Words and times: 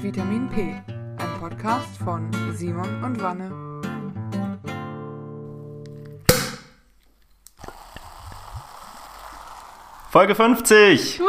Vitamin 0.00 0.48
P, 0.48 0.80
ein 1.18 1.40
Podcast 1.40 1.96
von 1.98 2.30
Simon 2.54 3.02
und 3.04 3.20
Wanne. 3.22 3.50
Folge 10.10 10.34
50! 10.34 11.20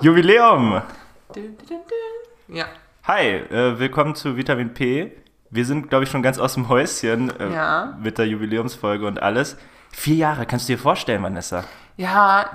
Jubiläum! 0.00 0.82
Dün, 1.34 1.56
dün, 1.58 1.80
dün. 2.48 2.56
Ja. 2.56 2.64
Hi, 3.04 3.26
äh, 3.28 3.78
willkommen 3.78 4.14
zu 4.14 4.36
Vitamin 4.36 4.72
P. 4.74 5.12
Wir 5.50 5.64
sind, 5.64 5.88
glaube 5.90 6.04
ich, 6.04 6.10
schon 6.10 6.22
ganz 6.22 6.38
aus 6.38 6.54
dem 6.54 6.68
Häuschen 6.68 7.30
äh, 7.38 7.52
Ja. 7.52 7.94
mit 8.00 8.18
der 8.18 8.26
Jubiläumsfolge 8.26 9.06
und 9.06 9.22
alles. 9.22 9.56
Vier 9.92 10.16
Jahre, 10.16 10.46
kannst 10.46 10.68
du 10.68 10.72
dir 10.72 10.78
vorstellen, 10.78 11.22
Vanessa? 11.22 11.64
Ja, 11.96 12.50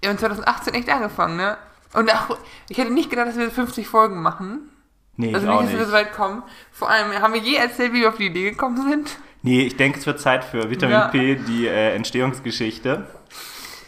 wir 0.00 0.10
haben 0.10 0.18
2018 0.18 0.74
echt 0.74 0.88
angefangen, 0.88 1.36
ne? 1.36 1.56
Und 1.94 2.12
auch, 2.12 2.38
ich 2.68 2.78
hätte 2.78 2.92
nicht 2.92 3.10
gedacht, 3.10 3.28
dass 3.28 3.36
wir 3.36 3.50
50 3.50 3.88
Folgen 3.88 4.22
machen. 4.22 4.70
Nee, 5.16 5.34
Also 5.34 5.48
ich 5.48 5.60
nicht, 5.60 5.72
dass 5.72 5.78
wir 5.80 5.86
so 5.86 5.92
weit 5.92 6.12
kommen. 6.12 6.42
Vor 6.70 6.88
allem, 6.88 7.12
haben 7.20 7.32
wir 7.34 7.40
je 7.40 7.56
erzählt, 7.56 7.92
wie 7.92 8.00
wir 8.02 8.08
auf 8.10 8.16
die 8.16 8.26
Idee 8.26 8.50
gekommen 8.50 8.88
sind? 8.88 9.18
Nee, 9.42 9.62
ich 9.62 9.76
denke, 9.76 9.98
es 9.98 10.06
wird 10.06 10.20
Zeit 10.20 10.44
für 10.44 10.70
Vitamin 10.70 10.94
Ja. 10.96 11.08
P, 11.08 11.36
die 11.36 11.66
äh, 11.66 11.94
Entstehungsgeschichte. 11.94 13.06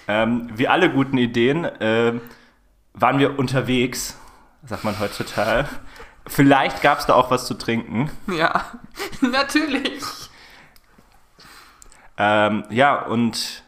Ähm, 0.09 0.49
wie 0.55 0.67
alle 0.67 0.91
guten 0.91 1.19
Ideen 1.19 1.65
äh, 1.65 2.15
waren 2.95 3.19
wir 3.19 3.39
unterwegs, 3.39 4.17
sagt 4.65 4.83
man 4.85 4.99
heutzutage. 4.99 5.69
Vielleicht 6.27 6.83
gab 6.83 6.99
es 6.99 7.07
da 7.07 7.15
auch 7.15 7.31
was 7.31 7.47
zu 7.47 7.55
trinken. 7.55 8.11
Ja, 8.27 8.65
natürlich. 9.21 10.03
Ähm, 12.17 12.65
ja, 12.71 13.03
und 13.07 13.63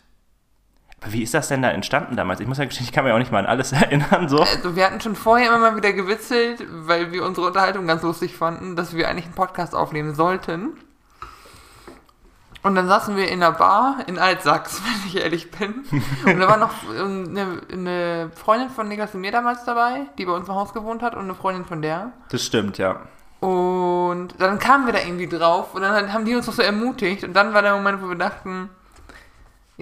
wie 1.07 1.23
ist 1.23 1.35
das 1.35 1.49
denn 1.49 1.63
da 1.63 1.71
entstanden 1.71 2.17
damals? 2.17 2.41
Ich 2.41 2.47
muss 2.47 2.59
ja 2.59 2.65
gestehen, 2.65 2.87
ich 2.89 2.93
kann 2.93 3.05
mich 3.05 3.13
auch 3.13 3.19
nicht 3.19 3.33
mal 3.33 3.41
an 3.41 3.47
alles 3.47 3.73
erinnern. 3.73 4.29
So. 4.29 4.41
Also 4.41 4.77
wir 4.77 4.85
hatten 4.85 5.01
schon 5.01 5.17
vorher 5.17 5.49
immer 5.49 5.59
mal 5.59 5.77
wieder 5.77 5.93
gewitzelt, 5.93 6.65
weil 6.71 7.13
wir 7.13 7.25
unsere 7.25 7.47
Unterhaltung 7.47 7.87
ganz 7.87 8.03
lustig 8.03 8.37
fanden, 8.37 8.77
dass 8.77 8.95
wir 8.95 9.09
eigentlich 9.09 9.27
einen 9.27 9.35
Podcast 9.35 9.75
aufnehmen 9.75 10.15
sollten. 10.15 10.77
Und 12.65 12.77
dann 12.77 12.87
saßen 12.87 13.17
wir 13.17 13.27
in 13.29 13.43
einer 13.43 13.51
Bar 13.51 14.05
in 14.07 14.19
Altsachs, 14.19 14.81
wenn 14.85 15.09
ich 15.09 15.17
ehrlich 15.17 15.51
bin. 15.51 15.85
Und 16.25 16.39
da 16.39 16.49
war 16.49 16.57
noch 16.57 16.71
ähm, 16.97 17.27
eine, 17.31 17.61
eine 17.73 18.31
Freundin 18.35 18.71
von 18.71 18.89
Niklas 18.89 19.15
und 19.15 19.21
mir 19.21 19.33
damals 19.33 19.65
dabei, 19.65 20.07
die 20.17 20.27
bei 20.27 20.33
uns 20.33 20.49
im 20.49 20.55
Haus 20.55 20.73
gewohnt 20.73 21.03
hat 21.03 21.15
und 21.15 21.23
eine 21.23 21.35
Freundin 21.35 21.65
von 21.65 21.83
der. 21.83 22.13
Das 22.31 22.45
stimmt, 22.45 22.79
ja. 22.79 23.01
Und 23.41 24.35
dann 24.39 24.61
kamen 24.61 24.87
wir 24.87 24.93
da 24.93 25.01
irgendwie 25.01 25.27
drauf 25.27 25.75
und 25.75 25.83
dann 25.83 26.13
haben 26.13 26.25
die 26.25 26.37
uns 26.37 26.47
noch 26.47 26.55
so 26.55 26.63
ermutigt. 26.63 27.25
Und 27.25 27.33
dann 27.33 27.53
war 27.53 27.63
der 27.63 27.75
Moment, 27.75 28.01
wo 28.01 28.09
wir 28.09 28.15
dachten, 28.15 28.71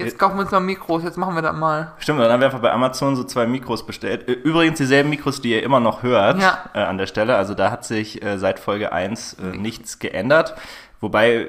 jetzt 0.05 0.19
kaufen 0.19 0.37
wir 0.37 0.43
uns 0.43 0.51
mal 0.51 0.61
Mikros, 0.61 1.03
jetzt 1.05 1.17
machen 1.17 1.35
wir 1.35 1.43
das 1.43 1.55
mal. 1.57 1.93
Stimmt, 1.99 2.21
dann 2.21 2.31
haben 2.31 2.41
wir 2.41 2.47
einfach 2.47 2.61
bei 2.61 2.73
Amazon 2.73 3.17
so 3.17 3.25
zwei 3.25 3.47
Mikros 3.47 3.87
bestellt. 3.87 4.29
Übrigens 4.29 4.79
dieselben 4.79 5.11
Mikros, 5.11 5.41
die 5.41 5.53
ihr 5.53 5.63
immer 5.63 5.81
noch 5.81 6.03
hört 6.03 6.41
Ja. 6.41 6.65
äh, 6.75 6.81
an 6.81 6.99
der 6.99 7.07
Stelle. 7.07 7.37
Also 7.37 7.55
da 7.55 7.71
hat 7.71 7.85
sich 7.85 8.23
äh, 8.23 8.39
seit 8.39 8.59
Folge 8.59 8.93
1 8.93 9.35
äh, 9.35 9.57
nichts 9.57 9.99
geändert. 9.99 10.55
Wobei, 11.01 11.49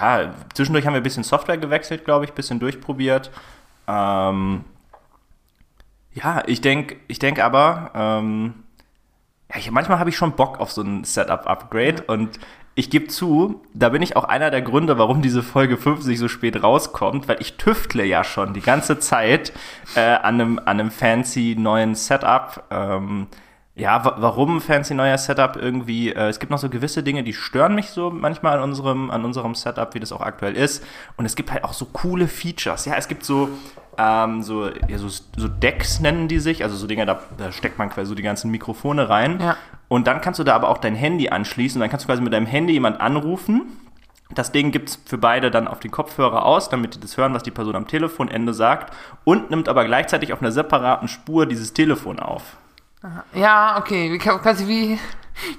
ja, 0.00 0.32
zwischendurch 0.54 0.86
haben 0.86 0.94
wir 0.94 1.00
ein 1.00 1.04
bisschen 1.04 1.24
Software 1.24 1.58
gewechselt, 1.58 2.04
glaube 2.04 2.24
ich, 2.24 2.32
ein 2.32 2.34
bisschen 2.36 2.58
durchprobiert. 2.60 3.30
Ähm, 3.86 4.64
ja, 6.14 6.42
ich 6.46 6.60
denke 6.60 6.96
ich 7.06 7.18
denk 7.18 7.38
aber, 7.38 7.90
ähm, 7.94 8.54
ja, 9.50 9.56
ich, 9.58 9.70
manchmal 9.70 9.98
habe 9.98 10.10
ich 10.10 10.16
schon 10.16 10.32
Bock 10.32 10.58
auf 10.60 10.72
so 10.72 10.82
ein 10.82 11.04
Setup-Upgrade 11.04 12.02
und 12.06 12.38
ich 12.78 12.90
gebe 12.90 13.08
zu, 13.08 13.60
da 13.74 13.88
bin 13.88 14.02
ich 14.02 14.14
auch 14.14 14.22
einer 14.22 14.52
der 14.52 14.62
Gründe, 14.62 14.98
warum 14.98 15.20
diese 15.20 15.42
Folge 15.42 15.76
50 15.76 16.16
so 16.16 16.28
spät 16.28 16.62
rauskommt, 16.62 17.26
weil 17.26 17.38
ich 17.40 17.56
tüftle 17.56 18.04
ja 18.04 18.22
schon 18.22 18.54
die 18.54 18.60
ganze 18.60 19.00
Zeit 19.00 19.52
äh, 19.96 20.00
an, 20.00 20.40
einem, 20.40 20.58
an 20.60 20.78
einem 20.78 20.92
fancy 20.92 21.56
neuen 21.58 21.96
Setup. 21.96 22.62
Ähm, 22.70 23.26
ja, 23.74 24.04
wa 24.04 24.14
warum 24.18 24.60
fancy 24.60 24.94
neuer 24.94 25.18
Setup 25.18 25.56
irgendwie? 25.56 26.12
Äh, 26.12 26.28
es 26.28 26.38
gibt 26.38 26.50
noch 26.50 26.60
so 26.60 26.68
gewisse 26.68 27.02
Dinge, 27.02 27.24
die 27.24 27.32
stören 27.32 27.74
mich 27.74 27.90
so 27.90 28.10
manchmal 28.10 28.58
an 28.58 28.62
unserem, 28.62 29.10
an 29.10 29.24
unserem 29.24 29.56
Setup, 29.56 29.92
wie 29.94 30.00
das 30.00 30.12
auch 30.12 30.20
aktuell 30.20 30.54
ist. 30.54 30.84
Und 31.16 31.26
es 31.26 31.34
gibt 31.34 31.50
halt 31.50 31.64
auch 31.64 31.72
so 31.72 31.84
coole 31.86 32.28
Features. 32.28 32.84
Ja, 32.84 32.94
es 32.94 33.08
gibt 33.08 33.24
so, 33.24 33.48
ähm, 33.98 34.42
so, 34.42 34.68
ja, 34.68 34.96
so, 34.96 35.08
so 35.08 35.48
Decks 35.48 35.98
nennen 36.00 36.28
die 36.28 36.38
sich, 36.38 36.62
also 36.62 36.76
so 36.76 36.86
Dinge, 36.86 37.04
da, 37.04 37.20
da 37.36 37.50
steckt 37.50 37.78
man 37.78 37.90
quasi 37.90 38.08
so 38.08 38.14
die 38.14 38.22
ganzen 38.22 38.50
Mikrofone 38.50 39.08
rein. 39.08 39.40
Ja. 39.40 39.56
Und 39.88 40.06
dann 40.06 40.20
kannst 40.20 40.38
du 40.38 40.44
da 40.44 40.54
aber 40.54 40.68
auch 40.68 40.78
dein 40.78 40.94
Handy 40.94 41.28
anschließen. 41.30 41.78
Und 41.78 41.80
dann 41.80 41.90
kannst 41.90 42.04
du 42.04 42.08
quasi 42.08 42.22
mit 42.22 42.32
deinem 42.32 42.46
Handy 42.46 42.74
jemand 42.74 43.00
anrufen. 43.00 43.62
Das 44.34 44.52
Ding 44.52 44.70
gibt's 44.70 45.00
für 45.04 45.18
beide 45.18 45.50
dann 45.50 45.66
auf 45.66 45.80
den 45.80 45.90
Kopfhörer 45.90 46.44
aus, 46.44 46.68
damit 46.68 46.94
die 46.94 47.00
das 47.00 47.16
hören, 47.16 47.34
was 47.34 47.42
die 47.42 47.50
Person 47.50 47.74
am 47.74 47.88
Telefonende 47.88 48.54
sagt. 48.54 48.94
Und 49.24 49.50
nimmt 49.50 49.68
aber 49.68 49.84
gleichzeitig 49.84 50.32
auf 50.32 50.40
einer 50.40 50.52
separaten 50.52 51.08
Spur 51.08 51.46
dieses 51.46 51.72
Telefon 51.72 52.20
auf. 52.20 52.56
Ja, 53.34 53.78
okay. 53.78 54.12
Wie, 54.12 54.18
quasi 54.18 54.68
wie, 54.68 54.98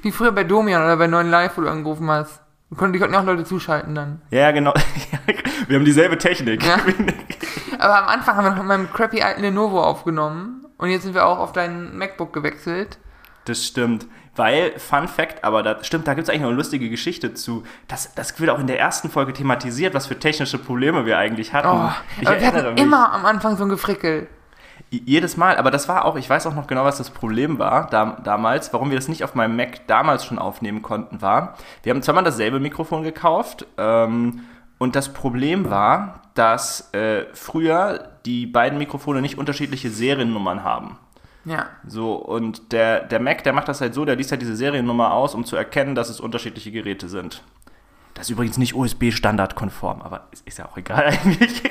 wie 0.01 0.11
früher 0.11 0.31
bei 0.31 0.43
Domian 0.43 0.83
oder 0.83 0.95
bei 0.97 1.07
9 1.07 1.29
Live, 1.29 1.57
wo 1.57 1.61
du 1.61 1.69
angerufen 1.69 2.09
hast. 2.09 2.41
Die 2.71 2.75
konnten, 2.75 2.93
die 2.93 2.99
konnten 2.99 3.15
ja 3.15 3.21
auch 3.21 3.25
Leute 3.25 3.45
zuschalten 3.45 3.95
dann. 3.95 4.21
Ja, 4.29 4.51
genau. 4.51 4.73
Wir 5.69 5.77
haben 5.77 5.85
dieselbe 5.85 6.17
Technik. 6.17 6.65
Ja. 6.65 6.77
Aber 7.77 7.99
am 7.99 8.07
Anfang 8.07 8.35
haben 8.35 8.45
wir 8.45 8.49
noch 8.49 8.57
mit 8.57 8.65
meinem 8.65 8.91
crappy 8.91 9.21
alten 9.21 9.41
Lenovo 9.41 9.83
aufgenommen. 9.83 10.65
Und 10.79 10.89
jetzt 10.89 11.03
sind 11.03 11.13
wir 11.13 11.27
auch 11.27 11.37
auf 11.37 11.51
dein 11.51 11.95
MacBook 11.95 12.33
gewechselt. 12.33 12.97
Das 13.45 13.63
stimmt. 13.63 14.07
Weil, 14.35 14.79
Fun 14.79 15.07
Fact, 15.07 15.43
aber 15.43 15.61
das 15.61 15.85
stimmt, 15.85 16.07
da 16.07 16.15
gibt 16.15 16.23
es 16.23 16.29
eigentlich 16.29 16.41
noch 16.41 16.47
eine 16.47 16.57
lustige 16.57 16.89
Geschichte 16.89 17.35
zu. 17.35 17.63
Das, 17.87 18.15
das 18.15 18.39
wird 18.39 18.49
auch 18.49 18.57
in 18.57 18.65
der 18.65 18.79
ersten 18.79 19.11
Folge 19.11 19.31
thematisiert, 19.31 19.93
was 19.93 20.07
für 20.07 20.17
technische 20.17 20.57
Probleme 20.57 21.05
wir 21.05 21.19
eigentlich 21.19 21.53
hatten. 21.53 21.67
Oh, 21.67 21.91
ich 22.19 22.27
aber 22.27 22.39
wir 22.39 22.47
hatten 22.47 22.73
mich. 22.73 22.81
immer 22.81 23.13
am 23.13 23.27
Anfang 23.27 23.55
so 23.55 23.63
ein 23.63 23.69
Gefrickel. 23.69 24.27
Jedes 24.89 25.37
Mal, 25.37 25.57
aber 25.57 25.69
das 25.69 25.87
war 25.87 26.05
auch, 26.05 26.15
ich 26.15 26.27
weiß 26.27 26.47
auch 26.47 26.55
noch 26.55 26.65
genau, 26.65 26.83
was 26.83 26.97
das 26.97 27.11
Problem 27.11 27.59
war 27.59 27.87
da, 27.91 28.17
damals, 28.23 28.73
warum 28.73 28.89
wir 28.89 28.97
das 28.97 29.07
nicht 29.07 29.23
auf 29.23 29.35
meinem 29.35 29.55
Mac 29.55 29.85
damals 29.85 30.25
schon 30.25 30.39
aufnehmen 30.39 30.81
konnten, 30.81 31.21
war, 31.21 31.55
wir 31.83 31.93
haben 31.93 32.01
zweimal 32.01 32.23
dasselbe 32.23 32.59
Mikrofon 32.59 33.03
gekauft 33.03 33.67
ähm, 33.77 34.45
und 34.79 34.95
das 34.95 35.13
Problem 35.13 35.69
war, 35.69 36.21
dass 36.33 36.91
äh, 36.93 37.25
früher 37.33 38.09
die 38.25 38.47
beiden 38.47 38.79
Mikrofone 38.79 39.21
nicht 39.21 39.37
unterschiedliche 39.37 39.89
Seriennummern 39.91 40.63
haben. 40.63 40.97
Ja. 41.45 41.67
So, 41.87 42.13
und 42.15 42.71
der, 42.71 43.01
der 43.01 43.19
Mac, 43.19 43.43
der 43.43 43.53
macht 43.53 43.67
das 43.67 43.81
halt 43.81 43.93
so, 43.93 44.05
der 44.05 44.15
liest 44.15 44.31
halt 44.31 44.41
diese 44.41 44.55
Seriennummer 44.55 45.13
aus, 45.13 45.35
um 45.35 45.45
zu 45.45 45.55
erkennen, 45.55 45.95
dass 45.95 46.09
es 46.09 46.19
unterschiedliche 46.19 46.71
Geräte 46.71 47.07
sind. 47.09 47.43
Das 48.13 48.25
ist 48.27 48.31
übrigens 48.31 48.57
nicht 48.57 48.75
USB-Standardkonform, 48.75 50.01
aber 50.01 50.27
ist, 50.31 50.45
ist 50.45 50.57
ja 50.57 50.65
auch 50.65 50.75
egal 50.77 51.05
eigentlich. 51.23 51.61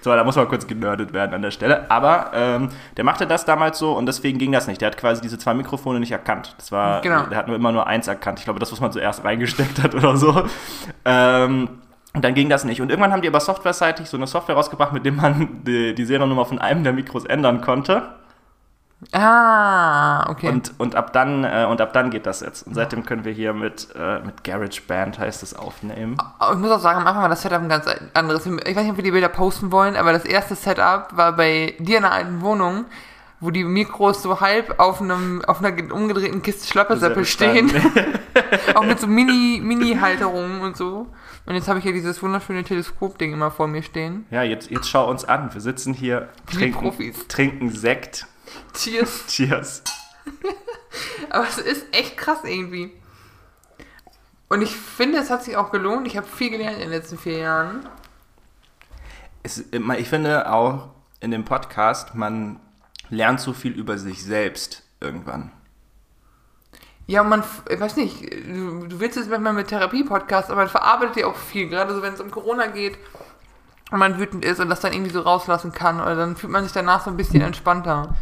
so, 0.00 0.10
da 0.14 0.24
muss 0.24 0.36
mal 0.36 0.46
kurz 0.46 0.66
genördet 0.66 1.12
werden 1.12 1.34
an 1.34 1.42
der 1.42 1.50
Stelle. 1.50 1.90
Aber 1.90 2.30
ähm, 2.34 2.68
der 2.96 3.04
machte 3.04 3.26
das 3.26 3.44
damals 3.44 3.78
so 3.78 3.92
und 3.92 4.06
deswegen 4.06 4.38
ging 4.38 4.52
das 4.52 4.66
nicht. 4.66 4.80
Der 4.80 4.86
hat 4.88 4.96
quasi 4.96 5.20
diese 5.20 5.38
zwei 5.38 5.52
Mikrofone 5.52 6.00
nicht 6.00 6.12
erkannt. 6.12 6.54
Das 6.58 6.72
war, 6.72 7.02
Genau. 7.02 7.24
der 7.24 7.36
hat 7.38 7.46
nur 7.48 7.56
immer 7.56 7.72
nur 7.72 7.86
eins 7.86 8.08
erkannt. 8.08 8.38
Ich 8.38 8.44
glaube, 8.46 8.60
das, 8.60 8.72
was 8.72 8.80
man 8.80 8.92
zuerst 8.92 9.24
reingesteckt 9.24 9.82
hat 9.82 9.94
oder 9.94 10.16
so. 10.16 10.44
Ähm, 11.04 11.68
und 12.12 12.24
dann 12.24 12.34
ging 12.34 12.48
das 12.48 12.64
nicht. 12.64 12.80
Und 12.80 12.90
irgendwann 12.90 13.12
haben 13.12 13.22
die 13.22 13.28
aber 13.28 13.40
softwareseitig 13.40 14.08
so 14.08 14.16
eine 14.16 14.26
Software 14.26 14.56
rausgebracht, 14.56 14.92
mit 14.92 15.04
dem 15.06 15.16
man 15.16 15.62
die, 15.64 15.94
die 15.94 16.04
Seriennummer 16.04 16.44
von 16.44 16.58
einem 16.58 16.82
der 16.82 16.92
Mikros 16.92 17.24
ändern 17.24 17.60
konnte. 17.60 18.14
Ah, 19.12 20.28
okay. 20.28 20.48
Und, 20.48 20.74
und, 20.78 20.94
ab 20.94 21.12
dann, 21.14 21.44
äh, 21.44 21.66
und 21.68 21.80
ab 21.80 21.92
dann 21.94 22.10
geht 22.10 22.26
das 22.26 22.40
jetzt. 22.40 22.66
Und 22.66 22.74
seitdem 22.74 23.06
können 23.06 23.24
wir 23.24 23.32
hier 23.32 23.54
mit, 23.54 23.88
äh, 23.96 24.20
mit 24.20 24.44
GarageBand 24.44 25.18
heißt 25.18 25.42
es 25.42 25.54
aufnehmen. 25.54 26.16
Aber 26.38 26.52
ich 26.52 26.58
muss 26.58 26.70
auch 26.70 26.80
sagen, 26.80 27.00
am 27.00 27.06
Anfang 27.06 27.22
war 27.22 27.28
das 27.30 27.40
Setup 27.40 27.62
ein 27.62 27.68
ganz 27.70 27.86
anderes. 28.12 28.44
Ich 28.44 28.52
weiß 28.52 28.82
nicht, 28.82 28.90
ob 28.90 28.96
wir 28.96 29.04
die 29.04 29.10
Bilder 29.10 29.30
posten 29.30 29.72
wollen, 29.72 29.96
aber 29.96 30.12
das 30.12 30.26
erste 30.26 30.54
Setup 30.54 31.16
war 31.16 31.32
bei 31.32 31.74
dir 31.78 31.98
in 31.98 32.04
einer 32.04 32.12
alten 32.12 32.42
Wohnung, 32.42 32.84
wo 33.40 33.50
die 33.50 33.64
Mikros 33.64 34.22
so 34.22 34.40
halb 34.40 34.78
auf 34.78 35.00
einem 35.00 35.42
auf 35.46 35.64
einer 35.64 35.94
umgedrehten 35.94 36.42
Kiste 36.42 36.66
Schlapperseppel 36.66 37.24
stehen. 37.24 37.72
auch 38.74 38.84
mit 38.84 39.00
so 39.00 39.06
Mini, 39.06 39.62
Mini-Halterungen 39.62 40.60
und 40.60 40.76
so. 40.76 41.06
Und 41.46 41.54
jetzt 41.54 41.68
habe 41.68 41.78
ich 41.78 41.84
hier 41.84 41.92
dieses 41.92 42.22
wunderschöne 42.22 42.64
Teleskop-Ding 42.64 43.32
immer 43.32 43.50
vor 43.50 43.66
mir 43.66 43.82
stehen. 43.82 44.26
Ja, 44.30 44.42
jetzt, 44.42 44.70
jetzt 44.70 44.88
schau 44.88 45.08
uns 45.10 45.24
an. 45.24 45.52
Wir 45.52 45.60
sitzen 45.60 45.94
hier, 45.94 46.28
trinken, 46.46 47.14
trinken 47.28 47.70
Sekt. 47.70 48.26
Cheers. 48.74 49.24
Cheers. 49.28 49.82
Aber 51.30 51.48
es 51.48 51.58
ist 51.58 51.86
echt 51.92 52.16
krass 52.16 52.40
irgendwie. 52.44 52.92
Und 54.48 54.62
ich 54.62 54.74
finde, 54.74 55.18
es 55.18 55.30
hat 55.30 55.44
sich 55.44 55.56
auch 55.56 55.70
gelohnt. 55.70 56.06
Ich 56.06 56.16
habe 56.16 56.26
viel 56.26 56.50
gelernt 56.50 56.76
in 56.76 56.82
den 56.82 56.90
letzten 56.90 57.18
vier 57.18 57.38
Jahren. 57.38 57.88
Es, 59.42 59.64
ich 59.72 60.08
finde 60.08 60.50
auch 60.50 60.90
in 61.20 61.30
dem 61.30 61.44
Podcast, 61.44 62.14
man 62.14 62.60
lernt 63.08 63.40
so 63.40 63.52
viel 63.52 63.72
über 63.72 63.98
sich 63.98 64.22
selbst 64.22 64.82
irgendwann. 65.00 65.52
Ja, 67.10 67.24
man, 67.24 67.42
ich 67.68 67.80
weiß 67.80 67.96
nicht, 67.96 68.22
du, 68.22 68.86
du 68.86 69.00
willst 69.00 69.16
jetzt 69.16 69.28
manchmal 69.28 69.52
mit 69.52 69.66
Therapie-Podcast, 69.66 70.48
aber 70.48 70.60
man 70.60 70.68
verarbeitet 70.68 71.16
ja 71.16 71.26
auch 71.26 71.34
viel, 71.34 71.68
gerade 71.68 71.92
so, 71.92 72.02
wenn 72.02 72.14
es 72.14 72.20
um 72.20 72.30
Corona 72.30 72.68
geht 72.68 72.98
und 73.90 73.98
man 73.98 74.20
wütend 74.20 74.44
ist 74.44 74.60
und 74.60 74.70
das 74.70 74.78
dann 74.78 74.92
irgendwie 74.92 75.10
so 75.10 75.20
rauslassen 75.22 75.72
kann, 75.72 76.00
oder 76.00 76.14
dann 76.14 76.36
fühlt 76.36 76.52
man 76.52 76.62
sich 76.62 76.72
danach 76.72 77.04
so 77.04 77.10
ein 77.10 77.16
bisschen 77.16 77.40
entspannter. 77.40 78.14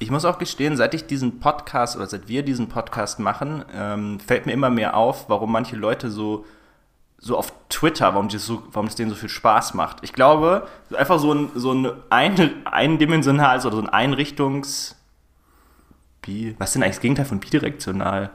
Ich 0.00 0.10
muss 0.10 0.24
auch 0.24 0.38
gestehen, 0.38 0.76
seit 0.76 0.92
ich 0.92 1.06
diesen 1.06 1.38
Podcast 1.38 1.94
oder 1.94 2.08
seit 2.08 2.26
wir 2.26 2.42
diesen 2.42 2.68
Podcast 2.68 3.20
machen, 3.20 3.64
ähm, 3.72 4.18
fällt 4.18 4.46
mir 4.46 4.52
immer 4.52 4.70
mehr 4.70 4.96
auf, 4.96 5.28
warum 5.28 5.52
manche 5.52 5.76
Leute 5.76 6.10
so, 6.10 6.44
so 7.18 7.38
auf 7.38 7.52
Twitter, 7.68 8.12
warum, 8.14 8.26
die 8.26 8.38
so, 8.38 8.64
es 8.88 8.96
denen 8.96 9.10
so 9.10 9.16
viel 9.16 9.28
Spaß 9.28 9.74
macht. 9.74 9.98
Ich 10.02 10.14
glaube, 10.14 10.66
einfach 10.98 11.20
so 11.20 11.32
ein, 11.32 11.50
so 11.54 11.70
ein, 11.70 11.92
ein 12.10 12.66
eindimensionales 12.66 13.64
oder 13.66 13.76
so 13.76 13.82
ein 13.82 13.88
Einrichtungs... 13.88 14.96
Bi, 16.22 16.54
was 16.58 16.70
ist 16.70 16.74
denn 16.74 16.82
eigentlich 16.82 16.96
das 16.96 17.02
Gegenteil 17.02 17.24
von 17.26 17.40
bidirektional? 17.40 18.30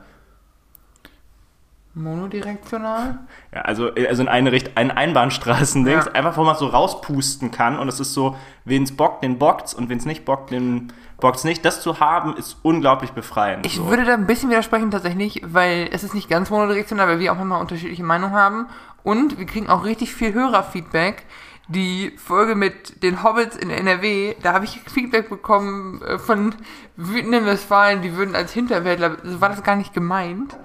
Monodirektional? 1.93 3.17
Ja, 3.53 3.61
also, 3.61 3.89
also 3.91 4.21
in 4.21 4.27
eine 4.27 4.51
Richt 4.51 4.77
ein 4.77 4.91
Einbahnstraßendings, 4.91 6.05
Ja. 6.05 6.11
einfach 6.11 6.37
wo 6.37 6.43
man 6.43 6.55
so 6.55 6.67
rauspusten 6.67 7.49
kann 7.51 7.79
und 7.79 7.87
es 7.87 7.99
ist 7.99 8.13
so, 8.13 8.35
wen 8.65 8.83
es 8.83 8.95
bockt, 8.95 9.23
den 9.23 9.39
bockt's 9.39 9.73
und 9.73 9.89
wen 9.89 9.97
es 9.97 10.05
nicht 10.05 10.23
bockt, 10.23 10.51
den 10.51 10.93
bockt's 11.19 11.43
nicht. 11.43 11.65
Das 11.65 11.81
zu 11.81 11.99
haben, 11.99 12.37
ist 12.37 12.57
unglaublich 12.61 13.11
befreiend. 13.11 13.65
Ich 13.65 13.77
so. 13.77 13.87
würde 13.89 14.05
da 14.05 14.13
ein 14.13 14.27
bisschen 14.27 14.49
widersprechen 14.49 14.91
tatsächlich, 14.91 15.41
weil 15.45 15.89
es 15.91 16.03
ist 16.03 16.13
nicht 16.13 16.29
ganz 16.29 16.51
monodirektional, 16.51 17.07
weil 17.07 17.19
wir 17.19 17.31
auch 17.31 17.37
manchmal 17.37 17.61
unterschiedliche 17.61 18.03
Meinungen 18.03 18.35
haben. 18.35 18.67
Und 19.03 19.39
wir 19.39 19.45
kriegen 19.45 19.69
auch 19.69 19.83
richtig 19.85 20.13
viel 20.13 20.33
Hörerfeedback. 20.33 21.25
Die 21.69 22.13
Folge 22.17 22.55
mit 22.55 23.03
den 23.03 23.23
Hobbits 23.23 23.57
in 23.57 23.69
NRW, 23.69 24.35
da 24.41 24.53
habe 24.53 24.63
ich 24.65 24.79
Feedback 24.89 25.29
bekommen 25.29 26.01
äh, 26.01 26.17
von 26.17 26.55
wütenden 26.95 27.45
Westfalen, 27.45 28.01
die 28.01 28.15
würden 28.15 28.35
als 28.35 28.53
Hinterwäldler, 28.53 29.17
so 29.23 29.41
war 29.41 29.49
das 29.49 29.63
gar 29.63 29.75
nicht 29.75 29.93
gemeint. 29.93 30.55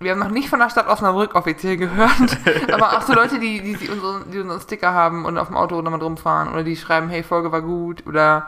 Wir 0.00 0.12
haben 0.12 0.20
noch 0.20 0.30
nicht 0.30 0.48
von 0.48 0.60
der 0.60 0.70
Stadt 0.70 0.86
Osnabrück 0.86 1.34
offiziell 1.34 1.76
gehört, 1.76 2.38
aber 2.72 2.96
auch 2.96 3.02
so 3.02 3.12
Leute, 3.12 3.38
die, 3.38 3.60
die, 3.60 3.76
die, 3.76 3.88
unseren, 3.88 4.30
die 4.30 4.38
unseren 4.38 4.60
Sticker 4.60 4.94
haben 4.94 5.24
und 5.24 5.36
auf 5.36 5.48
dem 5.48 5.56
Auto 5.56 5.82
nochmal 5.82 6.00
rumfahren 6.00 6.48
oder 6.52 6.62
die 6.64 6.76
schreiben, 6.76 7.08
hey, 7.08 7.22
Folge 7.22 7.52
war 7.52 7.62
gut 7.62 8.06
oder 8.06 8.46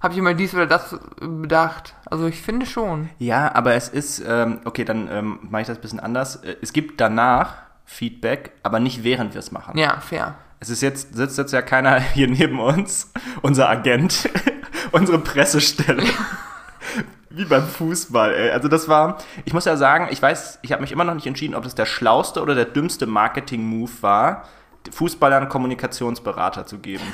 habe 0.00 0.14
ich 0.14 0.20
mal 0.20 0.34
dies 0.34 0.54
oder 0.54 0.66
das 0.66 0.96
bedacht. 1.20 1.94
Also 2.08 2.26
ich 2.26 2.40
finde 2.40 2.66
schon. 2.66 3.10
Ja, 3.18 3.54
aber 3.54 3.74
es 3.74 3.88
ist, 3.88 4.22
ähm, 4.26 4.60
okay, 4.64 4.84
dann 4.84 5.08
ähm, 5.10 5.38
mache 5.50 5.62
ich 5.62 5.68
das 5.68 5.78
ein 5.78 5.82
bisschen 5.82 6.00
anders. 6.00 6.36
Äh, 6.36 6.56
Es 6.62 6.72
gibt 6.72 7.00
danach 7.00 7.54
Feedback, 7.86 8.52
aber 8.62 8.78
nicht 8.78 9.02
während 9.02 9.34
wir 9.34 9.40
es 9.40 9.50
machen. 9.52 9.76
Ja, 9.76 10.00
fair. 10.00 10.36
Es 10.62 10.68
ist 10.68 10.82
jetzt, 10.82 11.14
sitzt 11.14 11.38
jetzt 11.38 11.52
ja 11.52 11.62
keiner 11.62 11.98
hier 12.14 12.28
neben 12.28 12.60
uns, 12.60 13.10
unser 13.42 13.68
Agent, 13.68 14.28
unsere 14.92 15.18
Pressestelle. 15.18 16.04
Wie 17.30 17.44
beim 17.44 17.66
Fußball, 17.66 18.34
ey. 18.34 18.50
Also 18.50 18.68
das 18.68 18.88
war, 18.88 19.18
ich 19.44 19.54
muss 19.54 19.64
ja 19.64 19.76
sagen, 19.76 20.08
ich 20.10 20.20
weiß, 20.20 20.58
ich 20.62 20.72
habe 20.72 20.82
mich 20.82 20.92
immer 20.92 21.04
noch 21.04 21.14
nicht 21.14 21.26
entschieden, 21.26 21.54
ob 21.54 21.62
das 21.64 21.74
der 21.74 21.86
schlauste 21.86 22.42
oder 22.42 22.54
der 22.54 22.64
dümmste 22.66 23.06
Marketing-Move 23.06 23.90
war, 24.00 24.48
Fußballern 24.90 25.48
Kommunikationsberater 25.48 26.66
zu 26.66 26.78
geben. 26.78 27.04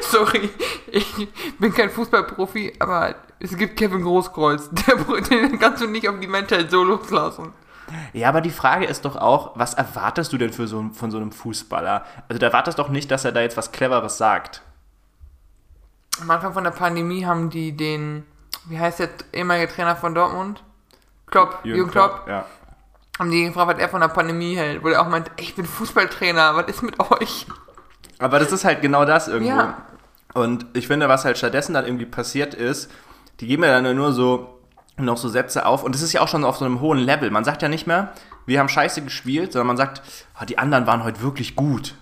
Sorry, 0.00 0.48
ich 0.90 1.28
bin 1.58 1.74
kein 1.74 1.90
Fußballprofi, 1.90 2.74
aber 2.78 3.16
es 3.38 3.56
gibt 3.56 3.76
Kevin 3.76 4.02
Großkreuz. 4.02 4.70
Den 5.28 5.58
kannst 5.58 5.82
du 5.82 5.88
nicht 5.88 6.08
auf 6.08 6.18
die 6.20 6.28
Menschheit 6.28 6.70
so 6.70 6.82
loslassen. 6.82 7.52
Ja, 8.12 8.28
aber 8.28 8.40
die 8.40 8.50
Frage 8.50 8.86
ist 8.86 9.04
doch 9.04 9.16
auch, 9.16 9.52
was 9.56 9.74
erwartest 9.74 10.32
du 10.32 10.38
denn 10.38 10.52
für 10.52 10.66
so, 10.66 10.90
von 10.92 11.10
so 11.10 11.16
einem 11.18 11.32
Fußballer? 11.32 12.04
Also 12.28 12.38
du 12.38 12.46
erwartest 12.46 12.78
doch 12.78 12.88
nicht, 12.88 13.10
dass 13.10 13.24
er 13.24 13.32
da 13.32 13.40
jetzt 13.40 13.56
was 13.56 13.72
Cleveres 13.72 14.16
sagt. 14.18 14.62
Am 16.20 16.30
Anfang 16.30 16.52
von 16.54 16.64
der 16.64 16.70
Pandemie 16.70 17.26
haben 17.26 17.50
die 17.50 17.76
den, 17.76 18.24
wie 18.66 18.78
heißt 18.78 19.00
der 19.00 19.08
ehemalige 19.32 19.72
Trainer 19.72 19.96
von 19.96 20.14
Dortmund? 20.14 20.62
Klopp, 21.26 21.58
Jürgen, 21.64 21.90
Klopp, 21.90 22.26
Ja. 22.28 22.44
haben 23.18 23.30
die 23.30 23.44
gefragt, 23.46 23.72
was 23.74 23.78
er 23.78 23.88
von 23.88 24.00
der 24.00 24.08
Pandemie 24.08 24.54
hält. 24.56 24.82
Wo 24.84 24.88
er 24.88 25.02
auch 25.02 25.08
meint, 25.08 25.30
ey, 25.36 25.44
ich 25.44 25.56
bin 25.56 25.64
Fußballtrainer, 25.64 26.54
was 26.54 26.68
ist 26.68 26.82
mit 26.82 26.98
euch? 27.00 27.46
Aber 28.18 28.38
das 28.38 28.52
ist 28.52 28.64
halt 28.64 28.80
genau 28.80 29.04
das 29.04 29.26
irgendwo. 29.28 29.56
Ja. 29.56 29.78
Und 30.34 30.66
ich 30.74 30.86
finde, 30.86 31.08
was 31.08 31.24
halt 31.24 31.36
stattdessen 31.38 31.74
dann 31.74 31.84
irgendwie 31.84 32.06
passiert 32.06 32.54
ist, 32.54 32.90
die 33.40 33.46
geben 33.48 33.64
ja 33.64 33.80
dann 33.80 33.96
nur 33.96 34.12
so 34.12 34.53
noch 34.96 35.16
so 35.16 35.28
Sätze 35.28 35.66
auf 35.66 35.82
und 35.82 35.94
das 35.94 36.02
ist 36.02 36.12
ja 36.12 36.20
auch 36.20 36.28
schon 36.28 36.44
auf 36.44 36.56
so 36.56 36.64
einem 36.64 36.80
hohen 36.80 36.98
Level. 36.98 37.30
Man 37.30 37.44
sagt 37.44 37.62
ja 37.62 37.68
nicht 37.68 37.86
mehr, 37.86 38.12
wir 38.46 38.60
haben 38.60 38.68
scheiße 38.68 39.02
gespielt, 39.02 39.52
sondern 39.52 39.68
man 39.68 39.76
sagt, 39.76 40.02
ah, 40.34 40.44
die 40.44 40.58
anderen 40.58 40.86
waren 40.86 41.04
heute 41.04 41.20
wirklich 41.22 41.56
gut. 41.56 41.94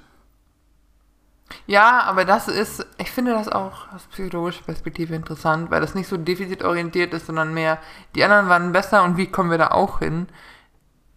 Ja, 1.66 2.00
aber 2.02 2.24
das 2.24 2.48
ist, 2.48 2.86
ich 2.98 3.10
finde 3.10 3.32
das 3.32 3.48
auch 3.48 3.92
aus 3.92 4.06
psychologischer 4.10 4.64
Perspektive 4.64 5.14
interessant, 5.14 5.70
weil 5.70 5.80
das 5.80 5.94
nicht 5.94 6.08
so 6.08 6.16
defizitorientiert 6.16 7.12
ist, 7.14 7.26
sondern 7.26 7.54
mehr, 7.54 7.78
die 8.14 8.24
anderen 8.24 8.48
waren 8.48 8.72
besser 8.72 9.02
und 9.04 9.16
wie 9.16 9.26
kommen 9.26 9.50
wir 9.50 9.58
da 9.58 9.68
auch 9.68 10.00
hin? 10.00 10.28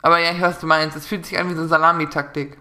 Aber 0.02 0.20
ja, 0.20 0.32
ich 0.32 0.42
weiß, 0.42 0.56
was 0.56 0.60
du 0.60 0.68
meinst. 0.68 0.96
Es 0.96 1.08
fühlt 1.08 1.26
sich 1.26 1.40
an 1.40 1.50
wie 1.50 1.56
so 1.56 1.62
eine 1.62 1.68
Salami-Taktik. 1.68 2.58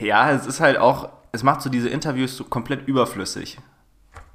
Ja, 0.00 0.30
es 0.30 0.46
ist 0.46 0.60
halt 0.60 0.78
auch, 0.78 1.10
es 1.32 1.42
macht 1.42 1.60
so 1.60 1.68
diese 1.68 1.90
Interviews 1.90 2.36
so 2.36 2.44
komplett 2.44 2.88
überflüssig. 2.88 3.58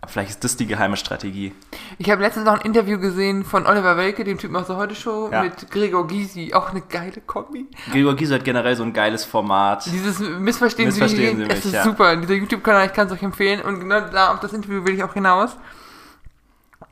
Aber 0.01 0.12
vielleicht 0.12 0.30
ist 0.30 0.44
das 0.46 0.56
die 0.56 0.66
geheime 0.66 0.96
Strategie. 0.96 1.54
Ich 1.98 2.10
habe 2.10 2.22
letztens 2.22 2.46
noch 2.46 2.54
ein 2.54 2.62
Interview 2.62 3.00
gesehen 3.00 3.44
von 3.44 3.68
Oliver 3.68 3.98
Welke, 3.98 4.24
dem 4.24 4.38
Typen 4.38 4.56
aus 4.56 4.68
der 4.68 4.78
Heute-Show, 4.78 5.30
Ja. 5.31 5.44
mit 5.44 5.69
Gregor 5.69 6.07
Gysi. 6.07 6.54
Auch 6.54 6.69
eine 6.69 6.81
geile 6.81 7.19
Kombi. 7.25 7.68
Gregor 7.92 8.16
Gysi 8.16 8.34
hat 8.34 8.46
generell 8.46 8.75
so 8.78 8.84
ein 8.84 8.94
geiles 8.94 9.25
Format. 9.25 9.86
Dieses 9.88 10.19
Missverstehen, 10.19 10.88
Missverstehen 10.88 11.38
Sie 11.38 11.44
Sie 11.44 11.48
mich, 11.50 11.57
es 11.57 11.66
ist 11.66 11.74
ja. 11.74 11.84
super. 11.84 12.16
Dieser 12.16 12.36
YouTube-Kanal, 12.36 12.86
ich 12.88 12.94
kann 12.94 13.07
es 13.07 13.13
euch 13.13 13.24
empfehlen. 13.24 13.62
Und 13.62 13.81
genau 13.81 14.00
da 14.00 14.31
auf 14.34 14.40
das 14.40 14.54
Interview 14.54 14.86
will 14.86 14.94
ich 14.94 15.04
auch 15.04 15.13
hinaus. 15.13 15.57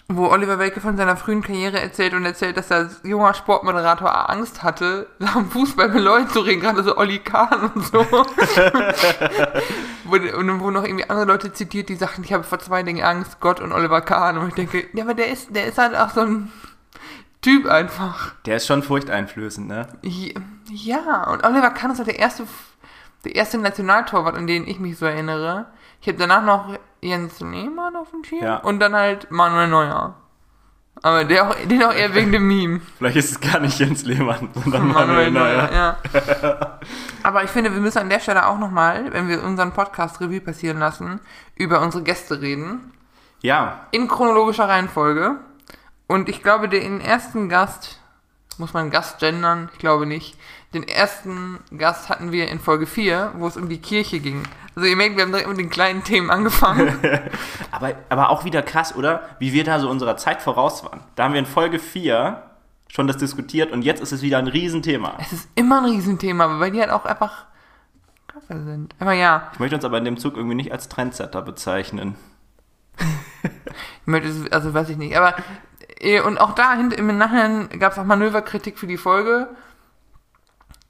Wo 0.09 0.27
Oliver 0.27 0.57
Welke 0.57 0.79
von 0.79 0.95
seiner 0.95 1.17
frühen 1.17 1.41
Karriere 1.41 1.81
erzählt 1.81 2.13
und 2.13 2.23
erzählt, 2.23 2.55
dass 2.55 2.71
er 2.71 2.77
als 2.77 3.01
junger 3.03 3.33
Sportmoderator 3.33 4.29
Angst 4.29 4.63
hatte, 4.63 5.09
am 5.33 5.51
Fußball 5.51 5.89
mit 5.89 6.01
Leuten 6.01 6.29
zu 6.29 6.39
reden, 6.39 6.61
gerade 6.61 6.81
so 6.81 6.95
Olli 6.95 7.19
Kahn 7.19 7.71
und 7.75 7.85
so. 7.85 7.99
und 10.09 10.61
wo 10.61 10.71
noch 10.71 10.85
irgendwie 10.85 11.09
andere 11.09 11.27
Leute 11.27 11.51
zitiert, 11.51 11.89
die 11.89 11.95
sagten, 11.95 12.23
ich 12.23 12.31
habe 12.31 12.45
vor 12.45 12.59
zwei 12.59 12.83
Dingen 12.83 13.03
Angst, 13.03 13.41
Gott 13.41 13.59
und 13.59 13.73
Oliver 13.73 13.99
Kahn. 13.99 14.37
Und 14.37 14.47
ich 14.47 14.53
denke, 14.53 14.87
ja, 14.93 15.03
aber 15.03 15.13
der 15.13 15.27
ist, 15.27 15.53
der 15.53 15.65
ist 15.65 15.77
halt 15.77 15.93
auch 15.93 16.11
so 16.11 16.21
ein 16.21 16.53
Typ 17.41 17.65
einfach. 17.65 18.33
Der 18.45 18.55
ist 18.55 18.67
schon 18.67 18.83
furchteinflößend, 18.83 19.67
ne? 19.67 19.89
Ja, 20.69 21.29
und 21.29 21.43
Oliver 21.43 21.71
Kahn 21.71 21.91
ist 21.91 21.97
halt 21.97 22.07
der 22.07 22.19
erste, 22.19 22.43
der 23.25 23.35
erste 23.35 23.57
Nationaltorwart, 23.57 24.37
an 24.37 24.47
den 24.47 24.67
ich 24.69 24.79
mich 24.79 24.97
so 24.97 25.05
erinnere. 25.05 25.65
Ich 25.99 26.07
habe 26.07 26.17
danach 26.17 26.43
noch 26.43 26.77
Jens 27.07 27.39
Lehmann 27.39 27.95
auf 27.95 28.11
dem 28.11 28.23
Schirm 28.23 28.43
Ja. 28.43 28.57
und 28.57 28.79
dann 28.79 28.93
halt 28.95 29.29
Manuel 29.31 29.67
Neuer. 29.67 30.15
Aber 31.03 31.23
der 31.25 31.47
auch, 31.47 31.55
den 31.65 31.83
auch 31.83 31.93
eher 31.93 32.15
wegen 32.15 32.31
dem 32.31 32.47
Meme. 32.47 32.81
Vielleicht 32.97 33.17
ist 33.17 33.31
es 33.31 33.39
gar 33.39 33.59
nicht 33.59 33.77
Jens 33.79 34.03
Lehmann, 34.03 34.49
sondern 34.55 34.87
Manuel 34.87 35.29
Neuer. 35.31 35.69
ja. 35.71 35.97
Aber 37.23 37.43
ich 37.43 37.49
finde, 37.51 37.71
wir 37.73 37.79
müssen 37.81 37.99
an 37.99 38.09
der 38.09 38.19
Stelle 38.19 38.47
auch 38.47 38.57
nochmal, 38.57 39.13
wenn 39.13 39.27
wir 39.27 39.43
unseren 39.43 39.73
Podcast 39.73 40.19
Revue 40.21 40.41
passieren 40.41 40.79
lassen, 40.79 41.19
über 41.55 41.81
unsere 41.81 42.03
Gäste 42.03 42.41
reden. 42.41 42.93
Ja, 43.41 43.81
In 43.91 44.07
chronologischer 44.07 44.67
Reihenfolge. 44.67 45.35
Und 46.07 46.29
ich 46.29 46.41
glaube, 46.41 46.67
den 46.69 46.99
ersten 47.01 47.49
Gast, 47.49 47.99
muss 48.57 48.73
man 48.73 48.89
Gast 48.89 49.19
gendern? 49.19 49.69
Ich 49.73 49.77
glaube 49.79 50.07
nicht. 50.07 50.35
Den 50.73 50.83
ersten 50.87 51.59
Gast 51.77 52.09
hatten 52.09 52.31
wir 52.31 52.49
in 52.49 52.59
Folge 52.59 52.85
4, 52.87 53.33
wo 53.37 53.47
es 53.47 53.55
um 53.57 53.69
die 53.69 53.79
Kirche 53.79 54.19
ging. 54.19 54.43
Also 54.75 54.87
ihr 54.87 54.95
merkt, 54.97 55.15
wir 55.15 55.23
haben 55.23 55.31
direkt 55.31 55.47
mit 55.49 55.57
den 55.57 55.69
kleinen 55.69 56.03
Themen 56.03 56.29
angefangen. 56.29 56.93
Aber, 57.71 57.93
aber 58.09 58.29
auch 58.29 58.43
wieder 58.43 58.61
krass, 58.63 58.95
oder? 58.95 59.21
Wie 59.39 59.53
wir 59.53 59.63
da 59.63 59.79
so 59.79 59.89
unserer 59.89 60.17
Zeit 60.17 60.41
voraus 60.41 60.83
waren. 60.83 61.01
Da 61.15 61.23
haben 61.25 61.33
wir 61.33 61.39
in 61.39 61.45
Folge 61.45 61.79
4 61.79 62.41
schon 62.89 63.05
das 63.07 63.17
diskutiert 63.17 63.71
und 63.71 63.81
jetzt 63.83 64.01
ist 64.01 64.11
es 64.11 64.21
wieder 64.21 64.37
ein 64.39 64.47
Riesenthema. 64.47 65.17
es 65.19 65.31
ist 65.33 65.49
immer 65.55 65.79
ein 65.79 65.85
Riesenthema, 65.85 66.59
weil 66.59 66.71
die 66.71 66.79
halt 66.79 66.89
auch 66.89 67.05
einfach 67.05 67.45
Kacke 68.27 68.63
sind. 68.63 68.95
Aber 68.99 69.13
ja, 69.13 69.51
Ich 69.53 69.59
möchte 69.59 69.75
uns 69.75 69.85
aber 69.85 69.97
in 69.99 70.05
dem 70.05 70.17
Zug 70.17 70.35
irgendwie 70.37 70.55
nicht 70.55 70.71
als 70.71 70.89
Trendsetter 70.89 71.41
bezeichnen. 71.41 72.15
ich 73.43 73.49
möchte 74.05 74.29
es- 74.29 74.51
also 74.51 74.73
weiß 74.73 74.89
ich 74.89 74.97
nicht. 74.97 75.15
Aber 75.17 75.35
äh, 75.99 76.21
und 76.21 76.39
auch 76.39 76.53
da 76.55 76.73
hint- 76.73 76.93
im 76.93 77.15
Nachhinein 77.17 77.69
gab 77.79 77.91
es 77.93 77.99
auch 77.99 78.05
Manöverkritik 78.05 78.77
für 78.79 78.87
die 78.87 78.97
Folge. 78.97 79.49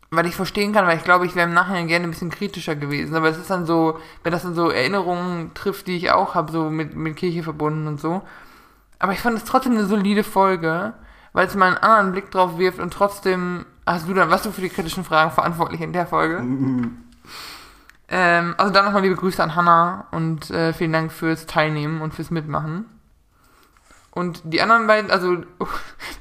Weil 0.09 0.25
ich 0.25 0.35
verstehen 0.35 0.71
kann, 0.71 0.87
weil 0.87 0.97
ich 0.97 1.03
glaube, 1.03 1.25
ich 1.25 1.35
wäre 1.35 1.47
im 1.47 1.53
Nachhinein 1.53 1.87
gerne 1.87 2.05
ein 2.05 2.11
bisschen 2.11 2.29
kritischer 2.29 2.75
gewesen. 2.75 3.15
Aber 3.15 3.27
es 3.27 3.37
ist 3.37 3.49
dann 3.49 3.65
so, 3.65 3.99
wenn 4.23 4.31
das 4.31 4.43
dann 4.43 4.55
so 4.55 4.69
Erinnerungen 4.69 5.53
trifft, 5.53 5.87
die 5.87 5.97
ich 5.97 6.11
auch 6.11 6.33
habe, 6.33 6.51
so 6.51 6.69
mit, 6.69 6.95
mit 6.95 7.17
Kirche 7.17 7.43
verbunden 7.43 7.87
und 7.87 7.99
so. 7.99 8.21
Aber 8.99 9.11
ich 9.11 9.19
fand 9.19 9.37
es 9.37 9.43
trotzdem 9.43 9.73
eine 9.73 9.85
solide 9.85 10.23
Folge, 10.23 10.93
weil 11.33 11.47
es 11.47 11.55
mal 11.55 11.67
einen 11.67 11.77
anderen 11.77 12.11
Blick 12.13 12.31
drauf 12.31 12.57
wirft 12.57 12.79
und 12.79 12.93
trotzdem 12.93 13.65
hast 13.85 14.07
du 14.07 14.13
dann, 14.13 14.29
was 14.29 14.43
du 14.43 14.51
für 14.51 14.61
die 14.61 14.69
kritischen 14.69 15.03
Fragen 15.03 15.31
verantwortlich 15.31 15.81
in 15.81 15.93
der 15.93 16.07
Folge? 16.07 16.37
ähm, 18.09 18.55
also 18.57 18.71
dann 18.73 18.85
nochmal 18.85 19.01
liebe 19.01 19.15
Grüße 19.15 19.43
an 19.43 19.55
Hannah 19.55 20.07
und 20.11 20.49
äh, 20.51 20.73
vielen 20.73 20.93
Dank 20.93 21.11
fürs 21.11 21.45
Teilnehmen 21.45 22.01
und 22.01 22.13
fürs 22.13 22.31
Mitmachen. 22.31 22.85
Und 24.17 24.41
die 24.43 24.61
anderen 24.61 24.87
beiden, 24.87 25.11
also 25.11 25.29
wir 25.37 25.45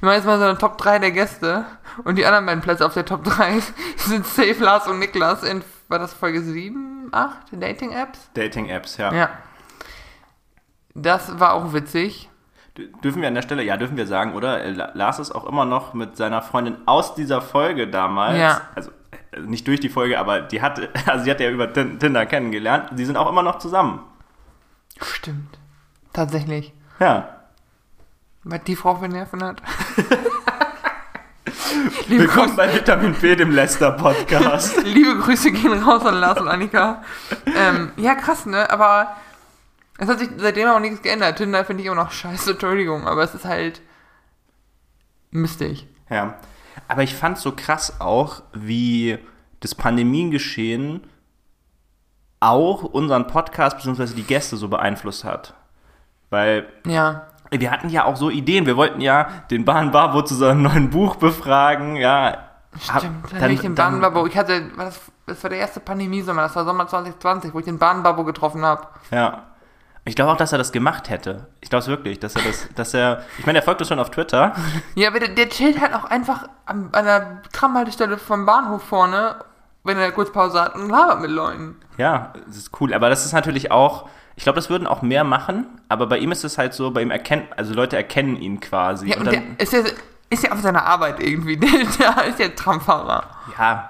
machen 0.01 0.13
jetzt 0.15 0.25
mal 0.25 0.37
so 0.37 0.45
eine 0.45 0.57
Top 0.57 0.77
3 0.77 0.99
der 0.99 1.11
Gäste 1.11 1.65
und 2.03 2.15
die 2.17 2.25
anderen 2.25 2.45
beiden 2.45 2.61
Plätze 2.61 2.85
auf 2.85 2.93
der 2.93 3.05
Top 3.05 3.23
3 3.23 3.59
sind 3.97 4.25
Safe 4.25 4.53
Lars 4.63 4.87
und 4.87 4.99
Niklas 4.99 5.43
in, 5.43 5.63
war 5.87 5.99
das 5.99 6.13
Folge 6.13 6.41
7, 6.41 7.09
8, 7.11 7.35
Dating-Apps? 7.51 8.29
Dating-Apps, 8.33 8.97
ja. 8.97 9.13
Ja. 9.13 9.29
Das 10.93 11.39
war 11.39 11.53
auch 11.53 11.73
witzig. 11.73 12.29
Dürfen 13.03 13.21
wir 13.21 13.27
an 13.27 13.35
der 13.35 13.41
Stelle, 13.41 13.63
ja, 13.63 13.75
dürfen 13.77 13.97
wir 13.97 14.05
sagen, 14.05 14.33
oder? 14.35 14.63
Äh, 14.63 14.71
La- 14.71 14.91
Lars 14.93 15.17
ist 15.19 15.31
auch 15.33 15.45
immer 15.45 15.65
noch 15.65 15.93
mit 15.95 16.15
seiner 16.17 16.41
Freundin 16.43 16.77
aus 16.85 17.15
dieser 17.15 17.41
Folge 17.41 17.87
damals. 17.87 18.37
Ja. 18.37 18.61
Also 18.75 18.91
äh, 19.31 19.39
nicht 19.41 19.67
durch 19.67 19.79
die 19.79 19.89
Folge, 19.89 20.19
aber 20.19 20.41
die 20.41 20.61
hat, 20.61 20.79
also 21.07 21.23
sie 21.25 21.31
hat 21.31 21.39
ja 21.39 21.49
über 21.49 21.73
Tin- 21.73 21.99
Tinder 21.99 22.25
kennengelernt. 22.27 22.89
Die 22.91 23.05
sind 23.05 23.17
auch 23.17 23.29
immer 23.29 23.41
noch 23.41 23.57
zusammen. 23.57 24.03
Stimmt. 25.01 25.57
Tatsächlich. 26.13 26.73
Ja. 26.99 27.36
Weil 28.49 28.59
die 28.59 28.77
Frau 28.77 28.95
für 28.95 29.09
Nerven 29.09 29.43
hat. 29.43 29.61
liebe, 32.07 32.23
Willkommen 32.23 32.47
Grüße, 32.47 32.55
bei 32.55 32.73
Vitamin 32.73 33.13
B, 33.13 33.35
dem 33.35 33.51
Lester-Podcast. 33.51 34.83
liebe 34.85 35.17
Grüße 35.17 35.51
gehen 35.51 35.83
raus 35.83 36.05
an 36.05 36.15
Lars 36.15 36.39
und 36.39 36.47
Annika. 36.47 37.03
Ähm, 37.45 37.91
ja, 37.97 38.15
krass, 38.15 38.45
ne? 38.45 38.69
Aber 38.69 39.17
es 39.97 40.07
hat 40.07 40.19
sich 40.19 40.29
seitdem 40.37 40.69
auch 40.69 40.79
nichts 40.79 41.01
geändert. 41.01 41.37
Tinder 41.37 41.65
finde 41.65 41.81
ich 41.83 41.87
immer 41.87 41.97
noch 42.01 42.11
scheiße, 42.11 42.51
Entschuldigung, 42.51 43.05
aber 43.05 43.21
es 43.23 43.35
ist 43.35 43.45
halt 43.45 43.81
mistig. 45.31 45.87
ja. 46.09 46.35
Aber 46.87 47.03
ich 47.03 47.15
fand 47.15 47.37
so 47.37 47.51
krass 47.53 47.99
auch, 47.99 48.43
wie 48.53 49.17
das 49.59 49.75
Pandemiengeschehen 49.75 51.03
auch 52.39 52.83
unseren 52.83 53.27
Podcast 53.27 53.75
bzw. 53.77 54.13
die 54.15 54.23
Gäste 54.23 54.55
so 54.55 54.69
beeinflusst 54.69 55.25
hat. 55.25 55.53
Weil 56.29 56.69
Ja. 56.85 57.27
Wir 57.51 57.71
hatten 57.71 57.89
ja 57.89 58.05
auch 58.05 58.15
so 58.15 58.29
Ideen. 58.29 58.65
Wir 58.65 58.77
wollten 58.77 59.01
ja 59.01 59.27
den 59.51 59.65
Bahn 59.65 59.91
Barbo 59.91 60.21
zu 60.23 60.35
seinem 60.35 60.63
neuen 60.63 60.89
Buch 60.89 61.15
befragen. 61.15 61.95
Ja, 61.95 62.47
Stimmt, 62.79 63.31
dann, 63.39 63.51
ich 63.51 63.61
den 63.61 63.75
Bahnbabo. 63.75 64.27
Ich 64.27 64.37
hatte, 64.37 64.69
das, 64.77 64.99
das 65.25 65.43
war 65.43 65.49
der 65.49 65.59
erste 65.59 65.79
Pandemiesommer, 65.79 66.43
das 66.43 66.55
war 66.55 66.65
Sommer 66.65 66.87
2020, 66.87 67.53
wo 67.53 67.59
ich 67.59 67.65
den 67.65 67.79
Bahnbabo 67.79 68.23
getroffen 68.23 68.63
habe. 68.63 68.87
Ja. 69.11 69.43
Ich 70.05 70.15
glaube 70.15 70.31
auch, 70.31 70.37
dass 70.37 70.53
er 70.53 70.57
das 70.57 70.71
gemacht 70.71 71.09
hätte. 71.09 71.47
Ich 71.59 71.69
glaube 71.69 71.81
es 71.81 71.87
wirklich, 71.89 72.19
dass 72.19 72.35
er 72.35 72.43
das, 72.43 72.69
dass 72.75 72.93
er. 72.93 73.23
Ich 73.39 73.45
meine, 73.45 73.59
er 73.59 73.63
folgt 73.63 73.81
uns 73.81 73.89
schon 73.89 73.99
auf 73.99 74.09
Twitter. 74.09 74.53
Ja, 74.95 75.09
aber 75.09 75.19
der, 75.19 75.29
der 75.29 75.49
chillt 75.49 75.81
halt 75.81 75.93
auch 75.93 76.05
einfach 76.05 76.47
an, 76.65 76.89
an 76.93 77.05
der 77.05 77.41
Tramhaltestelle 77.51 78.17
vom 78.17 78.45
Bahnhof 78.45 78.83
vorne, 78.83 79.35
wenn 79.83 79.97
er 79.97 80.11
kurz 80.11 80.31
Pause 80.31 80.61
hat 80.61 80.75
und 80.75 80.89
labert 80.89 81.19
mit 81.19 81.31
Leuten. 81.31 81.75
Ja, 81.97 82.31
das 82.47 82.55
ist 82.55 82.79
cool. 82.79 82.93
Aber 82.93 83.09
das 83.09 83.25
ist 83.25 83.33
natürlich 83.33 83.71
auch. 83.71 84.07
Ich 84.37 84.43
glaube, 84.43 84.55
das 84.55 84.69
würden 84.69 84.87
auch 84.87 85.01
mehr 85.01 85.23
machen, 85.23 85.65
aber 85.89 86.05
bei 86.05 86.19
ihm 86.19 86.31
ist 86.31 86.43
es 86.43 86.57
halt 86.57 86.73
so, 86.73 86.91
bei 86.91 87.01
ihm 87.01 87.11
erkennt, 87.11 87.45
also 87.57 87.73
Leute 87.73 87.97
erkennen 87.97 88.37
ihn 88.37 88.59
quasi. 88.59 89.09
Ja, 89.09 89.17
und, 89.17 89.25
dann, 89.25 89.57
ist 89.57 89.73
ja, 89.73 89.79
ist 90.29 90.43
ja 90.43 90.51
auf 90.51 90.61
seiner 90.61 90.85
Arbeit 90.85 91.19
irgendwie. 91.19 91.57
Der, 91.99 92.15
der 92.15 92.25
ist 92.25 92.39
ja 92.39 92.47
Tramfahrer. 92.49 93.23
ja. 93.57 93.89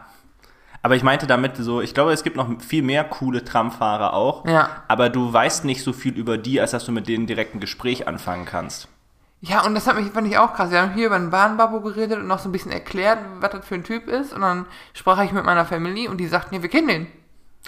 Aber 0.84 0.96
ich 0.96 1.04
meinte 1.04 1.28
damit 1.28 1.58
so, 1.58 1.82
ich 1.82 1.94
glaube, 1.94 2.14
es 2.14 2.24
gibt 2.24 2.38
noch 2.38 2.48
viel 2.62 2.82
mehr 2.82 3.04
coole 3.04 3.44
Tramfahrer 3.44 4.14
auch. 4.14 4.46
Ja. 4.46 4.70
Aber 4.88 5.10
du 5.10 5.34
weißt 5.34 5.66
nicht 5.66 5.84
so 5.84 5.92
viel 5.92 6.14
über 6.14 6.38
die, 6.38 6.62
als 6.62 6.72
dass 6.72 6.86
du 6.86 6.94
mit 6.94 7.10
denen 7.10 7.28
direkt 7.28 7.56
ein 7.56 7.60
Gespräch 7.60 8.08
anfangen 8.08 8.46
kannst. 8.46 8.88
Ja, 9.42 9.66
und 9.66 9.76
das 9.76 9.86
hat 9.86 9.98
mich, 9.98 10.12
fand 10.12 10.28
ich 10.28 10.38
auch 10.38 10.54
krass. 10.54 10.72
Wir 10.72 10.82
haben 10.82 10.94
hier 10.94 11.08
über 11.08 11.20
den 11.20 11.30
Bahnbabo 11.30 11.82
geredet 11.82 12.20
und 12.20 12.28
noch 12.28 12.40
so 12.40 12.48
ein 12.48 12.54
bisschen 12.54 12.72
erklärt, 12.72 13.20
was 13.42 13.52
das 13.52 13.66
für 13.66 13.76
ein 13.76 13.84
Typ 13.84 14.08
ist. 14.08 14.32
Und 14.32 14.42
dann 14.42 14.66
sprach 14.94 15.22
ich 15.24 15.34
mit 15.34 15.44
meiner 15.44 15.66
Family 15.66 16.08
und 16.08 16.18
die 16.18 16.28
sagten, 16.28 16.56
ja, 16.56 16.62
wir 16.62 16.70
kennen 16.70 16.88
den. 16.88 17.08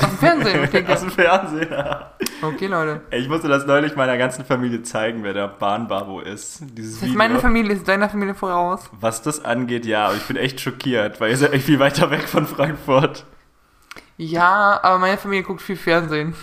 Aus 0.01 0.09
dem 0.09 0.17
Fernsehen. 0.17 0.87
Aus 0.87 1.01
dem 1.01 1.11
Fernsehen. 1.11 1.71
ja. 1.71 2.13
Okay, 2.41 2.67
Leute. 2.67 3.01
Ich 3.11 3.27
musste 3.29 3.47
das 3.47 3.65
neulich 3.65 3.95
meiner 3.95 4.17
ganzen 4.17 4.45
Familie 4.45 4.83
zeigen, 4.83 5.23
wer 5.23 5.33
der 5.33 5.47
Bahnbabo 5.47 6.19
ist. 6.21 6.61
Dieses 6.77 6.99
Das 6.99 7.09
ist 7.09 7.15
meine 7.15 7.39
Familie, 7.39 7.73
ist 7.73 7.87
deiner 7.87 8.09
Familie 8.09 8.35
voraus. 8.35 8.89
Was 8.99 9.21
das 9.21 9.43
angeht, 9.43 9.85
ja, 9.85 10.07
aber 10.07 10.15
ich 10.15 10.23
bin 10.27 10.37
echt 10.37 10.59
schockiert, 10.61 11.19
weil 11.21 11.31
ihr 11.31 11.37
seid 11.37 11.53
echt 11.53 11.65
viel 11.65 11.79
weiter 11.79 12.09
weg 12.11 12.27
von 12.27 12.45
Frankfurt. 12.47 13.25
Ja, 14.17 14.79
aber 14.83 14.99
meine 14.99 15.17
Familie 15.17 15.43
guckt 15.43 15.61
viel 15.61 15.77
Fernsehen. 15.77 16.35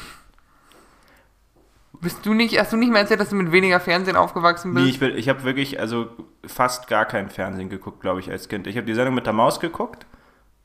Bist 2.01 2.25
du 2.27 2.35
nicht, 2.35 2.59
hast 2.59 2.73
du 2.73 2.77
nicht 2.77 2.91
mehr 2.93 3.01
erzählt, 3.01 3.21
dass 3.21 3.31
du 3.31 3.37
mit 3.37 3.53
weniger 3.53 3.81
Fernsehen 3.81 4.17
aufgewachsen 4.17 4.75
bist? 4.75 4.85
Nee, 4.85 4.91
ich, 4.91 5.01
will- 5.01 5.17
ich 5.19 5.29
habe 5.29 5.45
wirklich, 5.45 5.81
also 5.81 6.11
fast 6.47 6.89
gar 6.89 7.07
kein 7.07 7.31
Fernsehen 7.31 7.71
geguckt, 7.71 8.01
glaube 8.01 8.21
ich, 8.21 8.31
als 8.31 8.49
Kind. 8.49 8.67
Ich 8.67 8.77
habe 8.77 8.87
die 8.87 8.95
Sendung 8.95 9.15
mit 9.15 9.25
der 9.27 9.33
Maus 9.33 9.61
geguckt. 9.61 10.07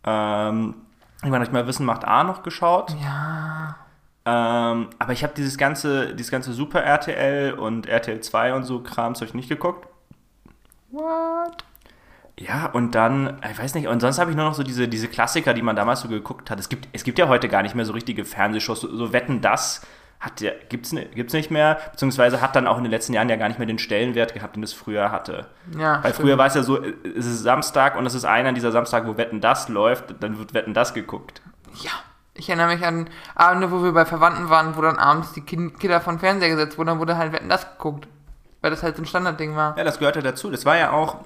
Ähm, 0.04 0.76
irgendwann 1.22 1.34
habe 1.42 1.44
ich 1.46 1.52
mal 1.52 1.68
Wissen 1.68 1.86
macht 1.86 2.04
A 2.06 2.24
noch 2.24 2.44
geschaut. 2.44 2.94
ja. 3.02 3.78
Ähm, 4.25 4.90
aber 5.00 5.13
ich 5.13 5.24
habe 5.24 5.34
dieses 5.36 5.58
ganze, 5.58 6.13
dieses 6.13 6.32
ganze 6.32 6.54
Super 6.54 6.84
RTL 6.84 7.54
und 7.54 7.88
RTL 7.88 8.20
2 8.20 8.54
und 8.54 8.63
so 8.66 8.82
Krams 8.82 9.20
habe 9.20 9.28
ich 9.28 9.34
nicht 9.34 9.50
geguckt. 9.50 9.88
What? 10.92 11.63
Ja, 12.38 12.68
und 12.68 12.96
dann, 12.96 13.40
ich 13.50 13.60
weiß 13.60 13.75
nicht, 13.75 13.88
und 13.88 14.00
sonst 14.00 14.20
habe 14.20 14.32
ich 14.32 14.38
nur 14.38 14.46
noch 14.46 14.54
so 14.54 14.63
diese, 14.63 14.88
diese 14.88 15.08
Klassiker, 15.08 15.54
die 15.54 15.62
man 15.62 15.75
damals 15.75 16.01
so 16.01 16.08
geguckt 16.08 16.50
hat. 16.50 16.60
Es 16.60 16.70
gibt, 16.70 16.88
es 16.92 17.04
gibt 17.04 17.20
ja 17.20 17.28
heute 17.28 17.50
gar 17.50 17.62
nicht 17.62 17.75
mehr 17.75 17.86
so 17.86 17.94
richtige 17.94 18.25
Fernsehshows, 18.25 18.82
so, 18.82 18.96
so 18.96 19.13
Wetten, 19.13 19.42
das 19.42 19.82
hat 20.20 20.40
ja, 20.40 20.51
gibt's, 20.70 20.96
gibt's 21.16 21.34
nicht 21.34 21.50
mehr, 21.50 21.80
beziehungsweise 21.92 22.42
hat 22.42 22.56
dann 22.56 22.68
auch 22.68 22.78
in 22.78 22.84
den 22.84 22.92
letzten 22.92 23.13
Jahren 23.13 23.28
ja 23.28 23.36
gar 23.38 23.48
nicht 23.48 23.58
mehr 23.58 23.66
den 23.66 23.80
Stellenwert 23.80 24.36
gehabt, 24.36 24.56
den 24.56 24.62
es 24.63 24.72
früher 24.72 25.12
hatte. 25.12 25.48
Ja. 25.78 26.04
Weil 26.04 26.13
stimmt. 26.13 26.16
früher 26.16 26.38
war 26.38 26.46
es 26.46 26.54
ja 26.54 26.62
so, 26.62 26.80
es 26.84 27.25
ist 27.25 27.42
Samstag 27.42 27.98
und 27.98 28.06
es 28.06 28.13
ist 28.13 28.25
einer 28.25 28.54
dieser 28.54 28.72
Samstag, 28.72 29.08
wo 29.08 29.18
Wetten, 29.18 29.42
das 29.42 29.68
läuft, 29.68 30.16
dann 30.20 30.38
wird 30.38 30.54
Wetten, 30.54 30.75
das 30.75 30.94
geguckt. 30.94 31.42
Ja. 31.82 31.92
Ich 32.42 32.50
erinnere 32.50 32.76
mich 32.76 32.84
an 32.84 33.08
Abende, 33.36 33.72
wo 33.72 33.84
wir 33.84 33.92
bei 33.92 34.04
Verwandten 34.04 34.50
waren, 34.50 34.76
wo 34.76 34.82
dann 34.82 34.98
abends 34.98 35.32
die 35.34 35.42
Kin- 35.42 35.78
Kinder 35.78 36.02
von 36.02 36.18
Fernseher 36.18 36.50
gesetzt 36.50 36.76
wurden, 36.76 36.88
dann 36.88 37.00
wurde 37.00 37.16
halt 37.16 37.34
Wetten 37.34 37.50
das 37.50 37.70
geguckt. 37.78 38.08
Weil 38.62 38.72
das 38.72 38.82
halt 38.82 38.96
so 38.96 39.04
ein 39.04 39.06
Standardding 39.06 39.56
war. 39.56 39.78
Ja, 39.78 39.84
das 39.84 40.00
gehörte 40.00 40.24
dazu. 40.24 40.50
Das 40.50 40.66
war 40.66 40.76
ja 40.76 40.90
auch, 40.92 41.18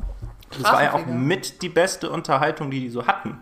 das 0.51 0.63
war 0.63 0.83
ja 0.83 0.91
auch 0.91 1.05
mit 1.05 1.61
die 1.61 1.69
beste 1.69 2.09
Unterhaltung, 2.09 2.69
die 2.69 2.81
die 2.81 2.89
so 2.89 3.07
hatten. 3.07 3.39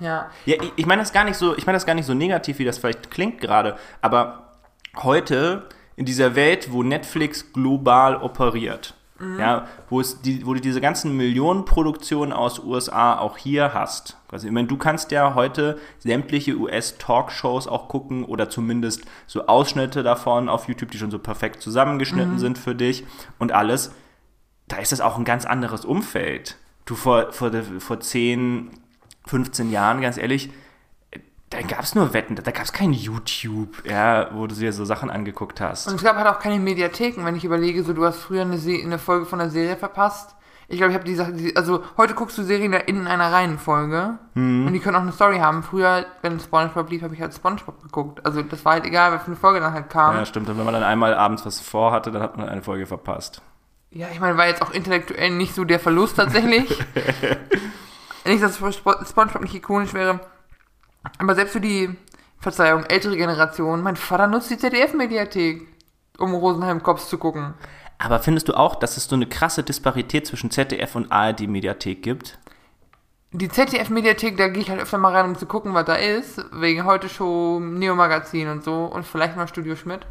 Ja. 0.00 0.30
Ja, 0.46 0.56
ich, 0.60 0.72
ich 0.74 0.86
meine 0.86 1.02
das 1.02 1.12
gar 1.12 1.22
nicht 1.22 1.36
so, 1.36 1.56
ich 1.56 1.64
meine 1.64 1.76
das 1.76 1.86
gar 1.86 1.94
nicht 1.94 2.06
so 2.06 2.14
negativ, 2.14 2.58
wie 2.58 2.64
das 2.64 2.78
vielleicht 2.78 3.10
klingt 3.12 3.40
gerade, 3.40 3.76
aber 4.00 4.56
heute 4.96 5.68
in 5.94 6.06
dieser 6.06 6.34
Welt, 6.34 6.72
wo 6.72 6.82
Netflix 6.82 7.52
global 7.52 8.16
operiert, 8.16 8.94
ja, 9.38 9.66
wo 9.90 10.00
es 10.00 10.22
die, 10.22 10.46
wo 10.46 10.54
du 10.54 10.60
diese 10.60 10.80
ganzen 10.80 11.16
Millionenproduktionen 11.16 12.32
aus 12.32 12.58
USA 12.58 13.18
auch 13.18 13.36
hier 13.36 13.74
hast. 13.74 14.16
Also, 14.30 14.46
ich 14.46 14.52
meine, 14.52 14.68
du 14.68 14.78
kannst 14.78 15.10
ja 15.10 15.34
heute 15.34 15.78
sämtliche 15.98 16.56
US-Talkshows 16.56 17.68
auch 17.68 17.88
gucken 17.88 18.24
oder 18.24 18.48
zumindest 18.48 19.04
so 19.26 19.46
Ausschnitte 19.46 20.02
davon 20.02 20.48
auf 20.48 20.68
YouTube, 20.68 20.90
die 20.90 20.98
schon 20.98 21.10
so 21.10 21.18
perfekt 21.18 21.60
zusammengeschnitten 21.60 22.38
sind 22.38 22.56
für 22.56 22.74
dich 22.74 23.04
und 23.38 23.52
alles. 23.52 23.92
Da 24.68 24.76
ist 24.76 24.92
es 24.92 25.00
auch 25.00 25.18
ein 25.18 25.24
ganz 25.24 25.44
anderes 25.44 25.84
Umfeld. 25.84 26.56
Du 26.86 26.94
vor, 26.94 27.32
vor, 27.32 27.50
vor 27.78 28.00
10, 28.00 28.70
15 29.26 29.70
Jahren, 29.70 30.00
ganz 30.00 30.16
ehrlich, 30.16 30.50
da 31.50 31.62
gab 31.62 31.80
es 31.80 31.94
nur 31.94 32.12
Wetten, 32.14 32.36
da 32.36 32.50
gab 32.50 32.62
es 32.64 32.72
kein 32.72 32.92
YouTube, 32.92 33.82
ja, 33.84 34.28
wo 34.32 34.46
du 34.46 34.54
dir 34.54 34.72
so 34.72 34.84
Sachen 34.84 35.10
angeguckt 35.10 35.60
hast. 35.60 35.88
Und 35.88 35.96
es 35.96 36.02
gab 36.04 36.16
halt 36.16 36.28
auch 36.28 36.38
keine 36.38 36.58
Mediatheken, 36.60 37.24
wenn 37.24 37.34
ich 37.36 37.44
überlege, 37.44 37.82
so 37.82 37.92
du 37.92 38.04
hast 38.04 38.18
früher 38.20 38.42
eine, 38.42 38.56
Se 38.58 38.78
eine 38.82 38.98
Folge 38.98 39.26
von 39.26 39.38
der 39.40 39.50
Serie 39.50 39.76
verpasst. 39.76 40.36
Ich 40.68 40.76
glaube, 40.76 40.92
ich 40.92 40.94
habe 40.94 41.04
die 41.04 41.16
Sache, 41.16 41.32
die, 41.32 41.56
also 41.56 41.82
heute 41.96 42.14
guckst 42.14 42.38
du 42.38 42.44
Serien 42.44 42.72
in 42.72 43.08
einer 43.08 43.32
Reihenfolge 43.32 44.18
und 44.36 44.72
die 44.72 44.78
können 44.78 44.94
auch 44.94 45.00
eine 45.00 45.10
Story 45.10 45.38
haben. 45.38 45.64
Früher, 45.64 46.06
wenn 46.22 46.38
SpongeBob 46.38 46.88
lief, 46.88 47.02
habe 47.02 47.12
ich 47.12 47.20
halt 47.20 47.34
SpongeBob 47.34 47.82
geguckt. 47.82 48.24
Also 48.24 48.42
das 48.42 48.64
war 48.64 48.74
halt 48.74 48.84
egal, 48.84 49.20
eine 49.26 49.34
Folge 49.34 49.58
dann 49.58 49.72
halt 49.72 49.90
kam. 49.90 50.14
ja, 50.14 50.24
stimmt. 50.24 50.48
Und 50.48 50.56
wenn 50.58 50.64
man 50.64 50.74
dann 50.74 50.84
einmal 50.84 51.14
abends 51.14 51.44
was 51.44 51.58
vorhatte, 51.58 52.12
dann 52.12 52.22
hat 52.22 52.36
man 52.36 52.48
eine 52.48 52.62
Folge 52.62 52.86
verpasst. 52.86 53.42
Ja, 53.90 54.06
ich 54.12 54.20
meine, 54.20 54.38
war 54.38 54.46
jetzt 54.46 54.62
auch 54.62 54.70
intellektuell 54.70 55.30
nicht 55.30 55.56
so 55.56 55.64
der 55.64 55.80
Verlust 55.80 56.16
tatsächlich. 56.18 56.68
nicht, 58.24 58.42
dass 58.42 58.60
Spo- 58.60 59.04
SpongeBob 59.04 59.42
nicht 59.42 59.54
ikonisch 59.56 59.92
wäre. 59.94 60.20
Aber 61.18 61.34
selbst 61.34 61.52
für 61.52 61.60
die, 61.60 61.96
Verzeihung, 62.40 62.84
ältere 62.84 63.18
Generation, 63.18 63.82
mein 63.82 63.96
Vater 63.96 64.26
nutzt 64.26 64.50
die 64.50 64.56
ZDF-Mediathek, 64.56 65.68
um 66.18 66.34
Rosenheim 66.34 66.82
Cops 66.82 67.08
zu 67.10 67.18
gucken. 67.18 67.52
Aber 67.98 68.18
findest 68.18 68.48
du 68.48 68.54
auch, 68.54 68.76
dass 68.76 68.96
es 68.96 69.04
so 69.04 69.14
eine 69.14 69.26
krasse 69.26 69.62
Disparität 69.62 70.26
zwischen 70.26 70.50
ZDF 70.50 70.96
und 70.96 71.12
ARD-Mediathek 71.12 72.02
gibt? 72.02 72.38
Die 73.32 73.50
ZDF-Mediathek, 73.50 74.38
da 74.38 74.48
gehe 74.48 74.62
ich 74.62 74.70
halt 74.70 74.80
öfter 74.80 74.96
mal 74.96 75.14
rein, 75.14 75.26
um 75.26 75.36
zu 75.36 75.44
gucken, 75.44 75.74
was 75.74 75.84
da 75.84 75.96
ist. 75.96 76.42
Wegen 76.50 76.86
heute 76.86 77.10
Show, 77.10 77.60
Neo-Magazin 77.60 78.48
und 78.48 78.64
so. 78.64 78.86
Und 78.86 79.04
vielleicht 79.04 79.36
mal 79.36 79.46
Studio 79.46 79.76
Schmidt. 79.76 80.06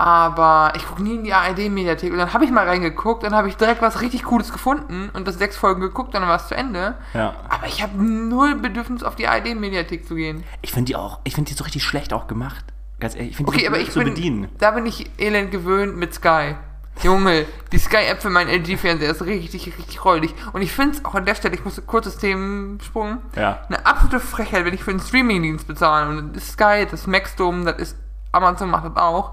Aber 0.00 0.72
ich 0.76 0.86
gucke 0.86 1.02
nie 1.02 1.16
in 1.16 1.24
die 1.24 1.32
ARD-Mediathek. 1.34 2.10
Und 2.10 2.18
dann 2.18 2.32
habe 2.32 2.44
ich 2.46 2.50
mal 2.50 2.66
reingeguckt, 2.66 3.22
dann 3.22 3.34
habe 3.34 3.48
ich 3.48 3.56
direkt 3.58 3.82
was 3.82 4.00
richtig 4.00 4.22
Cooles 4.24 4.50
gefunden 4.50 5.10
und 5.12 5.28
das 5.28 5.36
sechs 5.36 5.58
Folgen 5.58 5.82
geguckt, 5.82 6.14
dann 6.14 6.22
war 6.26 6.36
es 6.36 6.48
zu 6.48 6.54
Ende. 6.56 6.94
Ja. 7.12 7.34
Aber 7.50 7.66
ich 7.66 7.82
habe 7.82 8.02
null 8.02 8.54
Bedürfnis, 8.54 9.02
auf 9.02 9.14
die 9.16 9.28
ARD-Mediathek 9.28 10.06
zu 10.06 10.14
gehen. 10.14 10.42
Ich 10.62 10.72
finde 10.72 10.86
die 10.86 10.96
auch, 10.96 11.18
ich 11.24 11.34
finde 11.34 11.50
die 11.50 11.54
so 11.54 11.64
richtig 11.64 11.84
schlecht 11.84 12.14
auch 12.14 12.26
gemacht. 12.28 12.64
Ganz 12.98 13.14
ehrlich, 13.14 13.32
ich 13.32 13.36
finde 13.36 13.52
die 13.52 13.56
Okay, 13.58 13.66
so 13.66 13.72
aber 13.72 13.78
ich 13.82 13.90
zu 13.90 13.98
bin, 13.98 14.08
bedienen. 14.14 14.48
da 14.58 14.70
bin 14.70 14.86
ich 14.86 15.10
elend 15.18 15.50
gewöhnt 15.50 15.96
mit 15.98 16.14
Sky. 16.14 16.54
Junge, 17.02 17.44
die 17.72 17.78
Sky-App 17.78 18.22
für 18.22 18.30
meinen 18.30 18.48
LG-Fernseher 18.48 19.10
ist 19.10 19.22
richtig, 19.22 19.66
richtig 19.66 20.04
räudig. 20.04 20.34
Und 20.54 20.62
ich 20.62 20.72
finde 20.72 20.96
es 20.96 21.04
auch 21.04 21.14
an 21.14 21.26
der 21.26 21.34
Stelle, 21.34 21.54
ich 21.54 21.64
muss 21.64 21.80
kurzes 21.86 22.16
Themensprung, 22.18 23.18
Ja. 23.36 23.60
eine 23.68 23.84
absolute 23.86 24.20
Frechheit, 24.20 24.64
wenn 24.64 24.72
ich 24.74 24.82
für 24.82 24.90
einen 24.92 25.00
Streaming-Dienst 25.00 25.66
bezahle. 25.66 26.08
Und 26.08 26.34
das 26.36 26.44
ist 26.44 26.52
Sky, 26.52 26.86
das 26.90 27.00
ist 27.02 27.06
Maxdome, 27.06 27.64
das 27.64 27.78
ist 27.80 27.96
Amazon 28.32 28.70
macht 28.70 28.84
das 28.84 28.96
auch. 28.96 29.32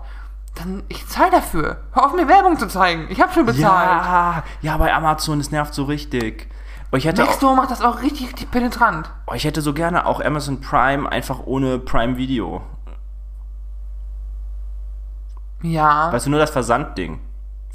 Dann, 0.57 0.83
ich 0.87 1.07
zahle 1.07 1.31
dafür. 1.31 1.77
Hör 1.93 2.05
auf, 2.05 2.13
mir 2.13 2.27
Werbung 2.27 2.57
zu 2.57 2.67
zeigen. 2.67 3.07
Ich 3.09 3.21
habe 3.21 3.31
schon 3.31 3.45
bezahlt. 3.45 4.05
Ja, 4.05 4.43
ja, 4.61 4.77
bei 4.77 4.93
Amazon, 4.93 5.37
das 5.37 5.51
nervt 5.51 5.73
so 5.73 5.83
richtig. 5.83 6.47
Oh, 6.91 6.95
ich 6.95 7.05
hätte, 7.05 7.23
Maxdome 7.23 7.57
macht 7.57 7.69
das 7.69 7.81
auch 7.81 8.01
richtig, 8.01 8.27
richtig 8.27 8.49
penetrant. 8.49 9.11
oh, 9.27 9.33
ich 9.33 9.43
hätte 9.43 9.61
so 9.61 9.73
gerne 9.73 10.05
auch 10.05 10.21
Amazon 10.21 10.61
Prime 10.61 11.11
einfach 11.11 11.41
ohne 11.45 11.79
Prime 11.79 12.17
Video. 12.17 12.63
Ja. 15.61 16.11
Weißt 16.11 16.25
du, 16.25 16.29
nur 16.29 16.39
das 16.39 16.51
Versandding. 16.51 17.19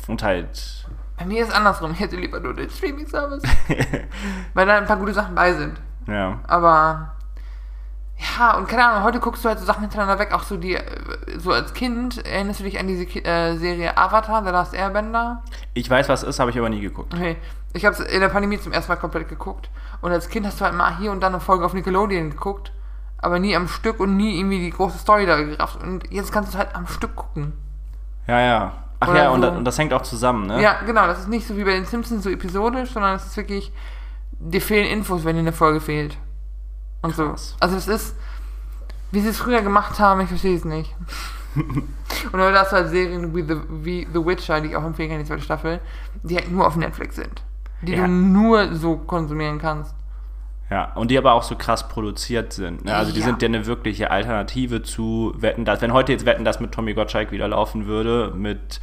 Und 0.09 0.23
halt. 0.23 0.87
Bei 1.19 1.27
mir 1.27 1.43
ist 1.43 1.51
es 1.51 1.55
andersrum. 1.55 1.93
Ich 1.93 2.01
hätte 2.01 2.17
lieber 2.17 2.41
nur 2.41 2.55
den 2.55 2.71
Streaming-Service. 2.71 3.43
weil 4.55 4.67
da 4.67 4.79
ein 4.79 4.87
paar 4.87 4.97
gute 4.97 5.15
Sachen 5.15 5.35
bei 5.35 5.53
sind. 5.53 5.81
Ja. 6.07 6.41
Aber 6.49 7.13
ja, 8.39 8.57
und 8.57 8.69
keine 8.69 8.85
Ahnung, 8.87 9.03
heute 9.05 9.21
guckst 9.21 9.45
du 9.45 9.49
halt 9.49 9.59
so 9.59 9.65
Sachen 9.65 9.81
hintereinander 9.81 10.19
weg, 10.19 10.33
auch 10.33 10.43
so 10.43 10.57
die, 10.57 10.75
äh, 10.77 10.83
so 11.39 11.51
als 11.53 11.75
Kind, 11.75 12.25
erinnerst 12.25 12.61
du 12.61 12.65
dich 12.65 12.79
an 12.79 12.87
diese 12.87 13.05
äh, 13.05 13.57
Serie 13.57 13.97
Avatar, 13.97 14.45
The 14.45 14.51
Last 14.51 14.75
Airbender? 14.75 15.43
Ich 15.75 15.89
weiß, 15.89 16.09
was 16.09 16.23
ist, 16.23 16.39
habe 16.39 16.51
ich 16.51 16.59
aber 16.59 16.69
nie 16.69 16.81
geguckt. 16.81 17.15
Okay, 17.15 17.37
ich 17.73 17.85
habe 17.85 17.95
es 17.95 18.01
in 18.01 18.21
der 18.21 18.29
Pandemie 18.29 18.61
zum 18.61 18.73
ersten 18.73 18.93
Mal 18.93 18.97
komplett 18.97 19.29
geguckt. 19.29 19.71
Und 20.03 20.13
als 20.13 20.29
Kind 20.29 20.47
hast 20.47 20.61
du 20.61 20.65
halt 20.65 20.75
mal 20.75 20.99
hier 20.99 21.11
und 21.11 21.21
da 21.21 21.29
eine 21.29 21.41
Folge 21.41 21.65
auf 21.65 21.75
Nickelodeon 21.75 22.31
geguckt, 22.31 22.73
aber 23.19 23.39
nie 23.39 23.57
am 23.57 23.69
Stück 23.69 23.99
und 24.01 24.17
nie 24.17 24.39
irgendwie 24.39 24.59
die 24.59 24.71
große 24.71 24.99
Story 24.99 25.27
da 25.27 25.41
gerafft. 25.41 25.83
Und 25.83 26.11
jetzt 26.11 26.33
kannst 26.33 26.53
du 26.53 26.59
es 26.59 26.65
halt 26.65 26.75
am 26.75 26.87
Stück 26.87 27.17
gucken. 27.17 27.53
Ja, 28.27 28.41
ja. 28.41 28.73
Ach 29.01 29.09
Oder 29.09 29.25
ja, 29.25 29.31
und, 29.31 29.43
so. 29.43 29.51
da- 29.51 29.57
und 29.57 29.65
das 29.65 29.79
hängt 29.79 29.93
auch 29.93 30.03
zusammen, 30.03 30.47
ne? 30.47 30.63
Ja, 30.63 30.77
genau. 30.87 31.07
Das 31.07 31.21
ist 31.21 31.29
nicht 31.29 31.47
so 31.47 31.57
wie 31.57 31.65
bei 31.65 31.73
den 31.73 31.87
Simpsons 31.87 32.23
so 32.23 32.31
episodisch, 32.31 32.91
sondern 32.91 33.17
es 33.17 33.27
ist 33.27 33.37
wirklich, 33.37 33.73
dir 34.39 34.61
fehlen 34.61 34.87
Infos, 34.87 35.25
wenn 35.25 35.35
dir 35.35 35.41
eine 35.41 35.53
Folge 35.53 35.81
fehlt. 35.81 36.17
Und 37.03 37.15
Krass. 37.15 37.51
so. 37.51 37.57
Also 37.61 37.77
es 37.77 37.89
ist, 37.89 38.17
wie 39.11 39.21
sie 39.21 39.29
es 39.29 39.39
früher 39.39 39.61
gemacht 39.63 39.99
haben, 39.99 40.21
ich 40.21 40.29
verstehe 40.29 40.57
es 40.57 40.65
nicht. 40.65 40.95
und 41.55 41.85
oder 42.35 42.53
das 42.53 42.73
halt 42.73 42.89
Serien 42.89 43.35
wie 43.35 43.43
The, 43.43 43.57
wie 43.69 44.07
The 44.13 44.25
Witcher, 44.25 44.61
die 44.61 44.69
ich 44.69 44.77
auch 44.77 44.85
empfehlen 44.85 45.11
kann, 45.11 45.19
die 45.19 45.25
zweite 45.27 45.43
Staffel, 45.43 45.81
die 46.23 46.37
halt 46.37 46.51
nur 46.51 46.67
auf 46.67 46.77
Netflix 46.77 47.17
sind. 47.17 47.43
Die 47.83 47.93
Ja. 47.93 48.07
du 48.07 48.09
nur 48.13 48.75
so 48.75 48.97
konsumieren 48.97 49.59
kannst. 49.59 49.95
Ja, 50.71 50.93
und 50.95 51.11
die 51.11 51.19
aber 51.19 51.33
auch 51.35 51.43
so 51.43 51.57
krass 51.57 51.87
produziert 51.89 52.55
sind. 52.55 52.87
Ne? 52.87 52.95
Also 52.97 53.13
die 53.13 53.21
Ja. 53.21 53.27
sind 53.27 53.43
ja 53.43 53.49
eine 53.49 53.67
wirkliche 53.67 54.11
Alternative 54.11 54.83
zu 54.83 55.35
Wetten, 55.37 55.67
das. 55.67 55.83
Wenn 55.83 55.93
heute 55.93 56.13
jetzt 56.13 56.25
Wetten, 56.25 56.45
das 56.47 56.61
mit 56.61 56.73
Tommy 56.73 56.95
Gottschalk 56.95 57.31
wieder 57.33 57.47
laufen 57.49 57.85
würde, 57.87 58.33
mit, 58.35 58.81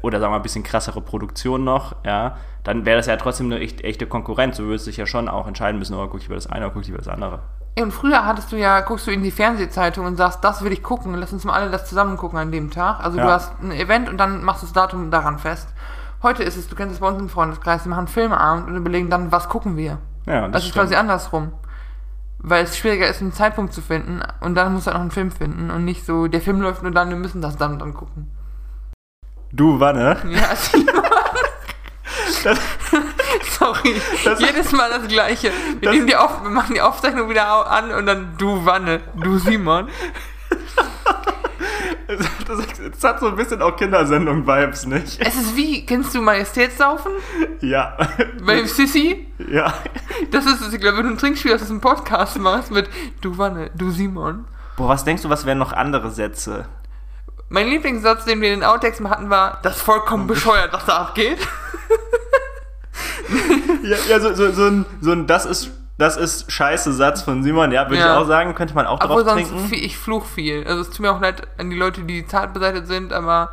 oder 0.00 0.18
sagen 0.18 0.28
wir 0.30 0.30
mal, 0.30 0.36
ein 0.36 0.42
bisschen 0.42 0.62
krassere 0.62 1.02
Produktion 1.02 1.62
noch, 1.64 1.96
ja, 2.06 2.38
dann 2.64 2.86
wäre 2.86 2.96
das 2.96 3.06
ja 3.06 3.16
trotzdem 3.16 3.46
eine 3.52 3.58
echt, 3.60 3.82
echte 3.82 4.06
Konkurrenz. 4.06 4.56
Du 4.56 4.62
würdest 4.62 4.86
dich 4.86 4.96
ja 4.96 5.04
schon 5.04 5.28
auch 5.28 5.46
entscheiden 5.46 5.78
müssen, 5.78 5.94
oh, 5.94 6.06
guck 6.06 6.20
ich 6.20 6.26
über 6.26 6.36
das 6.36 6.46
eine 6.46 6.64
oder 6.64 6.72
guck 6.72 6.84
ich 6.84 6.88
über 6.88 6.98
das 6.98 7.08
andere. 7.08 7.40
Ja, 7.78 7.84
Und 7.84 7.92
früher 7.92 8.24
hattest 8.24 8.50
du 8.52 8.56
ja, 8.56 8.80
guckst 8.80 9.06
du 9.06 9.10
in 9.10 9.22
die 9.22 9.30
Fernsehzeitung 9.30 10.06
und 10.06 10.16
sagst, 10.16 10.42
das 10.42 10.62
will 10.62 10.72
ich 10.72 10.82
gucken, 10.82 11.14
lass 11.14 11.32
uns 11.32 11.44
mal 11.44 11.52
alle 11.52 11.70
das 11.70 11.86
zusammen 11.86 12.16
gucken 12.16 12.38
an 12.38 12.50
dem 12.50 12.70
Tag. 12.70 13.00
Also 13.00 13.18
du 13.18 13.24
Ja. 13.24 13.32
hast 13.32 13.52
ein 13.62 13.70
Event 13.70 14.08
und 14.08 14.16
dann 14.18 14.42
machst 14.44 14.62
du 14.62 14.66
das 14.66 14.72
Datum 14.72 15.10
daran 15.10 15.38
fest. 15.38 15.68
Heute 16.22 16.42
ist 16.42 16.56
es, 16.56 16.68
du 16.68 16.74
kennst 16.74 16.94
es 16.94 17.00
bei 17.00 17.08
uns 17.08 17.20
im 17.20 17.28
Freundeskreis, 17.28 17.84
wir 17.84 17.90
machen 17.90 18.00
einen 18.00 18.08
Filmeabend 18.08 18.68
und 18.68 18.76
überlegen 18.76 19.10
dann, 19.10 19.30
was 19.30 19.48
gucken 19.50 19.76
wir. 19.76 19.98
Ja, 20.26 20.48
Das, 20.48 20.62
ist 20.62 20.70
stimmt. 20.70 20.84
quasi 20.86 20.94
andersrum. 20.94 21.52
Weil 22.38 22.64
es 22.64 22.76
schwieriger 22.78 23.08
ist, 23.08 23.20
einen 23.20 23.32
Zeitpunkt 23.32 23.72
zu 23.74 23.82
finden 23.82 24.20
und 24.40 24.54
dann 24.54 24.72
musst 24.72 24.86
du 24.86 24.90
halt 24.90 24.96
noch 24.96 25.02
einen 25.02 25.10
Film 25.10 25.30
finden 25.30 25.70
und 25.70 25.84
nicht 25.84 26.04
so, 26.06 26.26
der 26.28 26.40
Film 26.40 26.60
läuft 26.62 26.82
nur 26.82 26.92
dann, 26.92 27.10
wir 27.10 27.16
müssen 27.16 27.42
das 27.42 27.56
dann 27.58 27.72
und 27.72 27.78
dann 27.80 27.92
gucken. 27.94 28.30
Du, 29.52 29.78
Wanne? 29.80 30.16
Ja, 30.28 30.54
Simon. 30.56 30.94
Das- 32.44 32.58
Sorry. 33.58 34.00
Das- 34.24 34.40
Jedes 34.40 34.72
Mal 34.72 34.90
das 34.90 35.08
Gleiche. 35.08 35.50
Wir, 35.50 35.80
Das- 35.80 35.94
nehmen 35.94 36.06
die 36.06 36.16
auf, 36.16 36.42
wir 36.42 36.50
machen 36.50 36.74
die 36.74 36.80
Aufzeichnung 36.80 37.28
wieder 37.28 37.46
an 37.70 37.90
und 37.92 38.06
dann 38.06 38.34
du 38.38 38.64
Wanne, 38.64 39.00
du 39.14 39.38
Simon. 39.38 39.88
Das, 42.06 42.58
das 42.92 43.04
hat 43.04 43.20
so 43.20 43.26
ein 43.28 43.36
bisschen 43.36 43.60
auch 43.62 43.74
Kindersendung-Vibes, 43.76 44.86
nicht? 44.86 45.20
Es 45.20 45.34
ist 45.34 45.56
wie, 45.56 45.84
kennst 45.84 46.14
du 46.14 46.22
Majestätssaufen? 46.22 47.10
Ja. 47.60 47.96
Bei 48.44 48.64
Sissy? 48.64 49.26
Ja. 49.50 49.74
Das 50.30 50.46
ist 50.46 50.72
ich 50.72 50.80
glaube, 50.80 50.98
wenn 50.98 51.06
du 51.06 51.12
ein 51.14 51.18
Trinkspiel 51.18 51.52
aus 51.54 51.68
einem 51.68 51.80
Podcast 51.80 52.38
machst 52.38 52.70
mit 52.70 52.88
du 53.22 53.36
Wanne, 53.38 53.70
du 53.74 53.90
Simon. 53.90 54.44
Boah, 54.76 54.88
was 54.90 55.04
denkst 55.04 55.22
du, 55.22 55.30
was 55.30 55.46
wären 55.46 55.58
noch 55.58 55.72
andere 55.72 56.10
Sätze? 56.10 56.66
Mein 57.48 57.68
Lieblingssatz, 57.68 58.24
den 58.24 58.40
wir 58.40 58.52
in 58.52 58.60
den 58.60 58.68
Outtakes 58.68 59.00
hatten, 59.00 59.28
war, 59.30 59.58
das 59.62 59.76
ist 59.76 59.82
vollkommen 59.82 60.26
bescheuert, 60.28 60.72
was 60.72 60.84
da 60.84 60.98
abgeht. 60.98 61.38
Ja, 63.86 63.96
ja 64.08 64.20
so, 64.20 64.34
so, 64.34 64.50
so, 64.52 64.64
ein, 64.66 64.86
so 65.00 65.12
ein 65.12 65.26
Das 65.26 65.46
ist, 65.46 65.70
das 65.98 66.16
ist 66.16 66.50
scheiße 66.52 66.92
Satz 66.92 67.22
von 67.22 67.42
Simon, 67.42 67.72
ja, 67.72 67.88
würde 67.88 67.98
Ja. 68.00 68.14
ich 68.14 68.18
auch 68.22 68.26
sagen, 68.26 68.54
könnte 68.54 68.74
man 68.74 68.86
auch 68.86 69.00
Obwohl 69.02 69.24
drauf 69.24 69.34
sonst, 69.34 69.48
trinken. 69.50 69.68
viel, 69.68 69.84
ich 69.84 69.96
fluch 69.96 70.26
viel. 70.26 70.64
Also 70.66 70.82
es 70.82 70.90
tut 70.90 71.00
mir 71.00 71.10
auch 71.12 71.20
leid 71.20 71.42
an 71.58 71.70
die 71.70 71.76
Leute, 71.76 72.02
die 72.02 72.26
zart 72.26 72.52
beseitigt 72.52 72.86
sind, 72.86 73.12
aber 73.12 73.50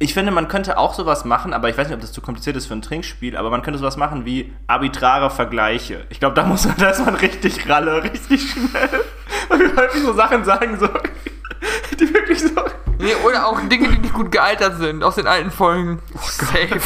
Ich 0.00 0.12
finde, 0.14 0.32
man 0.32 0.48
könnte 0.48 0.76
auch 0.76 0.94
sowas 0.94 1.24
machen, 1.24 1.52
aber 1.52 1.68
ich 1.68 1.78
weiß 1.78 1.86
nicht, 1.86 1.94
ob 1.94 2.00
das 2.00 2.10
zu 2.12 2.20
kompliziert 2.20 2.56
ist 2.56 2.66
für 2.66 2.74
ein 2.74 2.82
Trinkspiel, 2.82 3.36
aber 3.36 3.50
man 3.50 3.62
könnte 3.62 3.78
sowas 3.78 3.96
machen 3.96 4.24
wie 4.24 4.52
arbitrare 4.66 5.30
Vergleiche. 5.30 6.04
Ich 6.10 6.18
glaube, 6.18 6.34
da 6.34 6.42
muss 6.44 6.66
man, 6.66 6.76
da 6.78 6.88
ist 6.90 7.04
man 7.04 7.14
richtig 7.14 7.68
ralle, 7.68 8.02
richtig 8.02 8.50
schnell. 8.50 9.04
Und 9.50 9.60
wir 9.60 9.76
häufig 9.76 10.02
so 10.02 10.12
Sachen 10.12 10.44
sagen, 10.44 10.76
so, 10.80 10.88
die 12.00 12.12
wirklich 12.12 12.40
so. 12.42 12.50
Nee, 12.98 13.14
oder 13.24 13.46
auch 13.46 13.60
Dinge, 13.68 13.88
die 13.88 13.98
nicht 13.98 14.14
gut 14.14 14.32
gealtert 14.32 14.78
sind 14.78 15.04
aus 15.04 15.14
den 15.14 15.26
alten 15.28 15.50
Folgen. 15.52 16.00
Oh 16.16 16.18
Safe. 16.22 16.80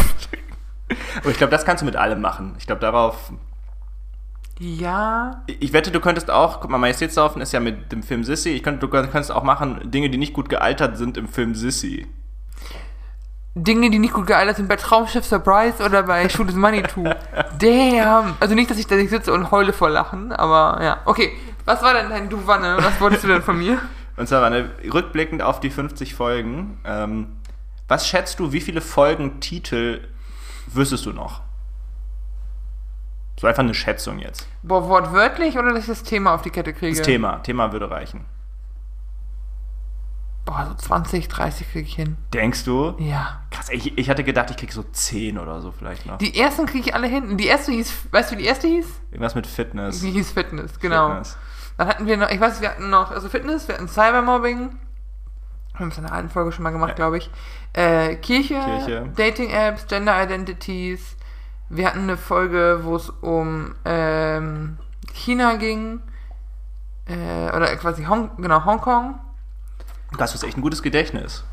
Aber 1.19 1.31
ich 1.31 1.37
glaube, 1.37 1.51
das 1.51 1.65
kannst 1.65 1.83
du 1.83 1.87
mit 1.87 1.97
allem 1.97 2.21
machen. 2.21 2.55
Ich 2.59 2.67
glaube, 2.67 2.81
darauf. 2.81 3.33
Ja. 4.59 5.43
Ich 5.47 5.73
wette, 5.73 5.91
du 5.91 6.01
könntest 6.01 6.31
auch, 6.31 6.61
guck 6.61 6.71
mal, 6.71 6.79
Majestätssaufen 6.79 7.41
ist 7.41 7.53
ja 7.53 7.61
mit 7.61 7.93
dem 7.93 8.03
Film 8.03 8.25
Sissy. 8.25 8.51
Ich 8.51 8.63
könnte, 8.63 8.81
du 8.81 8.89
könntest 8.89 9.31
auch 9.31 9.45
machen, 9.45 9.91
Dinge, 9.91 10.11
die 10.11 10.19
nicht 10.19 10.33
gut 10.33 10.49
gealtert 10.49 10.99
sind 10.99 11.17
im 11.17 11.29
Film 11.29 11.55
Sissy. 11.55 12.07
Dinge, 13.55 13.91
die 13.91 13.99
nicht 13.99 14.15
gut 14.15 14.27
gealtert 14.27 14.57
sind 14.57 14.69
bei 14.69 14.77
Traumschiff 14.77 15.25
Surprise 15.25 15.83
oder 15.83 16.03
bei 16.03 16.29
Shoot 16.29 16.49
is 16.49 16.55
Money 16.55 16.83
2. 16.83 17.17
Damn. 17.59 18.37
Also 18.41 18.55
nicht, 18.55 18.71
dass 18.71 18.79
ich 18.79 18.87
da 18.87 18.97
nicht 18.97 19.11
sitze 19.11 19.33
und 19.33 19.51
heule 19.51 19.73
vor 19.73 19.91
Lachen, 19.91 20.33
aber 20.33 20.83
ja. 20.83 21.01
Okay, 21.05 21.33
was 21.65 21.83
war 21.83 21.95
denn 21.95 22.11
dein 22.11 22.29
Du 22.29 22.47
Wanne? 22.47 22.77
Was 22.79 23.01
wolltest 23.01 23.25
du 23.25 23.29
denn 23.29 23.43
von 23.43 23.59
mir? 23.59 23.81
Und 24.17 24.27
zwar, 24.27 24.43
Wanne, 24.43 24.71
rückblickend 24.93 25.43
auf 25.43 25.61
die 25.61 25.71
50 25.71 26.17
Folgen, 26.17 26.81
ähm, 26.85 27.37
was 27.87 28.09
schätzt 28.09 28.41
du, 28.41 28.53
wie 28.53 28.61
viele 28.61 28.81
Folgentitel 28.81 30.01
wüsstest 30.75 31.07
du 31.07 31.13
noch? 31.13 31.43
So 33.41 33.47
einfach 33.47 33.63
eine 33.63 33.75
Schätzung 33.75 34.19
jetzt. 34.19 34.49
Boah, 34.63 34.89
wortwörtlich 34.89 35.57
oder 35.57 35.71
dass 35.71 35.81
ich 35.81 35.87
das 35.87 36.03
Thema 36.03 36.35
auf 36.35 36.43
die 36.43 36.51
Kette 36.51 36.73
kriege? 36.73 36.97
Das 36.97 37.07
Thema. 37.07 37.39
Thema 37.39 37.73
würde 37.73 37.91
reichen. 37.91 38.25
Boah, 40.45 40.67
so 40.67 40.75
20, 40.75 41.29
30 41.29 41.71
kriege 41.71 41.87
ich 41.87 41.95
hin. 41.95 42.17
Denkst 42.33 42.65
du? 42.65 42.97
Ja. 42.99 43.43
Krass, 43.51 43.69
ich, 43.69 43.97
ich 43.97 44.11
hatte 44.11 44.25
gedacht, 44.25 44.51
ich 44.51 44.57
krieg 44.57 44.73
so 44.73 44.83
10 44.83 45.39
oder 45.39 45.61
so 45.61 45.71
vielleicht 45.71 46.07
noch. 46.07 46.19
Die 46.19 46.37
ersten 46.37 46.67
kriege 46.67 46.89
ich 46.89 46.95
alle 46.95 47.07
hin. 47.07 47.37
Die 47.37 47.47
erste 47.47 47.71
hieß, 47.71 48.09
weißt 48.11 48.33
du, 48.33 48.37
wie 48.37 48.43
die 48.43 48.49
erste 48.49 48.67
hieß? 48.67 48.87
Irgendwas 49.11 49.35
mit 49.35 49.47
Fitness. 49.47 50.01
Die 50.01 50.11
hieß 50.11 50.33
Fitness, 50.33 50.81
genau. 50.81 51.09
Fitness. 51.09 51.37
Dann 51.77 51.87
hatten 51.87 52.07
wir 52.07 52.17
noch, 52.17 52.31
ich 52.31 52.41
weiß, 52.41 52.61
wir 52.61 52.71
hatten 52.71 52.91
noch, 52.91 53.11
also 53.13 53.29
Fitness, 53.29 53.69
wir 53.69 53.77
hatten 53.77 53.89
Cybermobbing. 53.89 54.71
Wir 55.79 55.85
haben 55.85 55.93
es 55.93 55.99
in 55.99 56.05
einer 56.05 56.15
alten 56.15 56.29
Folge 56.31 56.51
schon 56.53 56.65
mal 56.65 56.71
gemacht, 56.71 56.91
Ja. 56.91 56.95
glaube 56.97 57.19
ich. 57.19 57.31
Äh, 57.73 58.17
Kirche, 58.17 58.55
Kirche. 58.61 59.09
Dating-Apps, 59.15 59.87
Gender 59.87 60.21
Identities. 60.23 61.17
Wir 61.69 61.87
hatten 61.87 62.01
eine 62.01 62.17
Folge, 62.17 62.81
wo 62.83 62.97
es 62.97 63.11
um 63.11 63.75
ähm, 63.85 64.79
China 65.15 65.55
ging. 65.55 66.01
Äh, 67.07 67.55
oder 67.55 67.75
quasi 67.77 68.05
Hong, 68.05 68.31
genau, 68.39 68.65
Hongkong. 68.65 69.21
Du 70.13 70.19
hast 70.19 70.43
echt 70.43 70.57
ein 70.57 70.63
gutes 70.63 70.83
Gedächtnis. 70.83 71.45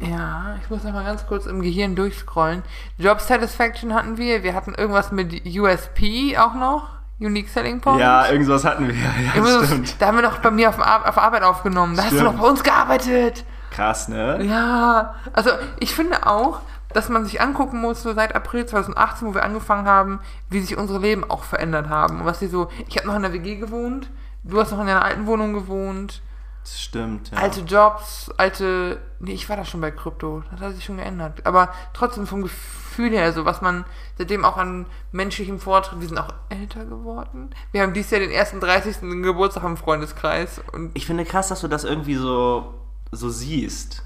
Ja, 0.00 0.56
ich 0.60 0.68
muss 0.68 0.82
noch 0.82 0.92
mal 0.92 1.04
ganz 1.04 1.26
kurz 1.26 1.46
im 1.46 1.62
Gehirn 1.62 1.94
durchscrollen. 1.94 2.64
Job 2.98 3.20
Satisfaction 3.20 3.94
hatten 3.94 4.16
wir. 4.16 4.42
Wir 4.42 4.54
hatten 4.54 4.74
irgendwas 4.74 5.12
mit 5.12 5.46
USP 5.46 6.36
auch 6.36 6.54
noch. 6.54 6.88
Unique 7.24 7.48
Selling 7.48 7.80
Point. 7.80 8.00
Ja, 8.00 8.26
irgendwas 8.28 8.64
hatten 8.64 8.88
wir. 8.88 8.94
Ja, 9.34 9.40
muss- 9.40 9.66
stimmt. 9.66 10.00
Da 10.00 10.06
haben 10.08 10.16
wir 10.16 10.22
doch 10.22 10.38
bei 10.38 10.50
mir 10.50 10.68
auf, 10.68 10.78
auf 10.78 11.18
Arbeit 11.18 11.42
aufgenommen. 11.42 11.96
Da 11.96 12.02
hast 12.04 12.12
du 12.12 12.16
Stimmt. 12.18 12.34
noch 12.36 12.42
bei 12.42 12.48
uns 12.48 12.62
gearbeitet. 12.62 13.44
Krass, 13.70 14.08
ne? 14.08 14.42
Ja, 14.44 15.14
also 15.32 15.50
ich 15.80 15.94
finde 15.94 16.26
auch, 16.26 16.60
dass 16.92 17.08
man 17.08 17.24
sich 17.24 17.40
angucken 17.40 17.80
muss, 17.80 18.02
so 18.02 18.12
seit 18.12 18.34
April 18.34 18.66
2018, 18.66 19.26
wo 19.28 19.34
wir 19.34 19.44
angefangen 19.44 19.86
haben, 19.86 20.20
wie 20.50 20.60
sich 20.60 20.76
unsere 20.76 20.98
Leben 20.98 21.24
auch 21.30 21.42
verändert 21.44 21.88
haben. 21.88 22.20
Und 22.20 22.26
was 22.26 22.38
sie 22.40 22.48
so, 22.48 22.68
ich 22.88 22.96
habe 22.98 23.06
noch 23.08 23.16
in 23.16 23.22
der 23.22 23.32
WG 23.32 23.56
gewohnt, 23.56 24.10
du 24.44 24.60
hast 24.60 24.72
noch 24.72 24.80
in 24.80 24.86
deiner 24.88 25.04
alten 25.04 25.26
Wohnung 25.26 25.54
gewohnt, 25.54 26.20
Das 26.64 26.82
stimmt, 26.82 27.30
ja. 27.30 27.38
alte 27.38 27.60
Jobs, 27.60 28.30
alte, 28.36 29.00
nee, 29.20 29.32
ich 29.32 29.48
war 29.48 29.56
da 29.56 29.64
schon 29.64 29.80
bei 29.80 29.90
Krypto, 29.90 30.42
das 30.50 30.60
hat 30.60 30.74
sich 30.74 30.84
schon 30.84 30.98
geändert. 30.98 31.46
Aber 31.46 31.70
trotzdem 31.94 32.26
vom 32.26 32.42
Gefühl 32.42 32.81
her, 32.98 33.32
so 33.32 33.44
was 33.44 33.60
man 33.60 33.84
seitdem 34.18 34.44
auch 34.44 34.56
an 34.56 34.86
menschlichem 35.10 35.58
Fortschritt, 35.58 36.00
wir 36.00 36.08
sind 36.08 36.18
auch 36.18 36.32
älter 36.48 36.84
geworden. 36.84 37.50
Wir 37.72 37.82
haben 37.82 37.92
dieses 37.92 38.10
Jahr 38.10 38.20
den 38.20 38.30
ersten 38.30 38.60
30. 38.60 39.00
Geburtstag 39.22 39.64
im 39.64 39.76
Freundeskreis 39.76 40.60
und 40.72 40.90
Ich 40.94 41.06
finde 41.06 41.24
krass, 41.24 41.48
dass 41.48 41.60
du 41.60 41.68
das 41.68 41.84
irgendwie 41.84 42.16
so, 42.16 42.74
so 43.10 43.28
siehst. 43.28 44.02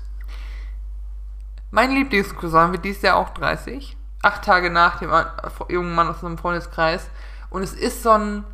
Mein 1.71 1.93
Lieblingscousin 1.93 2.73
wird 2.73 2.85
dieses 2.85 3.03
Jahr 3.03 3.17
auch 3.17 3.31
30. 3.31 3.97
Acht 4.23 4.45
Tage 4.45 4.71
nach 4.71 4.99
dem 4.99 5.11
jungen 5.69 5.95
Mann 5.95 6.09
aus 6.09 6.17
unserem 6.17 6.39
Freundeskreis. 6.39 7.09
Und 7.51 7.63
es 7.63 7.75
ist 7.75 8.03
so 8.03 8.11
ein. 8.11 8.45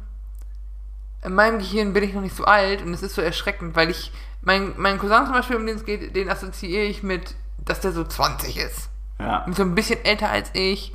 In 1.24 1.34
meinem 1.34 1.58
Gehirn 1.60 1.92
bin 1.92 2.02
ich 2.02 2.14
noch 2.14 2.20
nicht 2.20 2.34
so 2.34 2.44
alt 2.44 2.82
und 2.82 2.92
es 2.92 3.02
ist 3.02 3.14
so 3.14 3.22
erschreckend, 3.22 3.76
weil 3.76 3.90
ich. 3.90 4.12
Mein, 4.44 4.74
mein 4.76 4.98
Cousin 4.98 5.24
zum 5.24 5.34
Beispiel, 5.34 5.54
um 5.54 5.64
den 5.64 5.76
es 5.76 5.84
geht, 5.84 6.16
den 6.16 6.28
assoziiere 6.28 6.82
ich 6.82 7.04
mit, 7.04 7.36
dass 7.64 7.78
der 7.78 7.92
so 7.92 8.02
20 8.02 8.56
ist. 8.56 8.88
Ja. 9.22 9.46
So 9.52 9.62
ein 9.62 9.74
bisschen 9.74 10.04
älter 10.04 10.30
als 10.30 10.50
ich, 10.54 10.94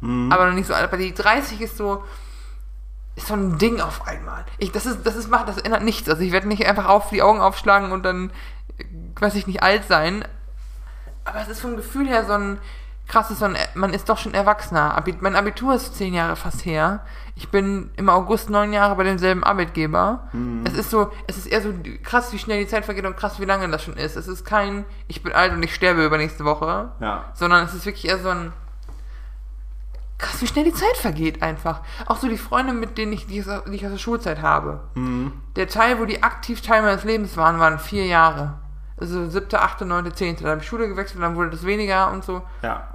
Mhm. 0.00 0.30
aber 0.30 0.46
noch 0.46 0.54
nicht 0.54 0.66
so 0.68 0.74
alt. 0.74 0.84
Aber 0.84 0.96
die 0.96 1.12
30 1.12 1.60
ist 1.60 1.76
so. 1.76 2.04
Ist 3.16 3.26
so 3.26 3.34
ein 3.34 3.58
Ding 3.58 3.80
auf 3.80 4.06
einmal. 4.06 4.44
Ich, 4.58 4.70
das 4.70 4.86
ist, 4.86 5.04
das 5.04 5.16
ist, 5.16 5.28
macht, 5.28 5.48
das 5.48 5.58
ändert 5.58 5.82
nichts. 5.82 6.08
Also 6.08 6.22
ich 6.22 6.30
werde 6.30 6.46
nicht 6.46 6.64
einfach 6.64 6.86
auf 6.86 7.08
die 7.10 7.20
Augen 7.20 7.40
aufschlagen 7.40 7.90
und 7.90 8.04
dann, 8.04 8.30
äh, 8.78 8.84
weiß 9.20 9.34
ich 9.34 9.48
nicht, 9.48 9.60
alt 9.62 9.84
sein. 9.88 10.24
Aber 11.24 11.40
es 11.40 11.48
ist 11.48 11.60
vom 11.60 11.74
Gefühl 11.76 12.06
her 12.08 12.24
so 12.26 12.34
ein 12.34 12.58
krasses, 13.08 13.38
so 13.38 13.46
ein, 13.46 13.56
man 13.74 13.92
ist 13.94 14.08
doch 14.08 14.18
schon 14.18 14.34
Erwachsener. 14.34 14.94
Abi- 14.96 15.16
Mein 15.20 15.34
Abitur 15.34 15.74
ist 15.74 15.96
zehn 15.96 16.12
Jahre 16.14 16.36
fast 16.36 16.64
her. 16.66 17.00
Ich 17.34 17.48
bin 17.50 17.90
im 17.96 18.08
August 18.08 18.50
neun 18.50 18.72
Jahre 18.72 18.94
bei 18.96 19.04
demselben 19.04 19.42
Arbeitgeber. 19.44 20.28
Es 20.64 20.74
ist 20.74 20.90
so, 20.90 21.10
es 21.26 21.38
ist 21.38 21.46
eher 21.46 21.62
so 21.62 21.72
krass, 22.02 22.32
wie 22.32 22.38
schnell 22.38 22.60
die 22.60 22.66
Zeit 22.68 22.84
vergeht 22.84 23.06
und 23.06 23.16
krass, 23.16 23.40
wie 23.40 23.44
lange 23.44 23.68
das 23.70 23.82
schon 23.82 23.96
ist. 23.96 24.16
Es 24.16 24.28
ist 24.28 24.44
kein, 24.44 24.84
ich 25.06 25.22
bin 25.22 25.32
alt 25.32 25.52
und 25.52 25.62
ich 25.62 25.74
sterbe 25.74 26.04
übernächste 26.04 26.44
Woche. 26.44 26.90
Ja. 27.00 27.24
Sondern 27.34 27.64
es 27.64 27.74
ist 27.74 27.86
wirklich 27.86 28.08
eher 28.08 28.18
so 28.18 28.28
ein, 28.28 28.52
krass, 30.18 30.42
wie 30.42 30.46
schnell 30.46 30.64
die 30.64 30.74
Zeit 30.74 30.96
vergeht 30.96 31.42
einfach. 31.42 31.80
Auch 32.06 32.16
so 32.16 32.28
die 32.28 32.36
Freunde, 32.38 32.72
mit 32.72 32.98
denen 32.98 33.12
ich, 33.12 33.26
die 33.26 33.38
ich 33.38 33.48
aus 33.48 33.62
die 33.64 33.76
ich 33.76 33.84
aus 33.86 33.92
der 33.92 33.98
Schulzeit 33.98 34.42
habe. 34.42 34.80
Mhm. 34.94 35.32
Der 35.56 35.68
Teil, 35.68 35.98
wo 36.00 36.04
die 36.04 36.22
aktiv 36.22 36.60
Teil 36.60 36.82
meines 36.82 37.04
Lebens 37.04 37.36
waren, 37.36 37.58
waren 37.60 37.78
vier 37.78 38.04
Jahre. 38.06 38.54
Also 39.00 39.28
siebte, 39.30 39.60
achte, 39.62 39.84
neunte, 39.84 40.12
zehnte. 40.12 40.42
Dann 40.42 40.52
habe 40.52 40.60
ich 40.62 40.68
Schule 40.68 40.88
gewechselt, 40.88 41.22
dann 41.22 41.36
wurde 41.36 41.50
das 41.50 41.64
weniger 41.64 42.10
und 42.10 42.24
so. 42.24 42.42
Ja. 42.62 42.88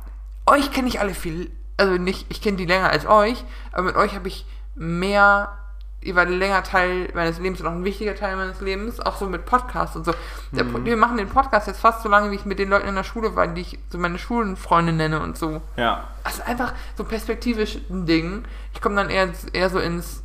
Euch 0.46 0.72
kenne 0.72 0.88
ich 0.88 1.00
alle 1.00 1.14
viel, 1.14 1.52
also 1.78 1.94
nicht, 1.94 2.26
ich 2.30 2.42
kenne 2.42 2.58
die 2.58 2.66
länger 2.66 2.90
als 2.90 3.06
euch, 3.06 3.44
aber 3.72 3.84
mit 3.84 3.96
euch 3.96 4.14
habe 4.16 4.28
ich 4.28 4.46
mehr, 4.76 5.58
ihr 6.02 6.16
wart 6.16 6.28
ein 6.28 6.38
länger 6.38 6.64
Teil 6.64 7.10
meines 7.14 7.40
Lebens 7.40 7.62
und 7.62 7.68
auch 7.68 7.72
ein 7.72 7.86
wichtiger 7.86 8.16
Teil 8.16 8.36
meines 8.36 8.60
Lebens, 8.60 9.00
auch 9.00 9.16
so 9.18 9.28
mit 9.28 9.46
Podcasts 9.46 9.96
und 9.96 10.06
so. 10.06 10.14
Der, 10.52 10.66
Mhm. 10.66 10.86
Wir 10.86 10.98
machen 10.98 11.18
den 11.18 11.30
Podcast 11.30 11.68
jetzt 11.68 11.80
fast 11.80 12.04
so 12.04 12.10
lange, 12.10 12.30
wie 12.32 12.36
ich 12.36 12.46
mit 12.46 12.60
den 12.60 12.70
Leuten 12.70 12.88
in 12.88 12.96
der 12.96 13.04
Schule 13.04 13.36
war, 13.36 13.48
die 13.48 13.62
ich 13.62 13.80
so 13.90 13.98
meine 13.98 14.20
Schulenfreunde 14.20 14.92
nenne 14.92 15.22
und 15.22 15.38
so. 15.38 15.62
Ja. 15.78 16.10
Also 16.24 16.44
einfach 16.44 16.74
so 16.98 17.04
perspektivisch 17.06 17.78
ein 17.90 18.06
Ding. 18.06 18.44
Ich 18.74 18.82
komme 18.82 18.96
dann 18.96 19.10
eher, 19.10 19.30
eher 19.54 19.70
so 19.70 19.80
ins 19.80 20.24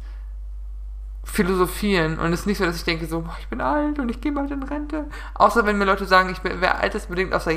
Philosophieren 1.24 2.18
und 2.18 2.33
es 2.33 2.40
ist 2.40 2.46
nicht 2.46 2.59
so, 2.59 2.64
dass 2.64 2.76
ich 2.76 2.85
denke 2.85 3.07
so, 3.07 3.20
boah, 3.20 3.37
ich 3.38 3.48
bin 3.48 3.61
alt 3.61 3.98
und 3.98 4.09
ich 4.11 4.20
gehe 4.20 4.33
bald 4.33 4.50
in 4.50 4.62
Rente. 4.62 5.04
Außer 5.35 5.66
wenn 5.66 5.76
mir 5.76 5.85
Leute 5.85 6.07
sagen, 6.07 6.31
ich 6.31 6.42
wäre 6.42 6.76
altersbedingt 6.76 7.35
aus 7.35 7.44
der 7.44 7.54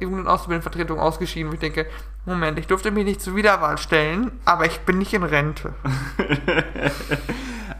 Jugend- 0.00 0.20
und 0.20 0.28
Ausbildungsvertretung 0.28 1.00
ausgeschieden, 1.00 1.50
wo 1.50 1.54
ich 1.54 1.60
denke, 1.60 1.86
Moment, 2.26 2.58
ich 2.58 2.66
durfte 2.66 2.90
mich 2.90 3.04
nicht 3.04 3.22
zur 3.22 3.34
Wiederwahl 3.34 3.78
stellen, 3.78 4.32
aber 4.44 4.66
ich 4.66 4.80
bin 4.80 4.98
nicht 4.98 5.14
in 5.14 5.22
Rente. 5.22 5.74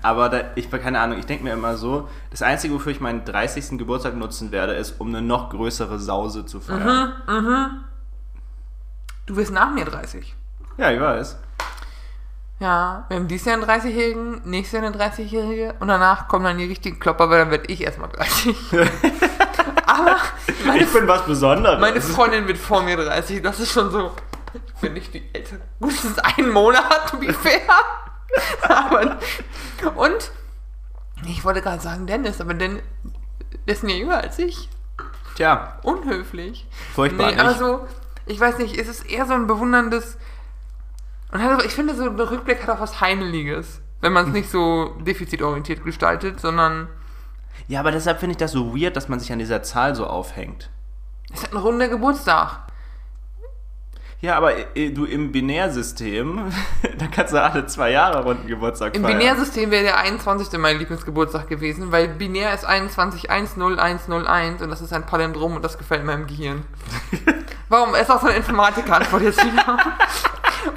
Aber 0.05 0.29
da, 0.29 0.43
ich 0.55 0.71
keine 0.71 1.01
Ahnung, 1.01 1.19
ich 1.19 1.25
denke 1.25 1.45
mir 1.45 1.55
immer 1.55 1.79
so, 1.79 2.11
das 2.31 2.43
Einzige, 2.43 2.75
wofür 2.75 2.93
ich 2.93 3.01
meinen 3.01 3.25
30. 3.25 3.79
Geburtstag 3.79 4.15
nutzen 4.15 4.53
werde, 4.53 4.75
ist, 4.75 5.01
um 5.01 5.09
eine 5.09 5.23
noch 5.23 5.49
größere 5.49 5.99
Sause 5.99 6.45
zu 6.45 6.61
feiern. 6.61 7.15
Du 9.25 9.37
wirst 9.37 9.51
nach 9.51 9.73
mir 9.73 9.87
30. 9.87 10.37
Ja, 10.77 10.91
ich 10.91 11.01
weiß. 11.01 11.39
Ja, 12.61 13.05
wir 13.09 13.17
haben 13.17 13.29
dieses 13.29 13.47
Jahr 13.47 13.57
einen 13.57 13.65
30-Jährigen, 13.65 14.43
nächstes 14.45 14.81
Jahr 14.81 14.87
eine 14.87 14.97
30-Jährige 14.97 15.75
und 15.81 15.89
danach 15.89 16.29
kommen 16.29 16.45
dann 16.45 16.59
die 16.59 16.67
richtigen 16.67 17.01
Klopper, 17.01 17.29
weil 17.29 17.41
dann 17.41 17.51
werde 17.51 17.67
ich 17.67 17.83
erstmal 17.83 18.09
30. 18.11 18.57
aber 19.87 20.17
meine 20.65 20.83
Ich 20.83 20.93
bin 20.93 21.09
was 21.09 21.27
Besonderes. 21.27 21.81
Meine 21.81 22.01
Freundin 22.01 22.47
wird 22.47 22.59
vor 22.59 22.83
mir 22.83 22.97
30, 22.97 23.43
das 23.43 23.59
ist 23.59 23.73
schon 23.73 23.91
so. 23.91 24.13
Ich 24.55 24.75
bin 24.81 24.93
nicht 24.93 25.13
die 25.13 25.23
Ältere. 25.33 25.61
Gut, 25.81 25.93
es 25.93 26.05
ist 26.05 26.25
ein 26.25 26.49
Monat, 26.51 27.11
to 27.11 27.17
be 27.17 27.33
fair. 27.33 27.61
aber, 28.69 29.19
und 29.97 30.31
ich 31.27 31.45
wollte 31.45 31.61
gerade 31.61 31.83
sagen 31.83 32.07
Dennis, 32.07 32.41
aber 32.41 32.55
Dennis 32.55 32.83
ist 33.67 33.83
mir 33.83 33.97
jünger 33.97 34.19
als 34.19 34.39
ich. 34.39 34.69
Tja, 35.37 35.79
Unhöflich. 35.83 36.67
furchtbar 36.95 37.33
nee, 37.33 37.39
aber 37.39 37.55
so, 37.55 37.87
ich 38.27 38.39
weiß 38.39 38.59
nicht, 38.59 38.79
es 38.79 38.89
ist 38.89 39.11
eher 39.11 39.27
so 39.27 39.35
ein 39.35 39.47
bewunderndes. 39.47 40.17
Und 41.35 41.43
auch- 41.43 41.63
ich 41.65 41.73
finde, 41.73 41.95
so 41.95 42.05
ein 42.05 42.19
Rückblick 42.19 42.63
hat 42.63 42.71
auch 42.71 42.81
was 42.81 43.01
Heimeliges. 43.03 43.83
Wenn 44.01 44.13
man 44.13 44.27
es 44.29 44.33
nicht 44.33 44.51
so 44.51 44.95
defizitorientiert 45.01 45.85
gestaltet, 45.85 46.41
sondern 46.41 46.89
Ja, 47.69 47.81
aber 47.81 47.93
deshalb 47.93 48.19
finde 48.21 48.33
ich 48.33 48.37
das 48.39 48.53
so 48.53 48.75
weird, 48.77 48.97
dass 48.97 49.09
man 49.09 49.21
sich 49.21 49.33
an 49.33 49.39
dieser 49.39 49.63
Zahl 49.63 49.95
so 49.95 50.07
aufhängt. 50.07 50.71
es 51.33 51.43
hat 51.43 51.53
ein 51.53 51.59
runder 51.59 51.89
Geburtstag. 51.89 52.59
Ja, 54.21 54.37
aber 54.37 54.77
äh, 54.77 54.91
du 54.91 55.05
im 55.05 55.33
Binärsystem, 55.33 56.41
da 56.99 57.07
kannst 57.09 57.35
du 57.35 57.43
alle 57.43 57.67
zwei 57.67 57.91
Jahre 57.91 58.23
runden 58.23 58.47
Geburtstag 58.47 58.97
Im 58.97 59.03
feiern. 59.03 59.19
Binärsystem 59.19 59.71
wäre 59.71 59.85
der 59.85 59.99
21. 59.99 60.59
mein 60.59 60.79
Lieblingsgeburtstag 60.79 61.49
gewesen, 61.49 61.93
weil 61.93 62.09
binär 62.09 62.55
ist 62.55 62.67
21100101 62.67 64.63
und 64.63 64.71
das 64.71 64.81
ist 64.81 64.93
ein 64.93 65.05
Palindrom 65.05 65.57
und 65.57 65.63
das 65.65 65.77
gefällt 65.77 66.05
meinem 66.05 66.27
Gehirn. 66.27 66.63
Warum? 67.69 67.95
Es 67.95 68.03
ist 68.03 68.11
auch 68.11 68.21
so 68.21 68.29
eine 68.29 68.37
Informatik-Antwort 68.37 69.23
jetzt 69.23 69.45
wieder. 69.45 69.79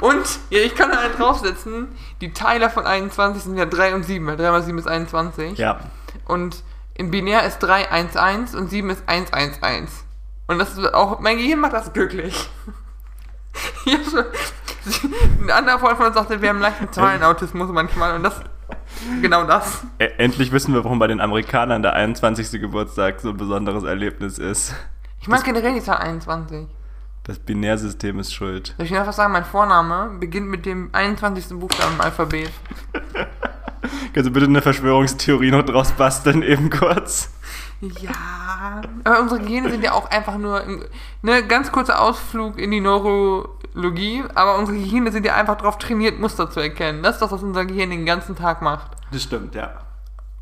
Und, 0.01 0.25
ja, 0.49 0.59
ich 0.59 0.75
kann 0.75 0.91
da 0.91 0.99
einen 0.99 1.15
draufsetzen, 1.15 1.87
die 2.21 2.33
Teiler 2.33 2.69
von 2.69 2.85
21 2.85 3.43
sind 3.43 3.57
ja 3.57 3.65
3 3.65 3.95
und 3.95 4.03
7, 4.03 4.25
weil 4.27 4.37
3 4.37 4.51
mal 4.51 4.63
7 4.63 4.77
ist 4.77 4.87
21. 4.87 5.57
Ja. 5.57 5.79
Und 6.25 6.63
im 6.93 7.11
Binär 7.11 7.45
ist 7.45 7.59
311 7.59 8.53
und 8.53 8.69
7 8.69 8.89
ist 8.89 9.03
111. 9.07 9.89
Und 10.47 10.59
das 10.59 10.77
ist 10.77 10.93
auch, 10.93 11.19
mein 11.19 11.37
Gehirn 11.37 11.59
macht 11.59 11.73
das 11.73 11.93
glücklich. 11.93 12.49
Hab 13.85 14.03
schon, 14.11 14.25
ein 15.43 15.51
anderer 15.51 15.79
Freund 15.79 15.97
von 15.97 16.05
uns 16.07 16.15
sagte, 16.15 16.41
wir 16.41 16.49
haben 16.49 16.59
leichten 16.59 16.91
Zahlenautismus 16.91 17.69
manchmal 17.71 18.15
und 18.15 18.23
das, 18.23 18.39
genau 19.21 19.43
das. 19.45 19.83
E- 19.99 20.05
Endlich 20.17 20.51
wissen 20.51 20.73
wir, 20.73 20.83
warum 20.83 20.99
bei 20.99 21.07
den 21.07 21.19
Amerikanern 21.21 21.81
der 21.81 21.93
21. 21.93 22.59
Geburtstag 22.61 23.19
so 23.19 23.29
ein 23.29 23.37
besonderes 23.37 23.83
Erlebnis 23.83 24.37
ist. 24.37 24.73
Ich 25.21 25.27
mag 25.27 25.43
generell 25.43 25.73
die 25.73 25.81
Zahl 25.81 25.97
21. 25.97 26.67
Das 27.23 27.39
Binärsystem 27.39 28.19
ist 28.19 28.33
schuld. 28.33 28.73
Soll 28.77 28.85
ich 28.85 28.95
einfach 28.97 29.11
sagen, 29.11 29.33
mein 29.33 29.43
Vorname 29.43 30.17
beginnt 30.19 30.47
mit 30.47 30.65
dem 30.65 30.89
21. 30.93 31.59
Buchstaben 31.59 31.95
im 31.95 32.01
Alphabet. 32.01 32.49
Kannst 34.13 34.29
du 34.29 34.31
bitte 34.33 34.45
eine 34.45 34.61
Verschwörungstheorie 34.61 35.51
noch 35.51 35.63
draus 35.63 35.91
basteln, 35.91 36.41
eben 36.43 36.69
kurz? 36.69 37.33
Ja, 37.79 38.81
aber 39.03 39.19
unsere 39.19 39.39
Gene 39.41 39.69
sind 39.69 39.83
ja 39.83 39.91
auch 39.91 40.09
einfach 40.09 40.37
nur, 40.37 40.63
im, 40.63 40.83
ne, 41.21 41.45
ganz 41.45 41.71
kurzer 41.71 42.01
Ausflug 42.01 42.57
in 42.57 42.71
die 42.71 42.79
Neurologie, 42.79 44.23
aber 44.33 44.57
unsere 44.57 44.77
Gehirne 44.77 45.11
sind 45.11 45.25
ja 45.25 45.35
einfach 45.35 45.57
darauf 45.57 45.77
trainiert, 45.77 46.19
Muster 46.19 46.49
zu 46.49 46.59
erkennen. 46.59 47.03
Das 47.03 47.15
ist 47.15 47.21
das, 47.21 47.31
was 47.31 47.43
unser 47.43 47.65
Gehirn 47.65 47.91
den 47.91 48.05
ganzen 48.05 48.35
Tag 48.35 48.63
macht. 48.63 48.91
Das 49.11 49.21
stimmt, 49.21 49.53
ja. 49.53 49.79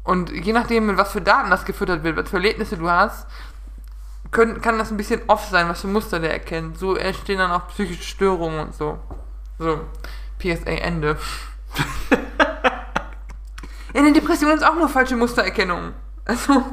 Und 0.04 0.32
je 0.32 0.54
nachdem, 0.54 0.86
mit 0.86 0.98
was 0.98 1.12
für 1.12 1.22
Daten 1.22 1.50
das 1.50 1.66
gefüttert 1.66 2.04
wird, 2.04 2.16
was 2.16 2.30
für 2.30 2.38
Erlebnisse 2.38 2.78
du 2.78 2.90
hast, 2.90 3.28
können, 4.32 4.62
kann 4.62 4.78
das 4.78 4.92
ein 4.92 4.98
bisschen 4.98 5.22
off 5.28 5.46
sein, 5.46 5.68
was 5.68 5.82
für 5.82 5.88
Muster 5.88 6.20
der 6.20 6.32
erkennt. 6.32 6.78
So 6.78 6.96
entstehen 6.96 7.40
dann 7.40 7.52
auch 7.52 7.68
psychische 7.68 8.04
Störungen 8.04 8.60
und 8.60 8.76
so. 8.76 8.98
So, 9.58 9.82
PSA 10.40 10.72
Ende. 10.72 11.18
ja, 12.12 14.02
eine 14.02 14.14
Depression 14.14 14.52
ist 14.52 14.64
auch 14.64 14.76
nur 14.76 14.90
falsche 14.90 15.16
Mustererkennung. 15.16 15.94
Also, 16.26 16.64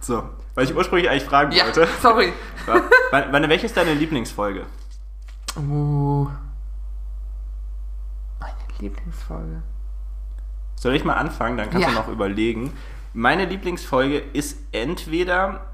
So, 0.00 0.22
weil 0.54 0.64
ich 0.64 0.74
ursprünglich 0.74 1.10
eigentlich 1.10 1.24
fragen 1.24 1.52
ja, 1.52 1.64
wollte. 1.64 1.86
sorry. 2.00 2.32
Wann, 3.10 3.32
wann, 3.32 3.48
welche 3.48 3.66
ist 3.66 3.76
deine 3.76 3.94
Lieblingsfolge? 3.94 4.66
Uh. 5.56 6.28
Meine 8.38 8.54
Lieblingsfolge. 8.78 9.62
Soll 10.76 10.94
ich 10.94 11.04
mal 11.04 11.14
anfangen? 11.14 11.56
Dann 11.58 11.70
kannst 11.70 11.86
Ja. 11.86 11.92
du 11.92 11.98
noch 12.00 12.08
überlegen. 12.08 12.72
Meine 13.12 13.44
Lieblingsfolge 13.44 14.18
ist 14.18 14.58
entweder 14.72 15.66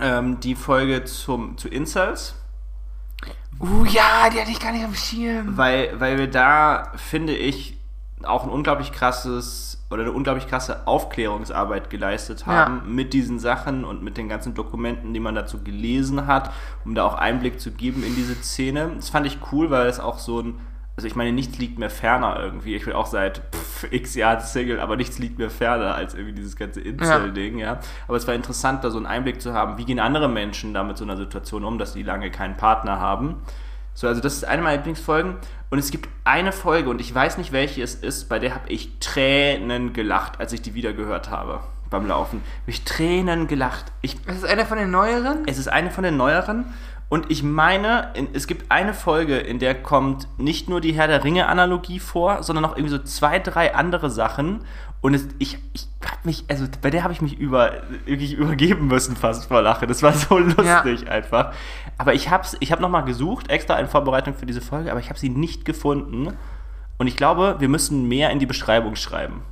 ähm, 0.00 0.40
die 0.40 0.54
Folge 0.54 1.04
zum, 1.04 1.56
zu 1.58 1.68
Incels, 1.68 2.34
Uh, 3.58 3.86
ja, 3.86 4.28
die 4.30 4.38
hatte 4.38 4.50
ich 4.50 4.60
gar 4.60 4.70
nicht 4.72 4.84
am 4.84 4.94
Schirm. 4.94 5.56
weil, 5.56 5.98
weil 5.98 6.18
wir 6.18 6.30
da, 6.30 6.92
finde 6.96 7.34
ich, 7.34 7.78
auch 8.22 8.44
ein 8.44 8.50
unglaublich 8.50 8.92
krasses 8.92 9.75
oder 9.90 10.02
eine 10.02 10.12
unglaublich 10.12 10.48
krasse 10.48 10.86
Aufklärungsarbeit 10.86 11.90
geleistet 11.90 12.46
haben 12.46 12.76
Ja. 12.78 12.82
mit 12.86 13.12
diesen 13.12 13.38
Sachen 13.38 13.84
und 13.84 14.02
mit 14.02 14.16
den 14.16 14.28
ganzen 14.28 14.54
Dokumenten, 14.54 15.14
die 15.14 15.20
man 15.20 15.34
dazu 15.34 15.62
gelesen 15.62 16.26
hat, 16.26 16.52
um 16.84 16.94
da 16.94 17.04
auch 17.04 17.14
Einblick 17.14 17.60
zu 17.60 17.70
geben 17.70 18.02
in 18.04 18.14
diese 18.16 18.34
Szene. 18.36 18.90
Das 18.96 19.10
fand 19.10 19.26
ich 19.26 19.38
cool, 19.52 19.70
weil 19.70 19.86
es 19.86 20.00
auch 20.00 20.18
so 20.18 20.40
ein, 20.40 20.54
also 20.96 21.06
ich 21.06 21.14
meine, 21.14 21.30
nichts 21.32 21.58
liegt 21.58 21.78
mir 21.78 21.90
ferner 21.90 22.40
irgendwie. 22.40 22.74
Ich 22.74 22.84
bin 22.84 22.94
auch 22.94 23.06
seit 23.06 23.42
pff, 23.54 23.86
x 23.92 24.14
Jahren 24.14 24.40
Single, 24.40 24.80
aber 24.80 24.96
nichts 24.96 25.18
liegt 25.18 25.38
mir 25.38 25.50
ferner 25.50 25.94
als 25.94 26.14
irgendwie 26.14 26.34
dieses 26.34 26.56
ganze 26.56 26.80
Incel-Ding, 26.80 27.58
ja. 27.58 27.78
Aber 28.08 28.16
es 28.16 28.26
war 28.26 28.34
interessant, 28.34 28.82
da 28.82 28.90
so 28.90 28.96
einen 28.96 29.06
Einblick 29.06 29.40
zu 29.40 29.52
haben, 29.52 29.78
wie 29.78 29.84
gehen 29.84 30.00
andere 30.00 30.28
Menschen 30.28 30.74
da 30.74 30.82
mit 30.82 30.96
so 30.96 31.04
einer 31.04 31.16
Situation 31.16 31.64
um, 31.64 31.78
dass 31.78 31.92
die 31.92 32.02
lange 32.02 32.30
keinen 32.30 32.56
Partner 32.56 32.98
haben. 32.98 33.36
So, 33.96 34.06
also 34.06 34.20
das 34.20 34.34
ist 34.34 34.44
eine 34.44 34.60
meiner 34.60 34.76
Lieblingsfolgen. 34.76 35.36
Und 35.70 35.78
es 35.78 35.90
gibt 35.90 36.08
eine 36.22 36.52
Folge, 36.52 36.90
und 36.90 37.00
ich 37.00 37.12
weiß 37.12 37.38
nicht, 37.38 37.50
welche 37.50 37.82
es 37.82 37.94
ist, 37.94 38.28
bei 38.28 38.38
der 38.38 38.54
habe 38.54 38.68
ich 38.68 38.98
Tränen 39.00 39.94
gelacht, 39.94 40.38
als 40.38 40.52
ich 40.52 40.60
die 40.60 40.74
wieder 40.74 40.92
gehört 40.92 41.30
habe 41.30 41.60
beim 41.88 42.06
Laufen. 42.06 42.42
Hab 42.60 42.68
ich 42.68 42.84
Tränen 42.84 43.46
gelacht. 43.48 43.86
Ich, 44.02 44.16
ist 44.26 44.44
einer 44.44 44.66
von 44.66 44.76
den 44.76 44.90
neueren. 44.90 45.44
es 45.46 45.56
ist 45.56 45.68
eine 45.68 45.90
von 45.90 46.04
den 46.04 46.16
neueren. 46.16 46.66
Und 47.08 47.30
ich 47.30 47.42
meine, 47.42 48.10
in, 48.14 48.28
es 48.34 48.46
gibt 48.46 48.70
eine 48.70 48.92
Folge, 48.92 49.38
in 49.38 49.60
der 49.60 49.80
kommt 49.80 50.28
nicht 50.38 50.68
nur 50.68 50.80
die 50.80 50.92
Herr 50.92 51.06
der 51.06 51.24
Ringe-Analogie 51.24 52.00
vor, 52.00 52.42
sondern 52.42 52.64
auch 52.64 52.76
irgendwie 52.76 52.90
so 52.90 52.98
zwei, 52.98 53.38
drei 53.38 53.74
andere 53.74 54.10
Sachen. 54.10 54.60
Und 55.00 55.14
es, 55.14 55.28
ich, 55.38 55.58
ich 55.72 55.88
hab 56.04 56.24
mich, 56.24 56.44
also 56.48 56.66
bei 56.82 56.90
der 56.90 57.04
habe 57.04 57.12
ich 57.12 57.22
mich 57.22 57.38
über, 57.38 57.82
wirklich 58.06 58.34
übergeben 58.34 58.88
müssen 58.88 59.14
fast 59.14 59.46
vor 59.46 59.62
Lachen. 59.62 59.86
Das 59.88 60.02
war 60.02 60.12
so 60.12 60.38
lustig 60.38 61.08
einfach. 61.08 61.52
Aber 61.98 62.14
ich 62.14 62.30
habe 62.30 62.46
ich 62.60 62.72
hab 62.72 62.80
nochmal 62.80 63.04
gesucht, 63.04 63.50
extra 63.50 63.78
in 63.78 63.88
Vorbereitung 63.88 64.34
für 64.34 64.46
diese 64.46 64.60
Folge, 64.60 64.90
aber 64.90 65.00
ich 65.00 65.08
habe 65.08 65.18
sie 65.18 65.30
nicht 65.30 65.64
gefunden. 65.64 66.36
Und 66.98 67.06
ich 67.06 67.16
glaube, 67.16 67.56
wir 67.58 67.68
müssen 67.68 68.08
mehr 68.08 68.30
in 68.30 68.38
die 68.38 68.46
Beschreibung 68.46 68.96
schreiben. 68.96 69.42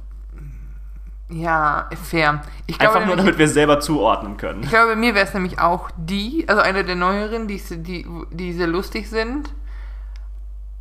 Ja, 1.31 1.89
fair. 2.03 2.43
Ich 2.67 2.79
glaube, 2.79 2.97
Einfach 2.97 3.07
nur, 3.07 3.17
damit 3.17 3.39
wir 3.39 3.47
es 3.47 3.55
selber 3.55 3.81
zuordnen 3.81 4.37
können. 4.37 4.63
Ich 4.63 4.69
glaube, 4.69 4.91
bei 4.91 4.97
mir 4.97 5.15
wäre 5.15 5.27
es 5.27 5.33
nämlich 5.33 5.59
auch 5.59 5.91
die, 5.97 6.45
also 6.49 6.61
eine 6.61 6.85
der 6.85 6.97
neueren, 6.97 7.49
die, 7.49 7.61
die, 7.71 8.07
die 8.31 8.53
sehr 8.53 8.67
lustig 8.67 9.09
sind. 9.09 9.53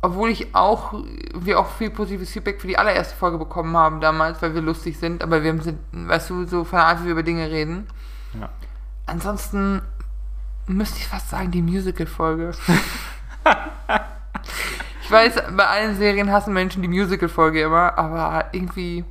Obwohl 0.02 0.28
ich 0.28 0.54
auch, 0.54 0.92
wir 1.34 1.58
auch 1.58 1.66
viel 1.66 1.88
positives 1.88 2.30
Feedback 2.30 2.60
für 2.60 2.66
die 2.66 2.76
allererste 2.76 3.16
Folge 3.16 3.38
bekommen 3.38 3.74
haben 3.74 4.02
damals, 4.02 4.42
weil 4.42 4.54
wir 4.54 4.60
lustig 4.60 4.98
sind, 4.98 5.22
aber 5.22 5.42
wir 5.42 5.62
sind, 5.62 5.78
weißt 5.92 6.28
du, 6.28 6.44
so 6.46 6.64
von 6.64 6.78
der 6.78 6.88
Art, 6.88 7.00
wie 7.00 7.04
wir 7.06 7.12
über 7.12 7.22
Dinge 7.22 7.50
reden. 7.50 7.86
Ja. 8.38 8.50
Ansonsten 9.06 9.80
müsste 10.66 10.98
ich 10.98 11.06
fast 11.06 11.30
sagen, 11.30 11.50
die 11.50 11.62
Musical-Folge. 11.62 12.52
ich 15.02 15.10
weiß, 15.10 15.34
bei 15.56 15.66
allen 15.66 15.96
Serien 15.96 16.30
hassen 16.30 16.54
Menschen 16.54 16.82
die 16.82 16.88
Musical-Folge 16.88 17.62
immer, 17.62 17.96
aber 17.98 18.46
irgendwie. 18.52 19.04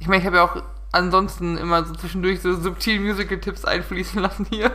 Ich 0.00 0.06
meine, 0.06 0.20
ich 0.20 0.26
habe 0.26 0.36
ja 0.36 0.44
auch 0.44 0.62
ansonsten 0.92 1.56
immer 1.58 1.84
so 1.84 1.94
zwischendurch 1.94 2.40
so 2.40 2.54
subtil 2.54 3.00
Musical-Tipps 3.00 3.64
einfließen 3.64 4.20
lassen 4.22 4.46
hier. 4.50 4.72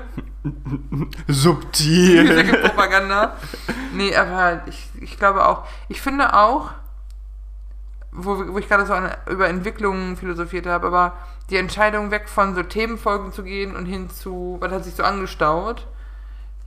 Subtil. 1.28 2.24
Musical-Propaganda. 2.24 3.38
Nee, 3.94 4.16
aber 4.16 4.64
ich, 4.68 4.90
ich 5.02 5.18
glaube 5.18 5.46
auch, 5.48 5.66
ich 5.88 6.02
finde 6.02 6.34
auch, 6.34 6.72
wo, 8.14 8.54
wo 8.54 8.58
ich 8.60 8.68
gerade 8.68 8.86
so 8.86 8.94
an, 8.94 9.12
über 9.30 9.48
Entwicklungen 9.48 10.16
philosophiert 10.18 10.66
habe, 10.68 10.88
aber 10.88 11.14
die 11.50 11.58
Entscheidung 11.58 12.12
weg 12.12 12.30
von 12.30 12.56
so 12.56 12.64
Themenfolgen 12.64 13.32
zu 13.32 13.44
gehen 13.44 13.76
und 13.76 13.86
hin 13.86 14.10
zu, 14.10 14.58
was 14.60 14.72
hat 14.72 14.84
sich 14.84 14.96
so 14.96 15.04
angestaut, 15.04 15.88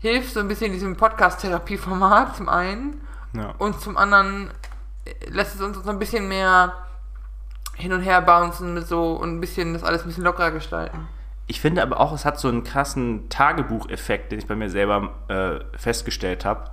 hilft 0.00 0.34
so 0.34 0.40
ein 0.40 0.48
bisschen 0.48 0.72
diesem 0.72 0.96
Podcast-Therapie-Format 0.96 2.36
zum 2.36 2.48
einen 2.48 3.00
Ja. 3.32 3.54
und 3.58 3.80
zum 3.80 3.96
anderen 3.96 4.50
äh, 5.04 5.30
lässt 5.30 5.54
es 5.54 5.60
uns 5.62 5.78
so 5.82 5.90
ein 5.90 5.98
bisschen 5.98 6.28
mehr 6.28 6.72
hin 7.74 7.92
und 7.92 8.00
her 8.02 8.20
bouncen 8.22 8.74
mit 8.74 8.86
so 8.86 9.12
und 9.14 9.36
ein 9.36 9.40
bisschen 9.40 9.72
das 9.74 9.84
alles 9.84 10.02
ein 10.02 10.08
bisschen 10.08 10.24
lockerer 10.24 10.50
gestalten. 10.50 11.08
Ich 11.46 11.60
finde 11.60 11.82
aber 11.82 12.00
auch, 12.00 12.12
es 12.12 12.24
hat 12.24 12.40
so 12.40 12.48
einen 12.48 12.64
krassen 12.64 13.28
Tagebucheffekt, 13.28 14.32
den 14.32 14.38
ich 14.40 14.46
bei 14.48 14.56
mir 14.56 14.68
selber 14.68 15.10
äh, 15.28 15.60
festgestellt 15.78 16.44
habe. 16.44 16.70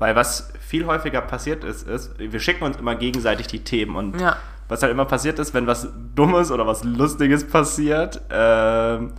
Weil 0.00 0.16
was 0.16 0.52
viel 0.58 0.86
häufiger 0.86 1.20
passiert 1.20 1.62
ist, 1.62 1.86
ist, 1.86 2.18
wir 2.18 2.40
schicken 2.40 2.64
uns 2.64 2.76
immer 2.78 2.96
gegenseitig 2.96 3.46
die 3.46 3.62
Themen 3.62 3.94
und 3.96 4.20
Ja. 4.20 4.36
was 4.68 4.82
halt 4.82 4.90
immer 4.90 5.04
passiert 5.04 5.38
ist, 5.38 5.54
wenn 5.54 5.66
was 5.68 5.88
Dummes 6.16 6.50
oder 6.50 6.66
was 6.66 6.82
Lustiges 6.82 7.46
passiert, 7.46 8.20
ähm, 8.30 9.12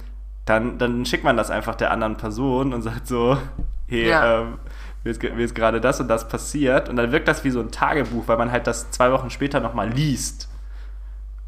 dann, 0.45 0.77
dann 0.79 1.05
schickt 1.05 1.23
man 1.23 1.37
das 1.37 1.49
einfach 1.51 1.75
der 1.75 1.91
anderen 1.91 2.17
Person 2.17 2.73
und 2.73 2.81
sagt 2.81 3.07
so, 3.07 3.37
hey, 3.87 4.09
Ja. 4.09 4.41
ähm, 4.41 4.57
mir 5.03 5.11
ist, 5.11 5.21
mir 5.23 5.43
ist 5.43 5.55
gerade 5.55 5.79
das 5.81 5.99
und 5.99 6.07
das 6.07 6.27
passiert. 6.27 6.89
Und 6.89 6.95
dann 6.95 7.11
wirkt 7.11 7.27
das 7.27 7.43
wie 7.43 7.49
so 7.51 7.59
ein 7.59 7.71
Tagebuch, 7.71 8.27
weil 8.27 8.37
man 8.37 8.51
halt 8.51 8.65
das 8.67 8.89
zwei 8.91 9.11
Wochen 9.11 9.29
später 9.29 9.59
nochmal 9.59 9.89
liest. 9.89 10.47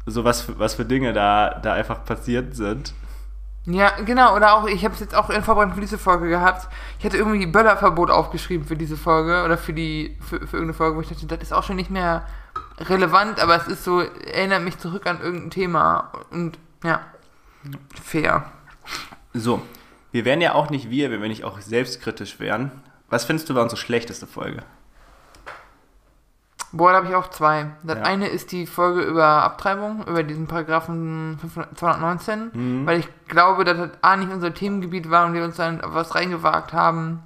So 0.06 0.22
was, 0.24 0.42
für- 0.42 0.58
was 0.58 0.74
für 0.74 0.84
Dinge 0.84 1.12
da, 1.12 1.58
da 1.62 1.72
einfach 1.72 2.04
passiert 2.04 2.54
sind. 2.54 2.94
Ja, 3.66 3.92
genau, 4.04 4.36
oder 4.36 4.54
auch, 4.54 4.66
ich 4.66 4.84
habe 4.84 4.92
es 4.92 5.00
jetzt 5.00 5.14
auch 5.14 5.30
in 5.30 5.42
Vorbereitung 5.42 5.74
für 5.74 5.80
diese 5.80 5.96
Folge 5.96 6.28
gehabt. 6.28 6.68
Ich 6.98 7.04
hatte 7.04 7.16
irgendwie 7.16 7.46
Böllerverbot 7.46 8.10
aufgeschrieben 8.10 8.66
für 8.66 8.76
diese 8.76 8.96
Folge 8.96 9.42
oder 9.42 9.56
für 9.56 9.72
die, 9.72 10.18
für, 10.20 10.38
für 10.40 10.56
irgendeine 10.56 10.74
Folge, 10.74 10.96
wo 10.96 11.00
ich 11.00 11.08
dachte, 11.08 11.26
das 11.26 11.40
ist 11.40 11.52
auch 11.52 11.62
schon 11.62 11.76
nicht 11.76 11.90
mehr 11.90 12.26
relevant, 12.78 13.40
aber 13.40 13.56
es 13.56 13.66
ist 13.66 13.84
so, 13.84 14.00
erinnert 14.00 14.62
mich 14.62 14.78
zurück 14.78 15.06
an 15.06 15.20
irgendein 15.20 15.50
Thema 15.50 16.12
und 16.30 16.58
ja, 16.82 17.00
fair. 18.02 18.52
So, 19.32 19.62
wir 20.12 20.26
wären 20.26 20.42
ja 20.42 20.54
auch 20.54 20.68
nicht 20.68 20.90
wir, 20.90 21.10
wenn 21.10 21.22
wir 21.22 21.28
nicht 21.28 21.44
auch 21.44 21.60
selbstkritisch 21.60 22.40
wären. 22.40 22.70
Was 23.08 23.24
findest 23.24 23.48
du 23.48 23.54
war 23.54 23.62
unsere 23.62 23.80
schlechteste 23.80 24.26
Folge? 24.26 24.62
Boah, 26.76 26.90
da 26.90 26.96
habe 26.98 27.06
ich 27.08 27.14
auch 27.14 27.30
zwei. 27.30 27.70
Das 27.84 27.98
Ja. 27.98 28.02
eine 28.04 28.26
ist 28.26 28.50
die 28.50 28.66
Folge 28.66 29.02
über 29.02 29.24
Abtreibung, 29.44 30.04
über 30.08 30.24
diesen 30.24 30.48
Paragraphen 30.48 31.38
500 31.40 31.78
219, 31.78 32.50
Mhm. 32.52 32.86
weil 32.86 32.98
ich 32.98 33.08
glaube, 33.28 33.62
dass 33.64 33.76
das 33.78 33.90
A 34.02 34.16
nicht 34.16 34.32
unser 34.32 34.52
Themengebiet 34.52 35.08
war 35.08 35.24
und 35.26 35.34
wir 35.34 35.44
uns 35.44 35.56
dann 35.56 35.80
was 35.84 36.14
reingewagt 36.16 36.72
haben, 36.72 37.22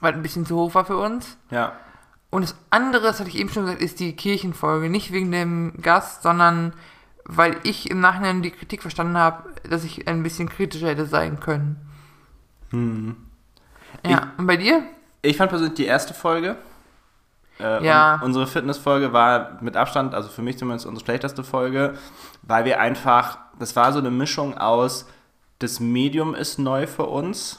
weil 0.00 0.14
ein 0.14 0.22
bisschen 0.22 0.46
zu 0.46 0.56
hoch 0.56 0.74
war 0.74 0.84
für 0.84 0.96
uns. 0.96 1.38
Ja. 1.50 1.72
Und 2.30 2.42
das 2.42 2.56
andere, 2.70 3.02
das 3.04 3.20
hatte 3.20 3.28
ich 3.28 3.38
eben 3.38 3.50
schon 3.50 3.64
gesagt, 3.66 3.82
ist 3.82 4.00
die 4.00 4.16
Kirchenfolge. 4.16 4.88
Nicht 4.90 5.12
wegen 5.12 5.30
dem 5.30 5.74
Gast, 5.80 6.22
sondern 6.24 6.72
weil 7.24 7.56
ich 7.62 7.88
im 7.88 8.00
Nachhinein 8.00 8.42
die 8.42 8.50
Kritik 8.50 8.80
verstanden 8.82 9.16
habe, 9.16 9.44
dass 9.70 9.84
ich 9.84 10.08
ein 10.08 10.24
bisschen 10.24 10.48
kritischer 10.48 10.88
hätte 10.88 11.06
sein 11.06 11.38
können. 11.38 11.76
Hm. 12.70 13.14
Ja, 14.04 14.32
und 14.38 14.46
bei 14.48 14.56
dir? 14.56 14.82
Ich 15.20 15.36
fand 15.36 15.50
persönlich 15.50 15.74
die 15.76 15.84
erste 15.86 16.14
Folge. 16.14 16.56
Äh, 17.62 17.84
Ja. 17.84 18.20
unsere 18.24 18.46
Fitnessfolge 18.46 19.12
war 19.12 19.58
mit 19.60 19.76
Abstand, 19.76 20.14
also 20.14 20.28
für 20.28 20.42
mich 20.42 20.58
zumindest 20.58 20.86
unsere 20.86 21.04
schlechteste 21.04 21.44
Folge, 21.44 21.94
weil 22.42 22.64
wir 22.64 22.80
einfach, 22.80 23.38
das 23.58 23.76
war 23.76 23.92
so 23.92 23.98
eine 23.98 24.10
Mischung 24.10 24.58
aus, 24.58 25.06
das 25.58 25.80
Medium 25.80 26.34
ist 26.34 26.58
neu 26.58 26.86
für 26.86 27.06
uns. 27.06 27.58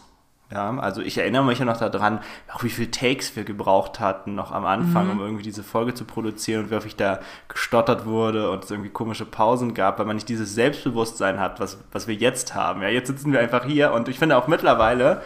Ja, 0.51 0.77
also 0.77 1.01
ich 1.01 1.17
erinnere 1.17 1.43
mich 1.45 1.57
ja 1.57 1.65
noch 1.65 1.77
daran, 1.77 2.19
auch 2.53 2.61
wie 2.63 2.69
viele 2.69 2.91
Takes 2.91 3.35
wir 3.35 3.43
gebraucht 3.43 3.99
hatten, 3.99 4.35
noch 4.35 4.51
am 4.51 4.65
Anfang, 4.65 5.09
um 5.09 5.19
irgendwie 5.19 5.41
diese 5.41 5.63
Folge 5.63 5.95
zu 5.95 6.05
produzieren 6.05 6.65
und 6.65 6.69
wie 6.69 6.75
häufig 6.75 6.95
da 6.95 7.21
gestottert 7.47 8.05
wurde 8.05 8.51
und 8.51 8.63
es 8.63 8.69
irgendwie 8.69 8.91
komische 8.91 9.25
Pausen 9.25 9.73
gab, 9.73 9.97
weil 9.97 10.05
man 10.05 10.15
nicht 10.17 10.29
dieses 10.29 10.53
Selbstbewusstsein 10.53 11.39
hat, 11.39 11.59
was, 11.59 11.79
was 11.91 12.07
wir 12.07 12.13
jetzt 12.13 12.53
haben. 12.53 12.83
Ja, 12.83 12.89
jetzt 12.89 13.07
sitzen 13.07 13.31
wir 13.31 13.39
einfach 13.39 13.65
hier 13.65 13.93
und 13.93 14.07
ich 14.09 14.19
finde 14.19 14.37
auch 14.37 14.47
mittlerweile 14.47 15.21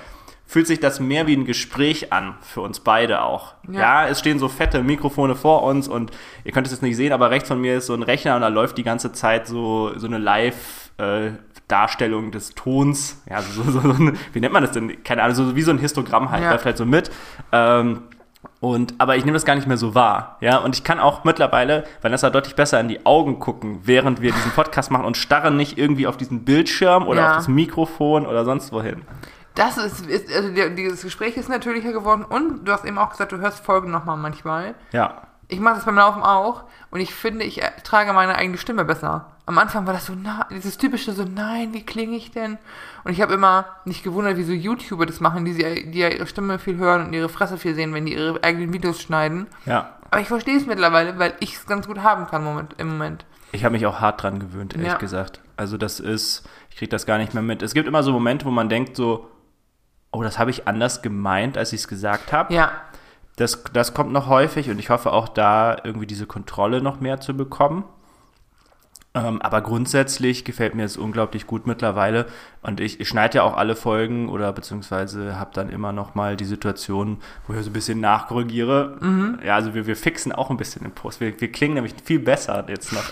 fühlt 0.48 0.66
sich 0.66 0.80
das 0.80 1.00
mehr 1.00 1.28
wie 1.28 1.36
ein 1.36 1.46
Gespräch 1.46 2.12
an, 2.14 2.36
für 2.42 2.62
uns 2.62 2.80
beide 2.80 3.22
auch. 3.22 3.54
Ja. 3.70 3.80
Ja, 3.80 4.08
es 4.08 4.20
stehen 4.20 4.40
so 4.40 4.48
fette 4.48 4.82
Mikrofone 4.82 5.36
vor 5.36 5.64
uns 5.64 5.88
und 5.88 6.12
ihr 6.46 6.52
könnt 6.54 6.66
es 6.68 6.74
jetzt 6.74 6.82
nicht 6.82 6.96
sehen, 6.96 7.12
aber 7.14 7.30
rechts 7.30 7.50
von 7.50 7.60
mir 7.62 7.78
ist 7.78 7.88
so 7.88 7.94
ein 7.94 8.02
Rechner 8.04 8.36
und 8.36 8.42
da 8.42 8.48
läuft 8.48 8.78
die 8.78 8.84
ganze 8.84 9.12
Zeit 9.12 9.46
so, 9.48 9.92
so 9.98 10.08
eine 10.08 10.18
Live- 10.18 10.90
äh, 10.98 11.32
Darstellung 11.68 12.32
des 12.32 12.56
Tons, 12.56 13.22
ja, 13.30 13.42
so, 13.42 13.62
so, 13.64 13.82
so 13.82 13.90
ein, 13.90 14.18
wie 14.32 14.40
nennt 14.40 14.54
man 14.54 14.64
das 14.64 14.72
denn? 14.72 15.04
Keine 15.04 15.22
Ahnung, 15.22 15.36
so 15.36 15.54
wie 15.56 15.62
so 15.62 15.72
ein 15.72 15.78
Histogramm 15.80 16.32
halt, 16.32 16.42
Ja. 16.44 16.52
läuft 16.54 16.64
halt 16.66 16.78
so 16.78 16.86
mit. 16.86 17.12
Ähm, 17.52 18.04
und, 18.62 18.94
aber 19.00 19.18
ich 19.18 19.26
nehme 19.26 19.36
das 19.36 19.44
gar 19.44 19.56
nicht 19.56 19.68
mehr 19.68 19.76
so 19.78 19.94
wahr, 19.94 20.38
ja, 20.40 20.58
und 20.60 20.76
ich 20.78 20.86
kann 20.86 21.00
auch 21.02 21.26
mittlerweile 21.26 21.84
Vanessa 22.02 22.30
deutlich 22.30 22.56
besser 22.56 22.80
in 22.80 22.88
die 22.88 23.06
Augen 23.06 23.40
gucken, 23.40 23.80
während 23.84 24.22
wir 24.22 24.32
diesen 24.32 24.52
Podcast 24.52 24.92
machen 24.92 25.04
und 25.06 25.18
starren 25.18 25.58
nicht 25.58 25.78
irgendwie 25.78 26.08
auf 26.08 26.16
diesen 26.16 26.46
Bildschirm 26.46 27.06
oder 27.06 27.22
Ja. 27.22 27.30
auf 27.32 27.36
das 27.38 27.48
Mikrofon 27.50 28.26
oder 28.26 28.46
sonst 28.46 28.72
wohin. 28.72 29.02
Das 29.58 29.78
ist, 29.78 30.06
ist 30.06 30.34
also 30.34 30.50
dieses 30.70 31.02
Gespräch 31.02 31.36
ist 31.38 31.50
natürlicher 31.50 31.92
geworden 31.92 32.24
und 32.24 32.66
du 32.66 32.72
hast 32.72 32.86
eben 32.86 32.98
auch 32.98 33.10
gesagt, 33.10 33.32
du 33.32 33.38
hörst 33.38 33.64
Folgen 33.66 33.92
nochmal 33.92 34.18
manchmal. 34.18 34.76
Ja, 34.92 35.24
Ich 35.50 35.60
mache 35.60 35.76
das 35.76 35.86
beim 35.86 35.96
Laufen 35.96 36.22
auch 36.24 36.64
und 36.92 37.00
ich 37.00 37.14
finde, 37.14 37.44
ich 37.46 37.62
trage 37.84 38.14
meine 38.14 38.36
eigene 38.36 38.58
Stimme 38.58 38.86
besser. 38.86 39.32
Am 39.46 39.58
Anfang 39.58 39.88
war 39.88 39.94
das 39.94 40.06
so, 40.08 40.14
na, 40.22 40.46
dieses 40.52 40.78
typische 40.78 41.14
so, 41.14 41.24
nein, 41.24 41.74
wie 41.74 41.86
klinge 41.86 42.18
ich 42.18 42.32
denn? 42.32 42.58
Und 43.06 43.14
ich 43.14 43.22
habe 43.22 43.34
immer 43.34 43.66
nicht 43.86 44.04
gewundert, 44.04 44.36
wie 44.38 44.44
so 44.44 44.52
YouTuber 44.52 45.06
das 45.06 45.22
machen, 45.22 45.46
die, 45.46 45.54
sie, 45.54 45.90
die 45.90 46.00
ja 46.00 46.10
ihre 46.10 46.28
Stimme 46.28 46.60
viel 46.60 46.78
hören 46.78 47.08
und 47.08 47.14
ihre 47.14 47.30
Fresse 47.30 47.58
viel 47.58 47.74
sehen, 47.74 47.94
wenn 47.94 48.06
die 48.06 48.14
ihre 48.14 48.44
eigenen 48.44 48.74
Videos 48.74 49.02
schneiden. 49.02 49.48
ja. 49.66 49.94
Aber 50.10 50.22
ich 50.22 50.28
verstehe 50.30 50.56
es 50.56 50.66
mittlerweile, 50.66 51.20
weil 51.20 51.34
ich 51.42 51.56
es 51.56 51.66
ganz 51.66 51.86
gut 51.86 52.00
haben 52.02 52.28
kann 52.28 52.42
Moment, 52.42 52.76
im 52.78 52.88
Moment. 52.88 53.26
Ich 53.52 53.66
habe 53.66 53.74
mich 53.74 53.86
auch 53.86 54.00
hart 54.00 54.24
dran 54.24 54.40
gewöhnt, 54.40 54.74
ehrlich 54.74 54.88
Ja. 54.92 54.98
gesagt. 54.98 55.42
Also 55.58 55.78
das 55.78 56.00
ist, 56.00 56.48
ich 56.70 56.78
kriege 56.78 56.88
das 56.90 57.06
gar 57.06 57.18
nicht 57.18 57.34
mehr 57.34 57.44
mit. 57.44 57.62
Es 57.62 57.74
gibt 57.74 57.90
immer 57.90 58.04
so 58.04 58.14
Momente, 58.14 58.46
wo 58.46 58.52
man 58.52 58.70
denkt 58.70 58.96
so, 58.96 59.30
oh, 60.12 60.24
das 60.24 60.40
habe 60.40 60.52
ich 60.52 60.68
anders 60.68 61.02
gemeint, 61.02 61.58
als 61.58 61.74
ich 61.74 61.82
es 61.82 61.88
gesagt 61.88 62.32
habe. 62.34 62.54
Ja, 62.54 62.72
Das, 63.36 63.64
das 63.74 63.94
kommt 63.94 64.12
noch 64.12 64.28
häufig 64.28 64.70
und 64.70 64.80
ich 64.80 64.90
hoffe 64.90 65.12
auch 65.12 65.28
da 65.28 65.78
irgendwie 65.84 66.08
diese 66.08 66.26
Kontrolle 66.26 66.82
noch 66.82 67.00
mehr 67.00 67.20
zu 67.20 67.36
bekommen. 67.36 67.84
Ähm, 69.14 69.42
aber 69.42 69.62
grundsätzlich 69.62 70.44
gefällt 70.46 70.76
mir 70.76 70.84
es 70.86 70.98
unglaublich 70.98 71.48
gut 71.48 71.66
mittlerweile 71.66 72.26
und 72.62 72.80
ich, 72.80 73.00
ich 73.00 73.08
schneide 73.08 73.38
ja 73.38 73.44
auch 73.44 73.56
alle 73.58 73.76
Folgen 73.76 74.30
oder 74.30 74.52
beziehungsweise 74.54 75.40
habe 75.40 75.52
dann 75.54 75.70
immer 75.70 75.92
noch 75.92 76.14
mal 76.14 76.36
die 76.36 76.46
Situation, 76.46 77.20
wo 77.48 77.54
ich 77.54 77.64
so 77.64 77.70
ein 77.70 77.74
bisschen 77.74 78.00
nachkorrigiere. 78.00 78.98
Ja, 79.46 79.56
also 79.56 79.74
wir, 79.74 79.88
wir 79.88 79.96
fixen 79.96 80.32
auch 80.32 80.50
ein 80.52 80.58
bisschen 80.58 80.84
den 80.84 80.92
Post. 80.92 81.20
Wir, 81.22 81.40
wir 81.40 81.52
klingen 81.52 81.76
nämlich 81.76 81.96
viel 82.04 82.20
besser 82.20 82.66
jetzt 82.68 82.92
noch. 82.92 83.12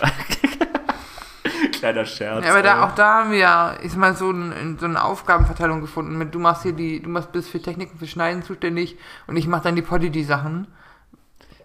Kleiner 1.78 2.04
Scherz. 2.04 2.44
ja 2.44 2.50
aber 2.52 2.62
da, 2.62 2.84
auch 2.84 2.94
da 2.94 3.20
haben 3.20 3.30
wir 3.32 3.38
ja, 3.38 3.74
ich 3.82 3.92
sag 3.92 3.98
mal, 4.00 4.16
so, 4.16 4.30
ein, 4.30 4.76
so 4.78 4.86
eine 4.86 5.02
Aufgabenverteilung 5.02 5.80
gefunden 5.80 6.16
mit, 6.18 6.34
du 6.34 6.38
machst 6.38 6.62
hier 6.62 6.72
die, 6.72 7.00
du 7.02 7.08
machst 7.08 7.32
bist 7.32 7.48
für 7.50 7.60
Techniken, 7.60 7.98
für 7.98 8.06
Schneiden 8.06 8.42
zuständig 8.42 8.96
und 9.26 9.36
ich 9.36 9.46
mache 9.46 9.62
dann 9.64 9.76
die 9.76 9.82
Poddy-Sachen. 9.82 10.66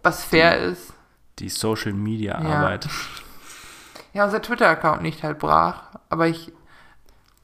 Was 0.03 0.23
fair 0.23 0.57
ist. 0.59 0.93
die 1.39 1.49
Social 1.49 1.93
Media 1.93 2.41
Ja. 2.41 2.49
Arbeit. 2.59 2.87
Ja, 4.13 4.25
unser 4.25 4.41
Twitter-Account 4.41 5.01
nicht 5.03 5.23
halt 5.23 5.39
brach, 5.39 5.83
aber 6.09 6.27
ich. 6.27 6.51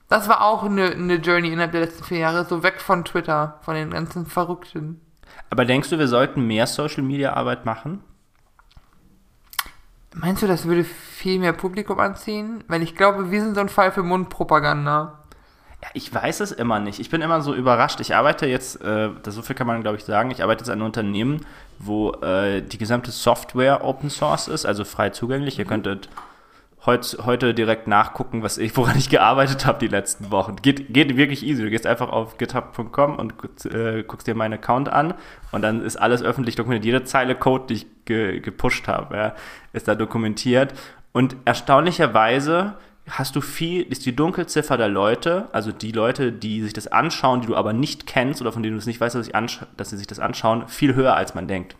Das 0.09 0.27
war 0.27 0.41
auch 0.41 0.63
eine, 0.63 0.87
eine 0.87 1.15
Journey 1.15 1.47
innerhalb 1.47 1.71
der 1.71 1.79
letzten 1.79 2.03
vier 2.03 2.17
Jahre, 2.17 2.43
so 2.43 2.61
weg 2.61 2.81
von 2.81 3.05
Twitter, 3.05 3.57
von 3.61 3.73
den 3.75 3.91
ganzen 3.91 4.25
Verrückten. 4.25 4.99
Aber 5.49 5.63
denkst 5.63 5.89
du, 5.89 5.97
wir 5.97 6.09
sollten 6.09 6.45
mehr 6.45 6.67
Social 6.67 7.03
Media 7.03 7.31
Arbeit 7.33 7.65
machen? 7.65 8.03
Meinst 10.19 10.41
du, 10.41 10.47
das 10.47 10.65
würde 10.65 10.83
viel 10.83 11.39
mehr 11.39 11.53
Publikum 11.53 11.99
anziehen? 11.99 12.63
Weil 12.67 12.81
ich 12.81 12.95
glaube, 12.95 13.31
wir 13.31 13.41
sind 13.41 13.55
so 13.55 13.61
ein 13.61 13.69
Fall 13.69 13.91
für 13.91 14.03
Mundpropaganda. 14.03 15.23
Ja, 15.83 15.89
ich 15.93 16.11
weiß 16.11 16.39
es 16.39 16.51
immer 16.51 16.79
nicht. 16.79 16.99
Ich 16.99 17.11
bin 17.11 17.21
immer 17.21 17.41
so 17.41 17.53
überrascht. 17.53 17.99
Ich 17.99 18.15
arbeite 18.15 18.47
jetzt, 18.47 18.81
äh, 18.83 19.09
so 19.27 19.43
viel 19.43 19.55
kann 19.55 19.67
man 19.67 19.81
glaube 19.81 19.97
ich 19.97 20.05
sagen, 20.05 20.31
ich 20.31 20.41
arbeite 20.41 20.61
jetzt 20.61 20.69
an 20.69 20.79
einem 20.79 20.87
Unternehmen, 20.87 21.45
wo 21.77 22.13
äh, 22.13 22.61
die 22.61 22.79
gesamte 22.79 23.11
Software 23.11 23.83
Open 23.83 24.09
Source 24.09 24.47
ist, 24.47 24.65
also 24.65 24.85
frei 24.85 25.11
zugänglich. 25.11 25.59
Ihr 25.59 25.65
könntet 25.65 26.09
heut, 26.87 27.17
heute 27.23 27.53
direkt 27.53 27.87
nachgucken, 27.87 28.41
was 28.41 28.57
ich, 28.57 28.75
woran 28.75 28.97
ich 28.97 29.09
gearbeitet 29.09 29.67
habe 29.67 29.77
die 29.77 29.87
letzten 29.87 30.31
Wochen. 30.31 30.55
Geht, 30.55 30.91
geht 30.93 31.15
wirklich 31.15 31.45
easy. 31.45 31.61
Du 31.61 31.69
gehst 31.69 31.85
einfach 31.85 32.09
auf 32.09 32.37
github.com 32.37 33.17
und 33.17 33.33
äh, 33.65 34.03
guckst 34.03 34.25
dir 34.25 34.33
meinen 34.33 34.53
Account 34.53 34.89
an 34.89 35.13
und 35.51 35.61
dann 35.61 35.83
ist 35.83 35.97
alles 35.97 36.23
öffentlich 36.23 36.55
dokumentiert. 36.55 36.85
Jede 36.85 37.03
Zeile 37.03 37.35
Code, 37.35 37.65
die 37.69 37.73
ich 37.75 37.87
ge 38.05 38.39
gepusht 38.39 38.87
habe, 38.87 39.15
ja, 39.15 39.35
ist 39.73 39.87
da 39.87 39.93
dokumentiert. 39.93 40.73
Und 41.11 41.35
erstaunlicherweise 41.45 42.75
hast 43.09 43.35
du 43.35 43.41
viel, 43.41 43.83
ist 43.83 44.05
die 44.05 44.15
Dunkelziffer 44.15 44.77
der 44.77 44.89
Leute, 44.89 45.47
also 45.51 45.71
die 45.71 45.91
Leute, 45.91 46.31
die 46.31 46.61
sich 46.61 46.73
das 46.73 46.87
anschauen, 46.87 47.41
die 47.41 47.47
du 47.47 47.55
aber 47.55 47.73
nicht 47.73 48.07
kennst 48.07 48.41
oder 48.41 48.51
von 48.51 48.63
denen 48.63 48.75
du 48.75 48.79
es 48.79 48.85
nicht 48.85 48.99
weißt, 48.99 49.15
dass, 49.15 49.27
ich 49.27 49.59
dass 49.77 49.89
sie 49.89 49.97
sich 49.97 50.07
das 50.07 50.19
anschauen, 50.19 50.67
viel 50.67 50.95
höher, 50.95 51.15
als 51.15 51.35
man 51.35 51.47
denkt. 51.47 51.75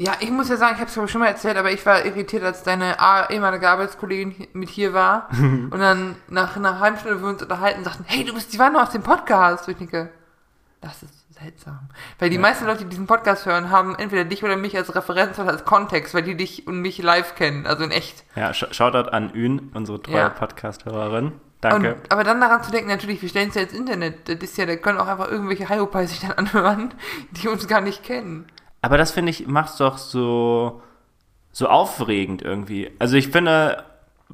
Ja, 0.00 0.12
ich 0.20 0.30
muss 0.30 0.48
ja 0.48 0.56
sagen, 0.56 0.74
ich 0.76 0.80
habe 0.80 1.04
es 1.04 1.10
schon 1.10 1.20
mal 1.20 1.26
erzählt, 1.28 1.56
aber 1.58 1.70
ich 1.70 1.84
war 1.84 2.04
irritiert, 2.06 2.42
als 2.42 2.62
deine 2.62 2.96
ehemalige 3.28 3.68
Arbeitskollegin 3.68 4.48
mit 4.54 4.68
hier 4.70 4.94
war 4.94 5.28
und 5.38 5.78
dann 5.78 6.16
nach 6.28 6.56
einer 6.56 6.78
halben 6.80 6.96
Stunde 6.98 7.20
wir 7.20 7.28
uns 7.28 7.42
unterhalten 7.42 7.84
sagten, 7.84 8.04
hey, 8.06 8.24
du 8.24 8.32
bist 8.32 8.52
die 8.52 8.58
Wanne 8.58 8.82
aus 8.82 8.90
dem 8.90 9.02
Podcast. 9.02 9.66
Und 9.68 9.72
ich 9.72 9.78
denke, 9.78 10.10
das 10.80 11.02
ist 11.02 11.34
seltsam. 11.34 11.80
Weil 12.18 12.30
die 12.30 12.36
Ja. 12.36 12.40
meisten 12.42 12.64
Leute, 12.66 12.84
die 12.84 12.88
diesen 12.90 13.06
Podcast 13.06 13.44
hören, 13.44 13.70
haben 13.70 13.94
entweder 13.96 14.24
dich 14.24 14.42
oder 14.42 14.56
mich 14.56 14.76
als 14.76 14.94
Referenz 14.94 15.38
oder 15.38 15.50
als 15.50 15.64
Kontext, 15.66 16.14
weil 16.14 16.22
die 16.22 16.34
dich 16.36 16.66
und 16.66 16.80
mich 16.80 16.98
live 17.02 17.34
kennen, 17.34 17.66
also 17.66 17.84
in 17.84 17.90
echt. 17.90 18.24
Ja, 18.36 18.54
Shoutout 18.54 19.10
an 19.10 19.30
Ün, 19.34 19.70
unsere 19.74 20.02
treue 20.02 20.16
Ja. 20.16 20.28
Podcast-Hörerin. 20.30 21.32
Danke. 21.60 21.94
Und, 21.96 22.10
aber 22.12 22.24
dann 22.24 22.40
daran 22.40 22.62
zu 22.62 22.70
denken, 22.70 22.88
natürlich, 22.88 23.20
wir 23.20 23.28
stellen 23.28 23.50
es 23.50 23.54
ja 23.54 23.60
ins 23.62 23.74
Internet. 23.74 24.28
Das 24.30 24.36
ist 24.38 24.56
ja, 24.56 24.64
da 24.64 24.76
können 24.76 24.98
auch 24.98 25.06
einfach 25.08 25.30
irgendwelche 25.30 25.68
Hyopai 25.68 26.06
sich 26.06 26.20
dann 26.20 26.32
anhören, 26.38 26.94
die 27.32 27.48
uns 27.48 27.68
gar 27.68 27.82
nicht 27.82 28.02
kennen. 28.02 28.46
Aber 28.82 28.98
das 28.98 29.10
finde 29.10 29.30
ich, 29.30 29.46
macht's 29.46 29.76
doch 29.76 29.98
so, 29.98 30.82
so 31.52 31.68
aufregend 31.68 32.42
irgendwie. 32.42 32.90
Also 32.98 33.16
ich 33.16 33.28
finde, 33.28 33.84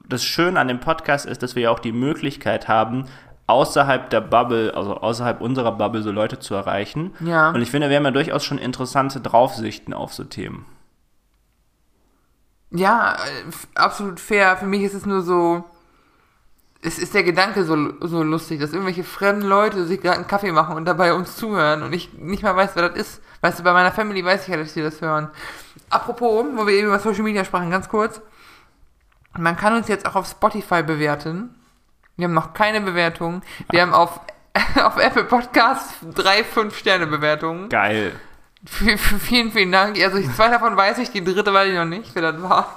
das 0.08 0.24
Schöne 0.24 0.60
an 0.60 0.68
dem 0.68 0.80
Podcast 0.80 1.26
ist, 1.26 1.42
dass 1.42 1.54
wir 1.56 1.64
ja 1.64 1.70
auch 1.70 1.78
die 1.78 1.92
Möglichkeit 1.92 2.68
haben, 2.68 3.06
außerhalb 3.46 4.10
der 4.10 4.20
Bubble, 4.20 4.74
also 4.74 4.96
außerhalb 4.96 5.40
unserer 5.40 5.72
Bubble, 5.72 6.02
so 6.02 6.10
Leute 6.10 6.38
zu 6.38 6.54
erreichen. 6.54 7.14
Ja. 7.20 7.50
Und 7.50 7.62
ich 7.62 7.70
finde, 7.70 7.88
wir 7.88 7.96
haben 7.96 8.04
ja 8.04 8.10
durchaus 8.10 8.44
schon 8.44 8.58
interessante 8.58 9.20
Draufsichten 9.20 9.94
auf 9.94 10.12
so 10.12 10.24
Themen. 10.24 10.66
Ja, 12.70 13.14
äh, 13.14 13.52
absolut 13.76 14.18
fair. 14.20 14.56
Für 14.56 14.66
mich 14.66 14.82
ist 14.82 14.94
es 14.94 15.06
nur 15.06 15.22
so, 15.22 15.64
es 16.82 16.98
ist 16.98 17.14
der 17.14 17.22
Gedanke 17.22 17.64
so, 17.64 17.76
so 18.00 18.22
lustig, 18.22 18.60
dass 18.60 18.72
irgendwelche 18.72 19.04
fremden 19.04 19.46
Leute 19.46 19.86
sich 19.86 20.00
gerade 20.00 20.16
einen 20.16 20.26
Kaffee 20.26 20.52
machen 20.52 20.76
und 20.76 20.84
dabei 20.84 21.14
uns 21.14 21.36
zuhören 21.36 21.82
und 21.82 21.92
ich 21.92 22.14
nicht 22.14 22.42
mal 22.42 22.56
weiß, 22.56 22.70
wer 22.74 22.88
das 22.88 22.98
ist. 22.98 23.22
Weißt 23.40 23.58
du, 23.58 23.62
bei 23.62 23.72
meiner 23.72 23.92
Family 23.92 24.24
weiß 24.24 24.42
ich 24.42 24.48
ja, 24.48 24.56
dass 24.56 24.74
die 24.74 24.82
das 24.82 25.00
hören. 25.00 25.30
Apropos, 25.90 26.44
wo 26.54 26.66
wir 26.66 26.74
eben 26.74 26.88
über 26.88 26.98
Social 26.98 27.22
Media 27.22 27.44
sprachen, 27.44 27.70
ganz 27.70 27.88
kurz. 27.88 28.20
Man 29.38 29.56
kann 29.56 29.74
uns 29.74 29.88
jetzt 29.88 30.06
auch 30.06 30.14
auf 30.14 30.26
Spotify 30.26 30.82
bewerten. 30.82 31.54
Wir 32.16 32.24
haben 32.24 32.34
noch 32.34 32.54
keine 32.54 32.80
Bewertung. 32.80 33.42
Wir 33.70 33.82
haben 33.82 33.92
auf, 33.92 34.20
auf 34.82 34.96
Apple 34.96 35.24
Podcasts 35.24 35.94
drei, 36.14 36.42
fünf 36.44 36.76
Sterne 36.78 37.06
Bewertungen. 37.06 37.68
Geil. 37.68 38.12
V 38.64 38.86
vielen, 39.18 39.52
vielen 39.52 39.70
Dank. 39.70 40.00
Also 40.02 40.20
zwei 40.32 40.48
davon 40.48 40.76
weiß 40.76 40.98
ich, 40.98 41.10
die 41.10 41.22
dritte 41.22 41.52
weiß 41.52 41.68
ich 41.68 41.74
noch 41.76 41.84
nicht, 41.84 42.14
wer 42.14 42.32
das 42.32 42.42
war. 42.42 42.76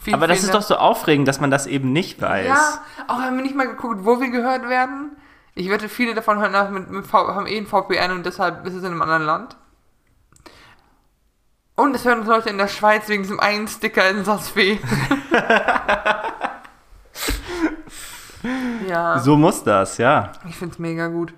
Vielen, 0.00 0.16
Aber 0.16 0.26
das 0.26 0.38
vielen 0.38 0.50
ist 0.50 0.54
doch 0.54 0.62
so 0.62 0.76
aufregend, 0.76 1.28
dass 1.28 1.40
man 1.40 1.50
das 1.50 1.66
eben 1.66 1.92
nicht 1.92 2.20
weiß. 2.20 2.48
Ja, 2.48 2.82
auch 3.06 3.20
haben 3.20 3.36
wir 3.36 3.42
nicht 3.44 3.54
mal 3.54 3.68
geguckt, 3.68 4.00
wo 4.02 4.20
wir 4.20 4.30
gehört 4.30 4.68
werden. 4.68 5.16
Ich 5.54 5.70
wette, 5.70 5.88
viele 5.88 6.14
davon 6.14 6.40
hören 6.40 6.52
nach 6.52 6.70
mit, 6.70 6.90
mit 6.90 7.06
v, 7.06 7.28
haben 7.34 7.46
eh 7.46 7.56
ein 7.56 7.66
VPN 7.66 8.10
und 8.10 8.26
deshalb 8.26 8.66
ist 8.66 8.74
es 8.74 8.80
in 8.80 8.86
einem 8.86 9.02
anderen 9.02 9.22
Land. 9.22 9.56
Und 11.82 11.96
es 11.96 12.04
hören 12.04 12.20
uns 12.20 12.28
Leute 12.28 12.48
in 12.48 12.58
der 12.58 12.68
Schweiz 12.68 13.08
wegen 13.08 13.24
diesem 13.24 13.40
einen 13.40 13.66
Sticker 13.66 14.08
in 14.08 14.24
Sassfee. 14.24 14.78
ja, 18.88 19.18
So 19.18 19.36
muss 19.36 19.64
das, 19.64 19.98
ja. 19.98 20.30
ich 20.48 20.54
find's 20.54 20.78
mega 20.78 21.08
gut. 21.08 21.34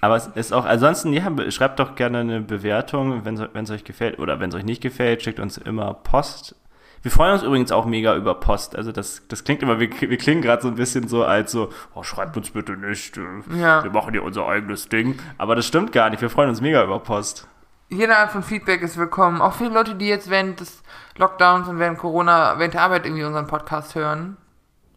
Aber 0.00 0.14
es 0.14 0.28
ist 0.28 0.52
auch, 0.52 0.66
ansonsten, 0.66 1.12
ja, 1.12 1.28
schreibt 1.50 1.80
doch 1.80 1.96
gerne 1.96 2.18
eine 2.18 2.40
Bewertung, 2.42 3.24
wenn 3.24 3.64
es 3.64 3.70
euch 3.72 3.82
gefällt. 3.82 4.20
Oder 4.20 4.38
wenn 4.38 4.50
es 4.50 4.54
euch 4.54 4.62
nicht 4.62 4.82
gefällt, 4.82 5.24
schickt 5.24 5.40
uns 5.40 5.58
immer 5.58 5.94
Post. 5.94 6.54
Wir 7.02 7.10
freuen 7.10 7.32
uns 7.32 7.42
übrigens 7.42 7.72
auch 7.72 7.86
mega 7.86 8.14
über 8.14 8.38
Post. 8.38 8.76
Also 8.76 8.92
das, 8.92 9.22
das 9.26 9.42
klingt 9.42 9.64
immer, 9.64 9.80
wir, 9.80 9.90
wir 10.00 10.16
klingen 10.16 10.42
gerade 10.42 10.62
so 10.62 10.68
ein 10.68 10.76
bisschen 10.76 11.08
so 11.08 11.24
als 11.24 11.50
so, 11.50 11.70
oh, 11.96 12.04
schreibt 12.04 12.36
uns 12.36 12.50
bitte 12.50 12.76
nicht, 12.76 13.16
äh, 13.16 13.22
Ja. 13.60 13.82
wir 13.82 13.90
machen 13.90 14.12
hier 14.12 14.22
unser 14.22 14.46
eigenes 14.46 14.88
Ding. 14.88 15.18
Aber 15.38 15.56
das 15.56 15.66
stimmt 15.66 15.90
gar 15.90 16.08
nicht, 16.10 16.22
wir 16.22 16.30
freuen 16.30 16.50
uns 16.50 16.60
mega 16.60 16.84
über 16.84 17.00
Post. 17.00 17.48
Jede 17.88 18.16
Art 18.16 18.32
von 18.32 18.42
Feedback 18.42 18.82
ist 18.82 18.96
willkommen. 18.96 19.40
Auch 19.40 19.54
viele 19.54 19.70
Leute, 19.70 19.94
die 19.94 20.08
jetzt 20.08 20.28
während 20.28 20.58
des 20.58 20.82
Lockdowns 21.16 21.68
und 21.68 21.78
während 21.78 21.98
Corona, 21.98 22.58
während 22.58 22.74
der 22.74 22.82
Arbeit 22.82 23.06
irgendwie 23.06 23.22
unseren 23.22 23.46
Podcast 23.46 23.94
hören. 23.94 24.36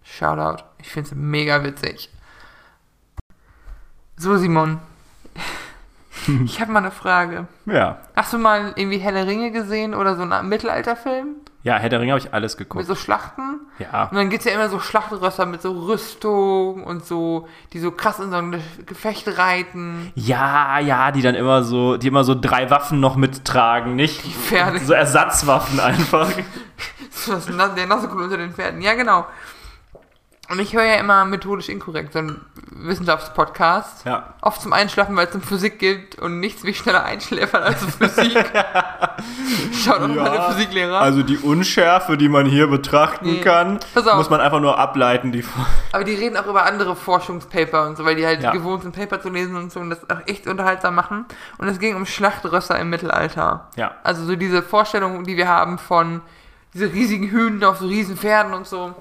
Shoutout. 0.03 0.63
Ich 0.79 0.89
find's 0.89 1.13
mega 1.13 1.63
witzig. 1.63 2.09
So, 4.17 4.37
Simon. 4.37 4.79
Ich 6.43 6.59
habe 6.59 6.71
mal 6.71 6.79
eine 6.79 6.91
Frage. 6.91 7.47
Ja. 7.65 7.97
Hast 8.15 8.33
du 8.33 8.37
mal 8.37 8.73
irgendwie 8.75 8.99
Helle 8.99 9.25
Ringe 9.25 9.51
gesehen 9.51 9.95
oder 9.95 10.15
so 10.15 10.21
einen 10.21 10.49
Mittelalterfilm 10.49 11.37
Ja, 11.63 11.77
Herr 11.77 11.89
der 11.89 11.99
Ringe 11.99 12.13
habe 12.13 12.21
ich 12.21 12.33
alles 12.33 12.53
mit 12.53 12.69
geguckt. 12.69 12.85
so 12.85 12.95
Schlachten? 12.95 13.59
Ja. 13.79 14.05
Und 14.05 14.15
dann 14.15 14.29
gibt's 14.29 14.45
ja 14.45 14.53
immer 14.53 14.69
so 14.69 14.79
Schlachtrösser 14.79 15.45
mit 15.45 15.61
so 15.61 15.71
Rüstung 15.71 16.83
und 16.85 17.05
so, 17.05 17.47
die 17.73 17.79
so 17.79 17.91
krass 17.91 18.19
in 18.19 18.29
so 18.29 18.37
ein 18.37 18.61
Gefecht 18.85 19.37
reiten. 19.37 20.11
Ja, 20.15 20.79
ja, 20.79 21.11
die 21.11 21.21
dann 21.21 21.35
immer 21.35 21.63
so, 21.63 21.97
die 21.97 22.07
immer 22.07 22.23
so 22.23 22.33
drei 22.33 22.69
Waffen 22.69 23.01
noch 23.01 23.17
mittragen, 23.17 23.95
nicht? 23.95 24.25
Die 24.25 24.31
Pferde. 24.31 24.79
So 24.79 24.93
Ersatzwaffen 24.93 25.79
einfach. 25.79 26.29
So 27.11 27.33
das, 27.33 27.47
der 27.75 27.85
Nassekul 27.85 28.23
unter 28.23 28.37
den 28.37 28.53
Pferden. 28.53 28.81
Ja, 28.81 28.93
genau. 28.93 29.25
Und 30.49 30.59
ich 30.59 30.73
höre 30.73 30.83
ja 30.83 30.95
immer 30.95 31.25
methodisch 31.25 31.69
inkorrekt, 31.69 32.13
so 32.13 32.19
einen 32.19 32.41
Wissenschaftspodcast. 32.71 34.05
Ja. 34.05 34.33
Oft 34.41 34.61
zum 34.61 34.73
Einschlafen, 34.73 35.15
weil 35.15 35.27
es 35.27 35.35
um 35.35 35.41
Physik 35.41 35.77
geht 35.79 36.17
und 36.19 36.39
nichts 36.39 36.63
wie 36.63 36.73
schneller 36.73 37.03
einschläfern 37.03 37.61
als 37.63 37.83
Physik. 37.85 38.35
Schaut 39.73 40.01
auch 40.01 40.07
meine 40.07 40.41
Physiklehrer. 40.53 40.99
Also 40.99 41.23
die 41.23 41.37
Unschärfe, 41.37 42.17
die 42.17 42.29
man 42.29 42.45
hier 42.45 42.67
betrachten 42.67 43.25
Nee. 43.33 43.41
kann, 43.41 43.79
muss 44.15 44.29
man 44.29 44.41
einfach 44.41 44.59
nur 44.59 44.77
ableiten. 44.79 45.31
Die 45.31 45.43
Aber 45.91 46.03
die 46.03 46.13
reden 46.15 46.37
auch 46.37 46.47
über 46.47 46.65
andere 46.65 46.95
Forschungspaper 46.95 47.87
und 47.87 47.97
so, 47.97 48.05
weil 48.05 48.15
die 48.15 48.25
halt 48.25 48.41
Ja. 48.41 48.51
gewohnt 48.51 48.83
sind, 48.83 48.95
Paper 48.95 49.21
zu 49.21 49.29
lesen 49.29 49.55
und 49.55 49.71
so 49.71 49.79
und 49.79 49.89
das 49.89 50.09
auch 50.09 50.21
echt 50.27 50.47
unterhaltsam 50.47 50.95
machen. 50.95 51.25
Und 51.57 51.67
es 51.67 51.79
ging 51.79 51.95
um 51.95 52.05
Schlachtrösser 52.05 52.77
im 52.79 52.89
Mittelalter. 52.89 53.67
ja. 53.75 53.91
Also 54.03 54.25
so 54.25 54.35
diese 54.35 54.61
Vorstellung, 54.63 55.23
die 55.23 55.37
wir 55.37 55.47
haben 55.47 55.77
von 55.77 56.21
diese 56.73 56.91
riesigen 56.91 57.29
Hühnen 57.29 57.63
auf 57.63 57.77
so 57.79 57.87
riesen 57.87 58.17
Pferden 58.17 58.53
und 58.53 58.65
so. 58.67 58.95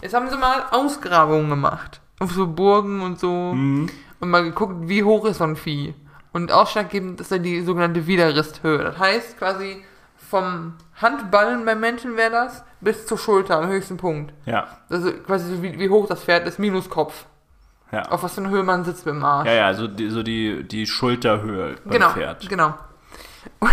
Jetzt 0.00 0.14
haben 0.14 0.28
sie 0.30 0.36
mal 0.36 0.64
Ausgrabungen 0.70 1.50
gemacht. 1.50 2.00
Auf 2.18 2.32
so 2.32 2.46
Burgen 2.46 3.02
und 3.02 3.18
so. 3.18 3.52
Mhm. 3.54 3.88
Und 4.20 4.30
mal 4.30 4.44
geguckt, 4.44 4.88
wie 4.88 5.02
hoch 5.02 5.24
ist 5.24 5.38
so 5.38 5.44
ein 5.44 5.56
Vieh. 5.56 5.94
Und 6.32 6.52
ausschlaggebend 6.52 7.20
ist 7.20 7.32
dann 7.32 7.42
die 7.42 7.60
sogenannte 7.62 8.06
Widerristhöhe. 8.06 8.78
Das 8.78 8.98
heißt 8.98 9.38
quasi 9.38 9.84
vom 10.16 10.74
Handballen 11.00 11.64
beim 11.64 11.80
Menschen 11.80 12.16
wäre 12.16 12.30
das 12.30 12.64
bis 12.80 13.06
zur 13.06 13.18
Schulter 13.18 13.58
am 13.58 13.68
höchsten 13.68 13.98
Punkt. 13.98 14.32
Ja. 14.46 14.66
Also 14.88 15.12
quasi 15.12 15.56
so 15.56 15.62
wie, 15.62 15.78
wie 15.78 15.90
hoch 15.90 16.06
das 16.06 16.24
Pferd 16.24 16.46
ist, 16.46 16.58
minus 16.58 16.88
Kopf. 16.88 17.26
Ja. 17.90 18.02
Auf 18.08 18.22
was 18.22 18.34
für 18.34 18.40
eine 18.40 18.48
Höhe 18.48 18.62
man 18.62 18.84
sitzt 18.84 19.04
mit 19.04 19.14
dem 19.14 19.24
Arsch. 19.24 19.46
Ja, 19.46 19.54
ja, 19.54 19.74
so 19.74 19.86
die, 19.86 20.08
so 20.08 20.22
die, 20.22 20.64
die 20.64 20.86
Schulterhöhe 20.86 21.76
beim 21.84 21.92
genau, 21.92 22.10
Pferd. 22.10 22.48
genau. 22.48 22.74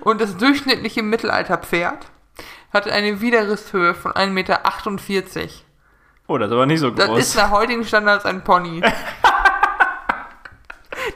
Und 0.00 0.20
das 0.22 0.36
durchschnittliche 0.38 1.02
Mittelalterpferd 1.02 2.06
hatte 2.72 2.92
eine 2.92 3.20
Widerrisshöhe 3.20 3.94
von 3.94 4.12
1,48 4.12 4.30
Meter. 4.30 4.60
Oh, 6.26 6.36
das 6.38 6.48
ist 6.48 6.52
aber 6.52 6.66
nicht 6.66 6.80
so 6.80 6.90
Das 6.90 7.06
groß. 7.06 7.18
ist 7.18 7.36
nach 7.36 7.50
heutigen 7.50 7.84
Standards 7.84 8.24
ein 8.26 8.44
Pony. 8.44 8.82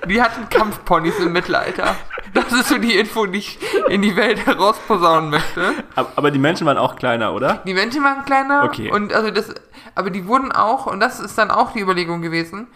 Die 0.09 0.23
hatten 0.23 0.49
Kampfponys 0.49 1.19
im 1.19 1.33
Mittelalter. 1.33 1.97
Das 2.35 2.51
ist 2.53 2.69
so 2.69 2.79
die 2.79 2.97
Info, 2.99 3.27
die 3.27 3.39
ich 3.39 3.59
in 3.89 4.01
die 4.03 4.17
Welt 4.17 4.47
herausposaunen 4.47 5.31
möchte. 5.31 5.75
Ab- 5.95 6.13
aber 6.17 6.31
die 6.31 6.39
Menschen 6.39 6.67
waren 6.67 6.79
auch 6.79 6.97
kleiner, 6.97 7.35
oder? 7.35 7.63
Die 7.67 7.75
Menschen 7.75 8.03
waren 8.03 8.25
kleiner. 8.25 8.65
Okay. 8.65 8.91
Und 8.91 9.13
also 9.13 9.31
das, 9.31 9.53
aber 9.95 10.11
die 10.11 10.27
wurden 10.27 10.51
auch, 10.51 10.87
und 10.87 10.99
das 11.01 11.21
ist 11.21 11.37
dann 11.37 11.51
auch 11.51 11.73
die 11.73 11.81
Überlegung 11.81 12.23
gewesen, 12.23 12.69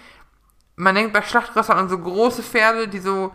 man 0.76 0.94
denkt 0.94 1.14
bei 1.14 1.22
Schlachtrössern 1.22 1.78
an 1.78 1.88
so 1.88 1.98
große 1.98 2.42
Pferde, 2.42 2.86
die 2.86 2.98
so 2.98 3.32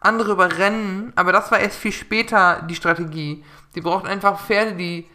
andere 0.00 0.32
überrennen, 0.32 1.12
aber 1.16 1.32
das 1.32 1.50
war 1.50 1.58
erst 1.58 1.78
viel 1.78 1.92
später 1.92 2.62
die 2.68 2.74
Strategie. 2.76 3.44
Die 3.74 3.80
brauchten 3.80 4.06
einfach 4.08 4.40
Pferde, 4.40 4.74
die 4.74 5.06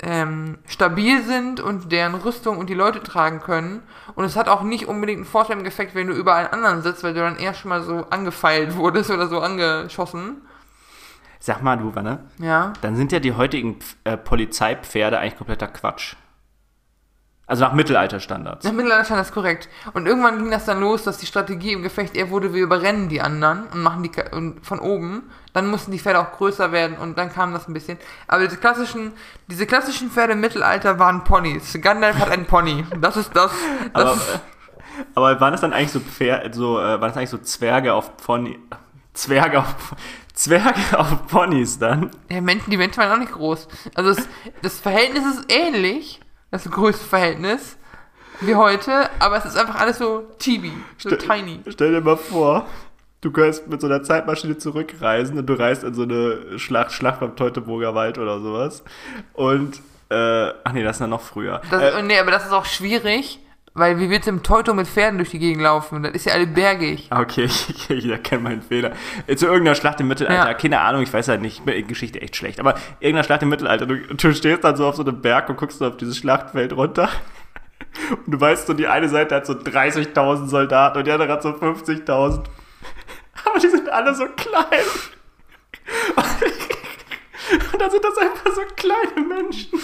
ähm, 0.00 0.58
stabil 0.66 1.22
sind 1.22 1.60
und 1.60 1.90
deren 1.92 2.14
Rüstung 2.14 2.58
und 2.58 2.68
die 2.68 2.74
Leute 2.74 3.02
tragen 3.02 3.40
können. 3.40 3.82
Und 4.14 4.24
es 4.24 4.36
hat 4.36 4.48
auch 4.48 4.62
nicht 4.62 4.86
unbedingt 4.86 5.18
einen 5.18 5.26
Vorstellungseffekt, 5.26 5.94
wenn 5.94 6.08
du 6.08 6.12
über 6.14 6.34
einen 6.34 6.48
anderen 6.48 6.82
sitzt, 6.82 7.02
weil 7.04 7.14
du 7.14 7.20
dann 7.20 7.36
eher 7.36 7.54
schon 7.54 7.68
mal 7.68 7.82
so 7.82 8.06
angefeilt 8.10 8.76
wurdest 8.76 9.10
oder 9.10 9.28
so 9.28 9.40
angeschossen. 9.40 10.42
Sag 11.40 11.62
mal, 11.62 11.76
du, 11.76 11.94
Wanne, 11.94 12.20
Ja. 12.38 12.72
dann 12.80 12.96
sind 12.96 13.12
ja 13.12 13.20
die 13.20 13.34
heutigen 13.34 13.78
äh, 14.04 14.16
Polizeipferde 14.16 15.18
eigentlich 15.18 15.36
kompletter 15.36 15.68
Quatsch. 15.68 16.16
Also 17.46 17.62
nach 17.64 17.74
Mittelalterstandards. 17.74 18.66
Stand 18.66 18.80
das 19.10 19.32
korrekt. 19.32 19.68
Und 19.92 20.06
irgendwann 20.06 20.38
ging 20.38 20.50
das 20.50 20.64
dann 20.64 20.80
los, 20.80 21.02
dass 21.02 21.18
die 21.18 21.26
Strategie 21.26 21.72
im 21.72 21.82
Gefecht 21.82 22.16
eher 22.16 22.30
wurde, 22.30 22.54
wir 22.54 22.62
überrennen 22.62 23.10
die 23.10 23.20
anderen 23.20 23.64
und 23.66 23.82
machen 23.82 24.02
die 24.02 24.10
und 24.32 24.64
von 24.64 24.78
oben. 24.78 25.30
Dann 25.52 25.66
mussten 25.66 25.92
die 25.92 25.98
Pferde 25.98 26.20
auch 26.20 26.32
größer 26.32 26.72
werden 26.72 26.96
und 26.96 27.18
dann 27.18 27.30
kam 27.30 27.52
das 27.52 27.68
ein 27.68 27.74
bisschen. 27.74 27.98
Aber 28.28 28.44
diese 28.44 28.56
klassischen, 28.56 29.12
diese 29.46 29.66
klassischen 29.66 30.10
Pferde 30.10 30.32
im 30.32 30.40
Mittelalter 30.40 30.98
waren 30.98 31.22
Ponys. 31.24 31.76
Gandalf 31.82 32.18
hat 32.18 32.30
einen 32.30 32.46
Pony. 32.46 32.86
Das 32.98 33.16
ist 33.18 33.36
das. 33.36 33.52
das 33.92 34.02
Aber, 34.02 34.12
ist, 34.14 34.40
aber 35.14 35.40
waren 35.40 35.52
das 35.52 35.60
dann 35.60 35.74
eigentlich 35.74 35.92
so 35.92 36.00
Pferde, 36.00 36.54
so, 36.54 36.78
äh, 36.78 36.82
waren 36.82 37.02
das 37.02 37.16
eigentlich 37.18 37.30
so 37.30 37.38
Zwerge 37.38 37.92
auf 37.92 38.16
Pony, 38.16 38.58
Zwerge 39.12 39.58
auf, 39.60 39.94
Zwerge 40.32 40.98
auf 40.98 41.26
Ponys 41.28 41.78
dann? 41.78 42.10
ja, 42.30 42.40
Menschen, 42.40 42.70
die 42.70 42.78
Menschen 42.78 42.98
waren 42.98 43.12
auch 43.12 43.18
nicht 43.18 43.32
groß. 43.32 43.68
Also 43.94 44.10
es, 44.10 44.28
das 44.62 44.80
Verhältnis 44.80 45.24
ist 45.26 45.52
ähnlich, 45.52 46.20
das 46.54 46.70
größte 46.70 47.04
Verhältnis 47.04 47.76
wie 48.40 48.54
heute, 48.54 49.10
aber 49.18 49.36
es 49.38 49.44
ist 49.44 49.56
einfach 49.58 49.74
alles 49.76 49.98
so 49.98 50.24
chibi, 50.38 50.72
so 50.98 51.08
Ste- 51.08 51.18
tiny. 51.18 51.60
Stell 51.68 51.92
dir 51.92 52.00
mal 52.00 52.16
vor, 52.16 52.66
du 53.20 53.32
kannst 53.32 53.66
mit 53.66 53.80
so 53.80 53.88
einer 53.88 54.02
Zeitmaschine 54.04 54.56
zurückreisen 54.56 55.36
und 55.36 55.46
du 55.46 55.54
reist 55.54 55.82
in 55.82 55.94
so 55.94 56.02
eine 56.02 56.58
Schlacht, 56.58 56.92
Schlacht 56.92 57.20
beim 57.20 57.34
Teutoburger 57.34 57.94
Wald 57.94 58.18
oder 58.18 58.40
sowas. 58.40 58.84
Und, 59.32 59.80
äh, 60.10 60.52
ach 60.62 60.72
nee, 60.72 60.84
das 60.84 60.96
ist 60.96 61.00
dann 61.00 61.10
noch 61.10 61.22
früher. 61.22 61.60
Das, 61.70 61.82
äh, 61.94 62.02
nee, 62.02 62.18
aber 62.18 62.30
das 62.30 62.44
ist 62.46 62.52
auch 62.52 62.66
schwierig, 62.66 63.40
weil 63.74 63.98
wie 63.98 64.08
willst 64.08 64.26
du 64.26 64.30
im 64.30 64.42
Teuto 64.42 64.72
mit 64.72 64.86
Pferden 64.86 65.18
durch 65.18 65.30
die 65.30 65.38
Gegend 65.38 65.62
laufen? 65.62 66.02
Das 66.04 66.12
ist 66.12 66.26
ja 66.26 66.32
alle 66.32 66.46
bergig. 66.46 67.08
Ah, 67.10 67.20
Okay, 67.20 67.44
ich, 67.44 67.68
ich, 67.90 67.90
ich 67.90 68.06
erkenne 68.08 68.42
meinen 68.42 68.62
Fehler. 68.62 68.92
Äh, 69.26 69.36
Zu 69.36 69.46
irgendeiner 69.46 69.74
Schlacht 69.74 70.00
im 70.00 70.08
Mittelalter, 70.08 70.46
Ja. 70.48 70.54
keine 70.54 70.80
Ahnung, 70.80 71.02
ich 71.02 71.12
weiß 71.12 71.28
halt 71.28 71.40
nicht, 71.40 71.58
ich 71.58 71.64
bin 71.64 71.74
in 71.74 71.86
Geschichte 71.88 72.20
echt 72.22 72.36
schlecht, 72.36 72.60
aber 72.60 72.74
irgendeiner 73.00 73.24
Schlacht 73.24 73.42
im 73.42 73.48
Mittelalter, 73.50 73.86
du, 73.86 73.96
du 73.96 74.34
stehst 74.34 74.64
dann 74.64 74.76
so 74.76 74.86
auf 74.86 74.96
so 74.96 75.02
einem 75.04 75.20
Berg 75.20 75.48
und 75.48 75.56
guckst 75.56 75.78
so 75.78 75.86
auf 75.88 75.96
dieses 75.96 76.16
Schlachtfeld 76.18 76.72
runter 76.72 77.08
und 78.26 78.32
du 78.34 78.40
weißt 78.40 78.66
so, 78.66 78.74
die 78.74 78.86
eine 78.86 79.08
Seite 79.08 79.34
hat 79.34 79.46
so 79.46 79.52
30.000 79.54 80.46
Soldaten 80.48 80.98
und 80.98 81.06
die 81.06 81.12
andere 81.12 81.32
hat 81.32 81.42
so 81.42 81.50
50.000. 81.50 82.44
Aber 83.46 83.58
die 83.60 83.68
sind 83.68 83.88
alle 83.90 84.14
so 84.14 84.26
klein. 84.36 84.84
Und 86.16 86.24
dann 87.78 87.90
sind 87.90 88.04
das 88.04 88.16
einfach 88.18 88.52
so 88.54 88.62
kleine 88.76 89.26
Menschen, 89.28 89.80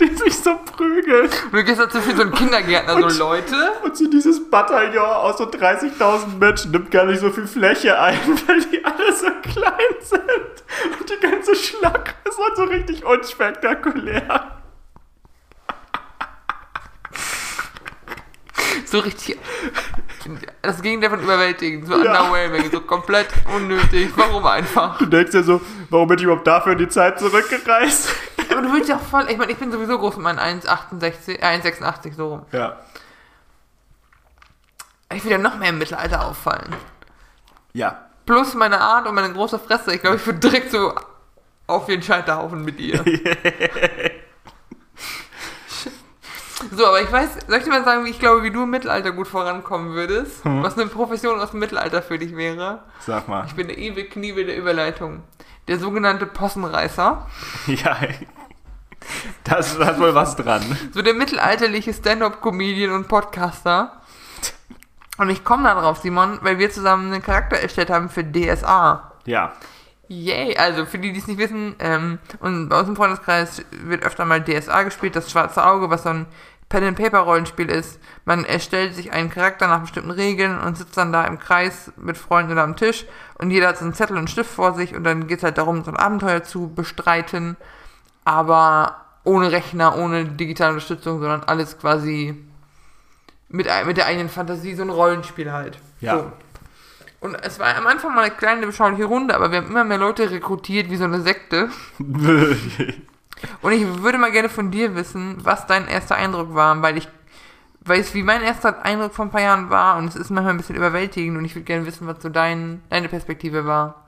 die 0.00 0.14
sich 0.14 0.36
so 0.36 0.56
prügeln. 0.76 1.28
Und 1.46 1.52
du 1.52 1.64
gehst 1.64 1.80
dazu 1.80 2.00
für 2.00 2.14
so 2.14 2.22
einen 2.22 2.32
Kindergärtner, 2.34 2.96
Und- 2.96 3.10
so 3.10 3.18
Leute. 3.18 3.72
Und 3.82 3.96
so 3.96 4.08
dieses 4.08 4.48
Bataillon 4.50 5.04
aus 5.04 5.38
so 5.38 5.44
30.000 5.44 6.38
Menschen 6.38 6.70
nimmt 6.72 6.90
gar 6.90 7.04
nicht 7.04 7.20
so 7.20 7.30
viel 7.30 7.46
Fläche 7.46 7.98
ein, 7.98 8.18
weil 8.46 8.60
die 8.64 8.84
alle 8.84 9.12
so 9.12 9.26
klein 9.42 9.96
sind. 10.00 10.98
Und 11.00 11.10
die 11.10 11.20
ganze 11.20 11.54
Schlacht 11.56 12.14
ist 12.28 12.38
halt 12.38 12.56
so 12.56 12.64
richtig 12.64 13.04
unspektakulär. 13.04 14.57
So 18.90 19.00
richtig. 19.00 19.38
Das 20.62 20.80
Gegenteil 20.82 21.10
von 21.10 21.20
überwältigend, 21.22 21.86
so 21.86 21.92
Ja. 22.02 22.20
underwhelming, 22.22 22.70
so 22.70 22.80
komplett 22.80 23.28
unnötig. 23.54 24.10
Warum 24.16 24.44
einfach? 24.46 24.98
Du 24.98 25.06
denkst 25.06 25.32
dir 25.32 25.42
so, 25.42 25.60
warum 25.90 26.08
bin 26.08 26.18
ich 26.18 26.24
überhaupt 26.24 26.46
dafür 26.46 26.72
in 26.72 26.78
die 26.78 26.88
Zeit 26.88 27.18
zurückgereist? 27.18 28.08
Aber 28.50 28.62
du 28.62 28.72
willst 28.72 28.88
ja 28.88 28.98
voll. 28.98 29.26
Ich 29.28 29.36
meine, 29.36 29.52
ich 29.52 29.58
bin 29.58 29.70
sowieso 29.70 29.98
groß 29.98 30.16
mit 30.16 30.24
meinen 30.24 30.38
1,68, 30.38 31.38
äh, 31.38 31.42
1,86 31.42 32.14
so 32.14 32.28
rum. 32.28 32.46
Ja. 32.52 32.76
Ich 35.14 35.24
will 35.24 35.32
ja 35.32 35.38
noch 35.38 35.56
mehr 35.58 35.68
im 35.70 35.78
Mittelalter 35.78 36.26
auffallen. 36.26 36.74
Ja. 37.72 38.06
Plus 38.26 38.54
meine 38.54 38.80
Art 38.80 39.06
und 39.06 39.14
meine 39.14 39.32
große 39.32 39.58
Fresse. 39.58 39.94
Ich 39.94 40.00
glaube, 40.00 40.16
ich 40.16 40.26
würde 40.26 40.38
direkt 40.38 40.70
so 40.70 40.94
auf 41.66 41.86
den 41.86 42.02
Scheiterhaufen 42.02 42.62
mit 42.64 42.78
ihr. 42.80 43.02
so, 46.76 46.86
aber 46.86 47.00
ich 47.00 47.10
weiß, 47.10 47.28
soll 47.46 47.58
ich 47.58 47.64
dir 47.64 47.70
mal 47.70 47.84
sagen, 47.84 48.06
ich 48.06 48.18
glaube, 48.18 48.42
wie 48.42 48.50
du 48.50 48.64
im 48.64 48.70
Mittelalter 48.70 49.12
gut 49.12 49.28
vorankommen 49.28 49.94
würdest? 49.94 50.44
Was 50.44 50.76
eine 50.76 50.86
Profession 50.88 51.40
aus 51.40 51.52
dem 51.52 51.60
Mittelalter 51.60 52.02
für 52.02 52.18
dich 52.18 52.36
wäre? 52.36 52.82
Sag 53.00 53.28
mal. 53.28 53.44
Ich 53.46 53.54
bin 53.54 53.68
der 53.68 53.78
ewig 53.78 54.10
Kniebel 54.10 54.46
der 54.46 54.56
Überleitung. 54.56 55.22
Der 55.68 55.78
sogenannte 55.78 56.26
Possenreißer. 56.26 57.26
Ja. 57.66 57.96
Das 59.44 59.78
hat 59.78 60.00
wohl 60.00 60.14
was 60.14 60.34
dran. 60.36 60.62
So 60.92 61.02
der 61.02 61.14
mittelalterliche 61.14 61.94
Stand-Up-Comedian 61.94 62.90
und 62.90 63.08
Podcaster. 63.08 63.92
Und 65.18 65.30
ich 65.30 65.44
komme 65.44 65.64
da 65.64 65.80
drauf, 65.80 65.98
Simon, 65.98 66.38
weil 66.42 66.58
wir 66.58 66.70
zusammen 66.70 67.12
einen 67.12 67.22
Charakter 67.22 67.56
erstellt 67.56 67.90
haben 67.90 68.08
für 68.08 68.24
DSA. 68.24 69.12
Ja. 69.24 69.52
Yay! 70.08 70.56
Also 70.56 70.86
für 70.86 70.98
die, 70.98 71.12
die 71.12 71.18
es 71.18 71.26
nicht 71.26 71.38
wissen, 71.38 71.76
ähm, 71.78 72.18
und 72.40 72.68
bei 72.68 72.80
uns 72.80 72.88
im 72.88 72.96
Freundeskreis 72.96 73.62
wird 73.70 74.02
öfter 74.02 74.24
mal 74.24 74.42
DSA 74.42 74.82
gespielt, 74.82 75.14
das 75.14 75.30
schwarze 75.30 75.64
Auge, 75.64 75.90
was 75.90 76.04
so 76.04 76.08
ein 76.08 76.26
Pen-and-Paper-Rollenspiel 76.68 77.70
ist. 77.70 77.98
Man 78.24 78.44
erstellt 78.44 78.94
sich 78.94 79.12
einen 79.12 79.30
Charakter 79.30 79.68
nach 79.68 79.80
bestimmten 79.80 80.10
Regeln 80.10 80.58
und 80.58 80.76
sitzt 80.76 80.96
dann 80.96 81.12
da 81.12 81.24
im 81.24 81.38
Kreis 81.38 81.92
mit 81.96 82.18
Freunden 82.18 82.52
oder 82.52 82.62
am 82.62 82.76
Tisch 82.76 83.06
und 83.38 83.50
jeder 83.50 83.68
hat 83.68 83.78
so 83.78 83.84
einen 83.84 83.94
Zettel 83.94 84.14
und 84.14 84.20
einen 84.20 84.28
Stift 84.28 84.50
vor 84.50 84.74
sich 84.74 84.94
und 84.94 85.04
dann 85.04 85.26
geht 85.26 85.38
es 85.38 85.44
halt 85.44 85.58
darum, 85.58 85.84
so 85.84 85.90
ein 85.90 85.96
Abenteuer 85.96 86.42
zu 86.42 86.68
bestreiten, 86.74 87.56
aber 88.24 88.96
ohne 89.24 89.52
Rechner, 89.52 89.96
ohne 89.96 90.24
digitale 90.24 90.72
Unterstützung, 90.72 91.20
sondern 91.20 91.44
alles 91.44 91.78
quasi 91.78 92.34
mit, 93.48 93.66
mit 93.86 93.96
der 93.96 94.06
eigenen 94.06 94.28
Fantasie, 94.28 94.74
so 94.74 94.82
ein 94.82 94.90
Rollenspiel 94.90 95.52
halt. 95.52 95.78
Ja. 96.00 96.18
So. 96.18 96.32
Und 97.20 97.34
es 97.42 97.58
war 97.58 97.76
am 97.76 97.86
Anfang 97.86 98.14
mal 98.14 98.24
eine 98.24 98.34
kleine 98.34 98.66
beschauliche 98.66 99.04
Runde, 99.04 99.34
aber 99.34 99.50
wir 99.50 99.58
haben 99.58 99.68
immer 99.68 99.84
mehr 99.84 99.98
Leute 99.98 100.30
rekrutiert 100.30 100.90
wie 100.90 100.96
so 100.96 101.04
eine 101.04 101.20
Sekte. 101.20 101.68
Und 103.62 103.72
ich 103.72 104.02
würde 104.02 104.18
mal 104.18 104.32
gerne 104.32 104.48
von 104.48 104.70
dir 104.70 104.94
wissen, 104.94 105.36
was 105.42 105.66
dein 105.66 105.86
erster 105.88 106.16
Eindruck 106.16 106.54
war, 106.54 106.80
weil 106.82 106.96
ich 106.96 107.08
weiß, 107.80 108.14
wie 108.14 108.22
mein 108.22 108.42
erster 108.42 108.84
Eindruck 108.84 109.14
vor 109.14 109.24
ein 109.24 109.30
paar 109.30 109.40
Jahren 109.40 109.70
war 109.70 109.96
und 109.96 110.08
es 110.08 110.16
ist 110.16 110.30
manchmal 110.30 110.54
ein 110.54 110.58
bisschen 110.58 110.76
überwältigend 110.76 111.38
und 111.38 111.44
ich 111.44 111.54
würde 111.54 111.64
gerne 111.64 111.86
wissen, 111.86 112.06
was 112.06 112.22
so 112.22 112.28
dein, 112.28 112.82
deine 112.90 113.08
Perspektive 113.08 113.64
war. 113.64 114.07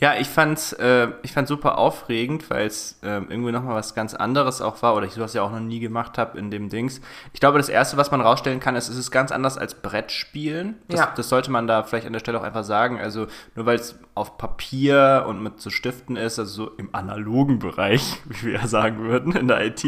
Ja, 0.00 0.14
ich 0.18 0.28
fand's, 0.28 0.72
äh, 0.72 1.08
ich 1.22 1.32
fand's 1.32 1.48
super 1.50 1.76
aufregend, 1.76 2.48
weil 2.48 2.66
es 2.66 2.98
ähm, 3.02 3.26
irgendwie 3.28 3.52
nochmal 3.52 3.74
was 3.74 3.94
ganz 3.94 4.14
anderes 4.14 4.62
auch 4.62 4.80
war, 4.82 4.94
oder 4.96 5.04
ich 5.06 5.12
sowas 5.12 5.34
ja 5.34 5.42
auch 5.42 5.50
noch 5.52 5.60
nie 5.60 5.78
gemacht 5.78 6.16
habe 6.16 6.38
in 6.38 6.50
dem 6.50 6.70
Dings. 6.70 7.02
Ich 7.34 7.40
glaube, 7.40 7.58
das 7.58 7.68
Erste, 7.68 7.98
was 7.98 8.10
man 8.10 8.22
rausstellen 8.22 8.60
kann, 8.60 8.76
ist, 8.76 8.88
es 8.88 8.96
ist 8.96 9.10
ganz 9.10 9.30
anders 9.30 9.58
als 9.58 9.74
Brettspielen. 9.74 10.76
Das, 10.88 11.00
Ja. 11.00 11.12
das 11.14 11.28
sollte 11.28 11.50
man 11.50 11.66
da 11.66 11.82
vielleicht 11.82 12.06
an 12.06 12.14
der 12.14 12.20
Stelle 12.20 12.40
auch 12.40 12.44
einfach 12.44 12.64
sagen. 12.64 12.98
Also 12.98 13.26
nur 13.54 13.66
weil 13.66 13.76
es 13.76 13.98
auf 14.14 14.38
Papier 14.38 15.26
und 15.28 15.42
mit 15.42 15.60
so 15.60 15.68
Stiften 15.68 16.16
ist, 16.16 16.38
also 16.38 16.64
so 16.66 16.70
im 16.78 16.94
analogen 16.94 17.58
Bereich, 17.58 18.16
wie 18.24 18.46
wir 18.48 18.60
ja 18.60 18.66
sagen 18.66 19.00
würden 19.00 19.36
in 19.36 19.48
der 19.48 19.66
IT, 19.66 19.84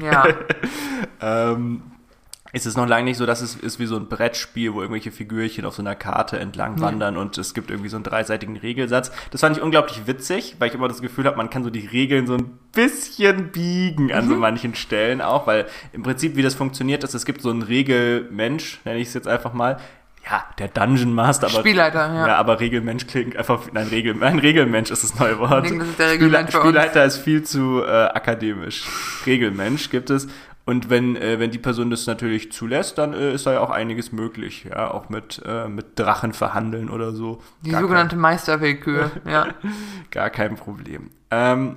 Ja, 0.00 0.26
ähm, 1.20 1.82
ist 2.56 2.64
es 2.64 2.74
noch 2.74 2.88
lange 2.88 3.04
nicht 3.04 3.18
so, 3.18 3.26
dass 3.26 3.42
es 3.42 3.54
ist 3.54 3.78
wie 3.78 3.84
so 3.84 3.96
ein 3.96 4.08
Brettspiel, 4.08 4.72
wo 4.72 4.80
irgendwelche 4.80 5.12
Figürchen 5.12 5.66
auf 5.66 5.74
so 5.74 5.82
einer 5.82 5.94
Karte 5.94 6.38
entlang 6.38 6.80
wandern 6.80 7.18
und 7.18 7.36
es 7.36 7.52
gibt 7.52 7.70
irgendwie 7.70 7.90
so 7.90 7.98
einen 7.98 8.04
dreiseitigen 8.04 8.56
Regelsatz. 8.56 9.12
Das 9.30 9.42
fand 9.42 9.58
ich 9.58 9.62
unglaublich 9.62 10.06
witzig, 10.06 10.56
weil 10.58 10.68
ich 10.68 10.74
immer 10.74 10.88
das 10.88 11.02
Gefühl 11.02 11.26
habe, 11.26 11.36
man 11.36 11.50
kann 11.50 11.64
so 11.64 11.68
die 11.70 11.86
Regeln 11.86 12.26
so 12.26 12.34
ein 12.34 12.58
bisschen 12.72 13.52
biegen 13.52 14.10
an 14.10 14.26
so 14.26 14.36
manchen 14.36 14.74
Stellen 14.74 15.20
auch, 15.20 15.46
weil 15.46 15.66
im 15.92 16.02
Prinzip, 16.02 16.36
wie 16.36 16.42
das 16.42 16.54
funktioniert, 16.54 17.04
ist, 17.04 17.12
es 17.12 17.26
gibt 17.26 17.42
so 17.42 17.50
einen 17.50 17.60
Regelmensch, 17.60 18.80
nenne 18.86 19.00
ich 19.00 19.08
es 19.08 19.14
jetzt 19.14 19.28
einfach 19.28 19.52
mal, 19.52 19.76
ja, 20.24 20.42
der 20.58 20.68
Dungeon 20.68 21.12
Master, 21.12 21.48
aber 21.48 21.60
Spielleiter, 21.60 22.12
ja. 22.12 22.26
ja, 22.26 22.36
aber 22.36 22.58
Regelmensch 22.58 23.06
klingt 23.06 23.36
einfach, 23.36 23.60
nein, 23.72 23.88
Regel, 23.88 24.20
ein 24.24 24.38
Regelmensch 24.38 24.90
ist 24.90 25.04
das 25.04 25.18
neue 25.20 25.38
Wort. 25.38 25.66
Denke, 25.66 25.84
das 25.96 26.12
ist 26.14 26.22
uns. 26.22 26.52
Spielleiter 26.52 27.04
ist 27.04 27.18
viel 27.18 27.42
zu 27.42 27.82
äh, 27.84 27.90
akademisch. 27.90 28.84
Regelmensch 29.26 29.90
gibt 29.90 30.08
es. 30.10 30.26
Und 30.66 30.90
wenn, 30.90 31.14
äh, 31.14 31.38
wenn 31.38 31.52
die 31.52 31.58
Person 31.58 31.90
das 31.90 32.08
natürlich 32.08 32.50
zulässt, 32.50 32.98
dann 32.98 33.14
äh, 33.14 33.32
ist 33.32 33.46
da 33.46 33.52
ja 33.52 33.60
auch 33.60 33.70
einiges 33.70 34.10
möglich. 34.10 34.66
Ja, 34.68 34.90
auch 34.90 35.08
mit, 35.08 35.40
äh, 35.46 35.68
mit 35.68 35.96
Drachen 35.98 36.32
verhandeln 36.32 36.90
oder 36.90 37.12
so. 37.12 37.40
die 37.62 37.70
Gar 37.70 37.82
sogenannte 37.82 38.16
Meisterwillkür. 38.16 39.12
Ja. 39.26 39.54
Gar 40.10 40.30
kein 40.30 40.56
Problem. 40.56 41.10
Ähm, 41.30 41.76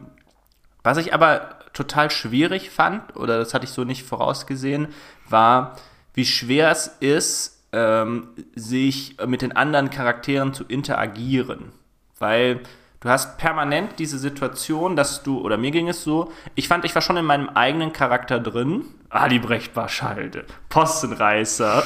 was 0.83 0.97
ich 0.97 1.13
aber 1.13 1.59
total 1.73 2.09
schwierig 2.09 2.71
fand, 2.71 3.15
oder 3.15 3.37
das 3.37 3.53
hatte 3.53 3.65
ich 3.65 3.71
so 3.71 3.83
nicht 3.83 4.03
vorausgesehen, 4.03 4.87
war, 5.27 5.75
wie 6.15 6.25
schwer 6.25 6.71
es 6.71 6.87
ist, 6.99 7.63
ähm, 7.71 8.29
sich 8.55 9.17
mit 9.25 9.43
den 9.43 9.55
anderen 9.55 9.91
Charakteren 9.91 10.53
zu 10.53 10.63
interagieren. 10.63 11.73
Weil 12.17 12.61
du 12.99 13.09
hast 13.09 13.37
permanent 13.37 13.99
diese 13.99 14.17
Situation, 14.17 14.95
dass 14.95 15.23
du, 15.23 15.39
oder 15.39 15.57
mir 15.57 15.71
ging 15.71 15.87
es 15.87 16.03
so, 16.03 16.31
ich 16.55 16.67
fand, 16.67 16.85
ich 16.85 16.93
war 16.95 17.01
schon 17.01 17.17
in 17.17 17.25
meinem 17.25 17.49
eigenen 17.49 17.93
Charakter 17.93 18.39
drin. 18.39 18.85
Ali 19.09 19.39
Brecht 19.39 19.75
war 19.75 19.89
Schalde, 19.89 20.45
Postenreißer. 20.69 21.83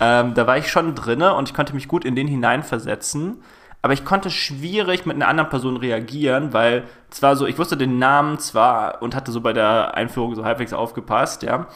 ähm, 0.00 0.34
da 0.34 0.46
war 0.46 0.58
ich 0.58 0.70
schon 0.70 0.94
drinne 0.94 1.34
und 1.34 1.48
ich 1.48 1.54
konnte 1.54 1.74
mich 1.74 1.88
gut 1.88 2.04
in 2.04 2.14
den 2.14 2.28
hineinversetzen. 2.28 3.42
Aber 3.82 3.92
ich 3.92 4.06
konnte 4.06 4.30
schwierig 4.30 5.04
mit 5.04 5.14
einer 5.14 5.28
anderen 5.28 5.50
Person 5.50 5.76
reagieren, 5.76 6.54
weil 6.54 6.84
zwar 7.10 7.36
so, 7.36 7.46
ich 7.46 7.58
wusste 7.58 7.76
den 7.76 7.98
Namen 7.98 8.38
zwar 8.38 9.02
und 9.02 9.14
hatte 9.14 9.30
so 9.30 9.42
bei 9.42 9.52
der 9.52 9.94
Einführung 9.94 10.34
so 10.34 10.42
halbwegs 10.42 10.72
aufgepasst, 10.72 11.42
ja. 11.42 11.66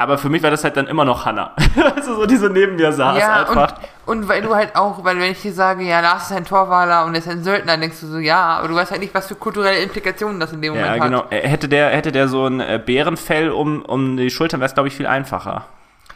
Aber 0.00 0.16
für 0.16 0.28
mich 0.28 0.44
war 0.44 0.50
das 0.52 0.62
halt 0.62 0.76
dann 0.76 0.86
immer 0.86 1.04
noch 1.04 1.26
Hannah. 1.26 1.52
also 1.96 2.14
so, 2.14 2.26
die 2.26 2.36
so 2.36 2.48
neben 2.48 2.76
mir 2.76 2.92
saß 2.92 3.18
Ja, 3.18 3.40
einfach. 3.40 3.74
und, 4.06 4.20
und 4.20 4.28
weil 4.28 4.42
du 4.42 4.54
halt 4.54 4.76
auch, 4.76 5.02
weil 5.04 5.18
wenn 5.18 5.32
ich 5.32 5.42
dir 5.42 5.52
sage, 5.52 5.82
ja, 5.82 5.98
Lars 6.00 6.30
ist 6.30 6.36
ein 6.36 6.44
Torwaler 6.44 7.04
und 7.04 7.14
er 7.14 7.18
ist 7.18 7.28
ein 7.28 7.42
Söldner, 7.42 7.72
dann 7.72 7.80
denkst 7.80 8.00
du 8.00 8.06
so, 8.06 8.18
ja, 8.18 8.58
aber 8.58 8.68
du 8.68 8.76
weißt 8.76 8.92
halt 8.92 9.00
nicht, 9.00 9.12
was 9.12 9.26
für 9.26 9.34
kulturelle 9.34 9.80
Implikationen 9.80 10.38
das 10.38 10.52
in 10.52 10.62
dem 10.62 10.74
Ja, 10.76 10.82
Moment 10.82 11.02
genau. 11.02 11.22
hat. 11.24 11.32
Äh, 11.32 11.48
Hätte 11.48 11.68
der, 11.68 11.88
hätte 11.90 12.12
der 12.12 12.28
so 12.28 12.46
ein 12.46 12.60
äh, 12.60 12.80
Bärenfell 12.84 13.50
um, 13.50 13.82
um 13.82 14.16
die 14.16 14.30
Schultern, 14.30 14.60
wäre 14.60 14.68
es, 14.68 14.74
glaube 14.74 14.86
ich, 14.88 14.94
viel 14.94 15.08
einfacher. 15.08 15.66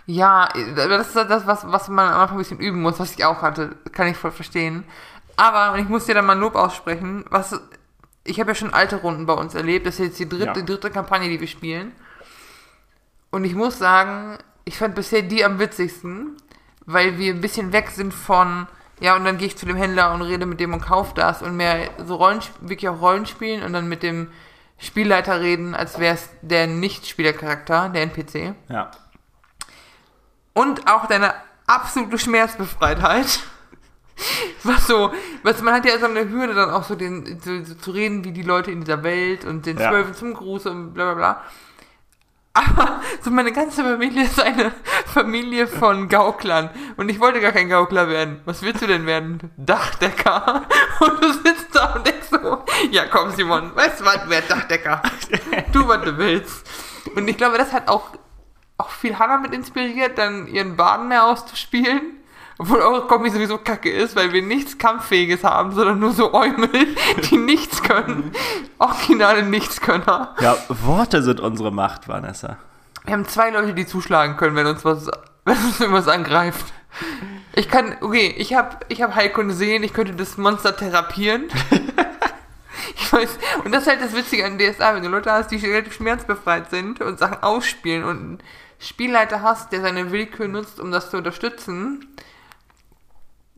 Ja, 0.07 0.49
das 0.77 1.09
ist 1.09 1.17
das, 1.17 1.47
was, 1.49 1.65
was 1.71 1.89
man 1.89 2.09
am 2.09 2.21
Anfang 2.21 2.37
ein 2.37 2.39
bisschen 2.43 2.59
üben 2.61 2.83
muss, 2.83 3.01
was 3.01 3.15
ich 3.15 3.25
auch 3.25 3.43
hatte. 3.43 3.71
Kann 3.93 4.07
ich 4.07 4.17
voll 4.17 4.31
verstehen. 4.33 4.85
Aber, 5.37 5.73
und 5.73 5.81
ich 5.81 5.89
muss 5.89 6.07
dir 6.07 6.15
da 6.15 6.23
mal 6.23 6.35
ein 6.35 6.41
Lob 6.41 6.55
aussprechen, 6.55 7.25
was, 7.31 7.61
ich 8.25 8.39
habe 8.39 8.51
ja 8.51 8.55
schon 8.55 8.73
alte 8.75 8.97
Runden 8.97 9.27
bei 9.27 9.33
uns 9.33 9.55
erlebt, 9.57 9.87
das 9.87 9.95
ist 9.95 10.07
jetzt 10.07 10.19
die 10.21 10.29
dritte, 10.29 10.45
Ja. 10.47 10.53
die 10.53 10.65
dritte 10.65 10.91
Kampagne, 10.91 11.29
die 11.29 11.41
wir 11.41 11.49
spielen. 11.49 11.93
Und 13.33 13.45
ich 13.45 13.55
muss 13.55 13.79
sagen, 13.79 14.39
ich 14.65 14.79
fand 14.79 14.95
bisher 14.95 15.23
die 15.23 15.45
am 15.45 15.59
witzigsten, 15.59 16.37
weil 16.87 17.19
wir 17.19 17.33
ein 17.33 17.41
bisschen 17.41 17.73
weg 17.73 17.91
sind 17.91 18.13
von, 18.13 18.69
ja, 19.01 19.17
und 19.17 19.25
dann 19.25 19.39
gehe 19.39 19.49
ich 19.49 19.57
zu 19.57 19.67
dem 19.67 19.77
Händler 19.77 20.13
und 20.13 20.23
rede 20.23 20.47
mit 20.47 20.61
dem 20.61 20.73
und 20.75 20.83
kaufe 20.83 21.15
das 21.15 21.43
und 21.43 21.57
mehr 21.57 21.91
so 22.07 22.17
Rollen, 22.17 22.41
wirklich 22.61 22.89
auch 22.89 23.01
Rollenspielen 23.01 23.65
und 23.65 23.73
dann 23.73 23.89
mit 23.89 24.03
dem 24.03 24.31
Spielleiter 24.79 25.41
reden, 25.41 25.75
als 25.75 25.99
wäre 25.99 26.15
es 26.15 26.29
der 26.43 26.67
Nicht-Spielercharakter, 26.67 27.89
der 27.89 28.03
NPC. 28.03 28.55
Ja. 28.69 28.91
Und 30.53 30.87
auch 30.87 31.07
deine 31.07 31.35
absolute 31.67 32.19
Schmerzbefreitheit. 32.19 33.41
Was 34.63 34.87
so, 34.87 35.11
was 35.43 35.63
man 35.63 35.75
hat 35.75 35.85
ja 35.87 35.99
so 35.99 36.07
eine 36.07 36.29
Hürde, 36.29 36.55
dann 36.55 36.71
auch 36.71 36.85
so, 36.85 36.95
den, 36.95 37.41
so, 37.41 37.65
so 37.65 37.75
zu 37.75 37.91
reden 37.91 38.23
wie 38.25 38.31
die 38.31 38.43
Leute 38.43 38.71
in 38.71 38.81
dieser 38.81 39.03
Welt 39.03 39.45
und 39.45 39.67
den 39.67 39.79
Ja. 39.79 39.89
Zwölfen 39.89 40.15
zum 40.15 40.35
Gruß 40.35 40.67
und 40.67 40.93
bla 40.93 41.07
bla 41.07 41.15
bla. 41.15 41.43
Aber 42.55 43.01
so 43.23 43.31
meine 43.31 43.53
ganze 43.53 43.83
Familie 43.83 44.25
ist 44.25 44.41
eine 44.41 44.73
Familie 45.07 45.67
von 45.67 46.09
Gauklern. 46.09 46.71
Und 46.97 47.09
ich 47.09 47.19
wollte 47.19 47.41
gar 47.41 47.53
kein 47.53 47.69
Gaukler 47.69 48.09
werden. 48.09 48.41
Was 48.45 48.63
willst 48.63 48.83
du 48.83 48.87
denn 48.87 49.07
werden? 49.07 49.51
Dachdecker. 49.57 50.67
Und 51.01 51.23
du 51.23 51.33
sitzt 51.33 51.75
da 51.75 51.95
und 51.95 52.07
denkst 52.07 52.29
so, 52.31 52.63
ja 52.91 53.07
komm 53.07 53.31
Simon, 53.31 53.75
weißt 53.75 54.01
du 54.01 54.05
was, 54.05 54.21
wer 54.27 54.43
Dachdecker? 54.43 55.03
Du, 55.73 55.89
was 55.89 56.05
du 56.05 56.19
willst. 56.19 56.69
Und 57.17 57.29
ich 57.29 57.37
glaube, 57.37 57.59
das 57.59 57.73
hat 57.73 57.89
auch, 57.89 58.11
auch 58.77 58.91
viel 58.91 59.19
Hannah 59.19 59.39
mit 59.39 59.53
inspiriert, 59.53 60.19
dann 60.19 60.47
ihren 60.47 60.77
Baden 60.77 61.09
mehr 61.09 61.25
auszuspielen. 61.25 62.22
Obwohl 62.63 62.79
eure 62.79 63.09
Kombi 63.09 63.29
sowieso 63.29 63.59
kacke 63.59 63.91
ist, 63.91 64.15
weil 64.15 64.33
wir 64.33 64.41
nichts 64.41 64.79
Kampffähiges 64.79 65.43
haben, 65.43 65.73
sondern 65.73 65.99
nur 65.99 66.13
so 66.13 66.33
Eumel, 66.33 66.71
die 67.29 67.37
nichts 67.37 67.83
können. 67.83 68.31
Originale 68.79 69.43
Nichtskönner. 69.43 70.37
Ja, 70.39 70.57
Worte 70.69 71.25
sind 71.25 71.41
unsere 71.41 71.73
Macht, 71.73 72.07
Vanessa. 72.07 72.59
Wir 73.05 73.15
haben 73.15 73.27
zwei 73.27 73.51
Leute, 73.51 73.75
die 73.75 73.85
zuschlagen 73.85 74.37
können, 74.37 74.55
wenn 74.55 74.69
uns 74.69 74.85
was, 74.85 75.09
wenn 75.45 75.57
uns 75.57 75.81
irgendwas 75.81 76.07
angreift. 76.07 76.73
Ich 77.57 77.69
kann, 77.69 77.97
okay, 78.01 78.33
ich 78.39 78.55
habe 78.55 78.77
ich 78.87 79.03
hab 79.03 79.17
Heilkunde 79.17 79.55
sehen, 79.55 79.83
ich 79.83 79.93
könnte 79.93 80.15
das 80.15 80.39
Monster 80.39 80.77
therapieren. 80.77 81.49
Ich 82.97 83.13
weiß, 83.13 83.39
und 83.65 83.73
das 83.73 83.83
ist 83.83 83.89
halt 83.89 84.01
das 84.01 84.15
Witzige 84.15 84.45
an 84.45 84.59
DSA, 84.59 84.95
wenn 84.95 85.03
du 85.03 85.09
Leute 85.09 85.31
hast, 85.31 85.51
die 85.51 85.57
relativ 85.57 85.95
schmerzbefreit 85.95 86.71
sind 86.71 87.01
und 87.01 87.19
Sachen 87.19 87.43
ausspielen 87.43 88.03
und 88.03 88.17
einen 88.17 88.39
Spielleiter 88.79 89.43
hast, 89.43 89.71
der 89.73 89.83
seine 89.83 90.11
Willkür 90.11 90.49
nutzt, 90.49 90.81
um 90.81 90.91
das 90.91 91.11
zu 91.11 91.19
unterstützen, 91.19 92.09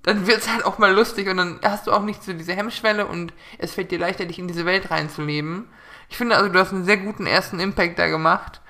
dann 0.05 0.27
wird 0.27 0.39
es 0.39 0.53
halt 0.53 0.65
auch 0.65 0.79
mal 0.79 0.93
lustig 0.95 1.29
und 1.29 1.37
dann 1.39 1.59
hast 1.65 1.87
du 1.87 1.93
auch 1.93 2.03
nicht 2.03 2.23
so 2.23 2.33
diese 2.33 2.53
Hemmschwelle 2.53 3.07
und 3.07 3.33
es 3.59 3.75
fällt 3.75 3.91
dir 3.91 3.99
leichter, 3.99 4.25
dich 4.27 4.39
in 4.39 4.49
diese 4.49 4.65
Welt 4.67 4.91
reinzuleben. 4.91 5.67
Ich 6.09 6.17
finde 6.17 6.37
also, 6.37 6.49
du 6.49 6.59
hast 6.59 6.73
einen 6.73 6.85
sehr 6.85 6.99
guten 6.99 7.27
ersten 7.27 7.59
Impact 7.61 7.99
da 7.99 8.07
gemacht 8.09 8.61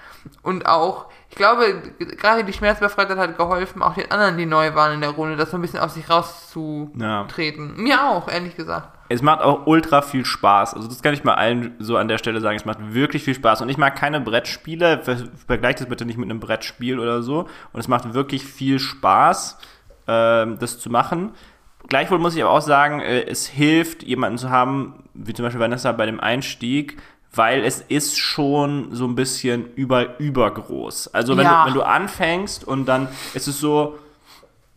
und 0.42 0.66
auch, 0.66 1.06
ich 1.28 1.36
glaube, 1.36 1.82
gerade 1.98 2.44
die 2.44 2.52
Schmerzbefreitheit 2.52 3.18
hat 3.18 3.36
geholfen, 3.36 3.82
auch 3.82 3.94
den 3.94 4.10
anderen, 4.10 4.38
die 4.38 4.46
neu 4.46 4.74
waren 4.74 4.94
in 4.94 5.00
der 5.00 5.10
Runde, 5.10 5.36
das 5.36 5.50
so 5.50 5.58
ein 5.58 5.60
bisschen 5.62 5.80
auf 5.80 5.90
sich 5.90 6.08
rauszutreten. 6.08 7.74
Mir 7.76 8.04
auch, 8.04 8.28
ehrlich 8.28 8.56
gesagt. 8.56 8.88
Es 9.10 9.20
macht 9.20 9.42
auch 9.42 9.66
ultra 9.66 10.00
viel 10.00 10.24
Spaß. 10.24 10.74
Also 10.74 10.88
das 10.88 11.02
kann 11.02 11.12
ich 11.12 11.24
mal 11.24 11.34
allen 11.34 11.74
so 11.78 11.98
an 11.98 12.08
der 12.08 12.16
Stelle 12.18 12.40
sagen. 12.40 12.56
Es 12.56 12.64
macht 12.64 12.94
wirklich 12.94 13.22
viel 13.22 13.34
Spaß. 13.34 13.60
Und 13.60 13.68
ich 13.68 13.76
mag 13.76 13.96
keine 13.96 14.20
Brettspiele. 14.20 15.02
Ver- 15.02 15.28
Vergleicht 15.46 15.80
das 15.80 15.88
bitte 15.88 16.06
nicht 16.06 16.16
mit 16.16 16.30
einem 16.30 16.40
Brettspiel 16.40 16.98
oder 16.98 17.22
so. 17.22 17.40
Und 17.72 17.80
es 17.80 17.86
macht 17.86 18.14
wirklich 18.14 18.44
viel 18.46 18.78
Spaß, 18.78 19.58
ähm, 20.06 20.58
das 20.58 20.78
zu 20.78 20.90
machen. 20.90 21.32
Gleichwohl 21.88 22.18
muss 22.18 22.34
ich 22.34 22.42
aber 22.42 22.52
auch 22.52 22.62
sagen, 22.62 23.00
äh, 23.00 23.22
es 23.24 23.46
hilft, 23.46 24.02
jemanden 24.02 24.38
zu 24.38 24.50
haben, 24.50 25.04
wie 25.14 25.34
zum 25.34 25.44
Beispiel 25.44 25.60
Vanessa 25.60 25.92
bei 25.92 26.06
dem 26.06 26.20
Einstieg, 26.20 26.96
weil 27.34 27.64
es 27.64 27.80
ist 27.80 28.16
schon 28.18 28.94
so 28.94 29.06
ein 29.06 29.14
bisschen 29.16 29.72
über, 29.74 30.18
übergroß. 30.20 31.12
Also 31.12 31.36
wenn, 31.36 31.44
Ja. 31.44 31.62
du, 31.62 31.68
wenn 31.68 31.74
du 31.74 31.82
anfängst 31.82 32.64
und 32.66 32.86
dann 32.86 33.08
ist 33.34 33.48
es 33.48 33.58
so, 33.58 33.98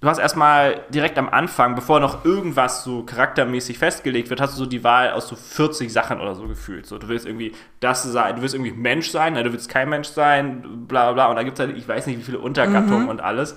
du 0.02 0.08
hast 0.10 0.18
erstmal 0.18 0.82
direkt 0.90 1.18
am 1.18 1.30
Anfang, 1.30 1.76
bevor 1.76 2.00
noch 2.00 2.26
irgendwas 2.26 2.84
so 2.84 3.04
charaktermäßig 3.04 3.78
festgelegt 3.78 4.30
wird, 4.30 4.42
hast 4.42 4.56
du 4.56 4.60
so 4.64 4.66
die 4.66 4.84
Wahl 4.84 5.12
aus 5.12 5.28
so 5.28 5.36
40 5.36 5.94
Sachen 5.94 6.20
oder 6.20 6.36
so 6.36 6.48
gefühlt. 6.48 6.86
So, 6.88 6.98
du 6.98 7.08
willst 7.08 7.26
irgendwie 7.26 7.54
das 7.80 8.04
sein, 8.04 8.36
du 8.36 8.42
willst 8.42 8.56
irgendwie 8.56 8.72
Mensch 8.74 9.12
sein, 9.12 9.34
nein, 9.34 9.44
du 9.44 9.54
willst 9.54 9.70
kein 9.70 9.90
Mensch 9.90 10.08
sein, 10.08 10.62
bla 10.88 11.04
bla 11.06 11.14
bla. 11.14 11.26
Und 11.28 11.36
da 11.36 11.44
gibt 11.44 11.60
es 11.60 11.66
halt, 11.66 11.78
ich 11.78 11.88
weiß 11.88 12.08
nicht, 12.08 12.20
wie 12.20 12.24
viele 12.24 12.40
Untergattungen 12.40 13.04
Mhm. 13.04 13.10
und 13.10 13.22
alles. 13.22 13.56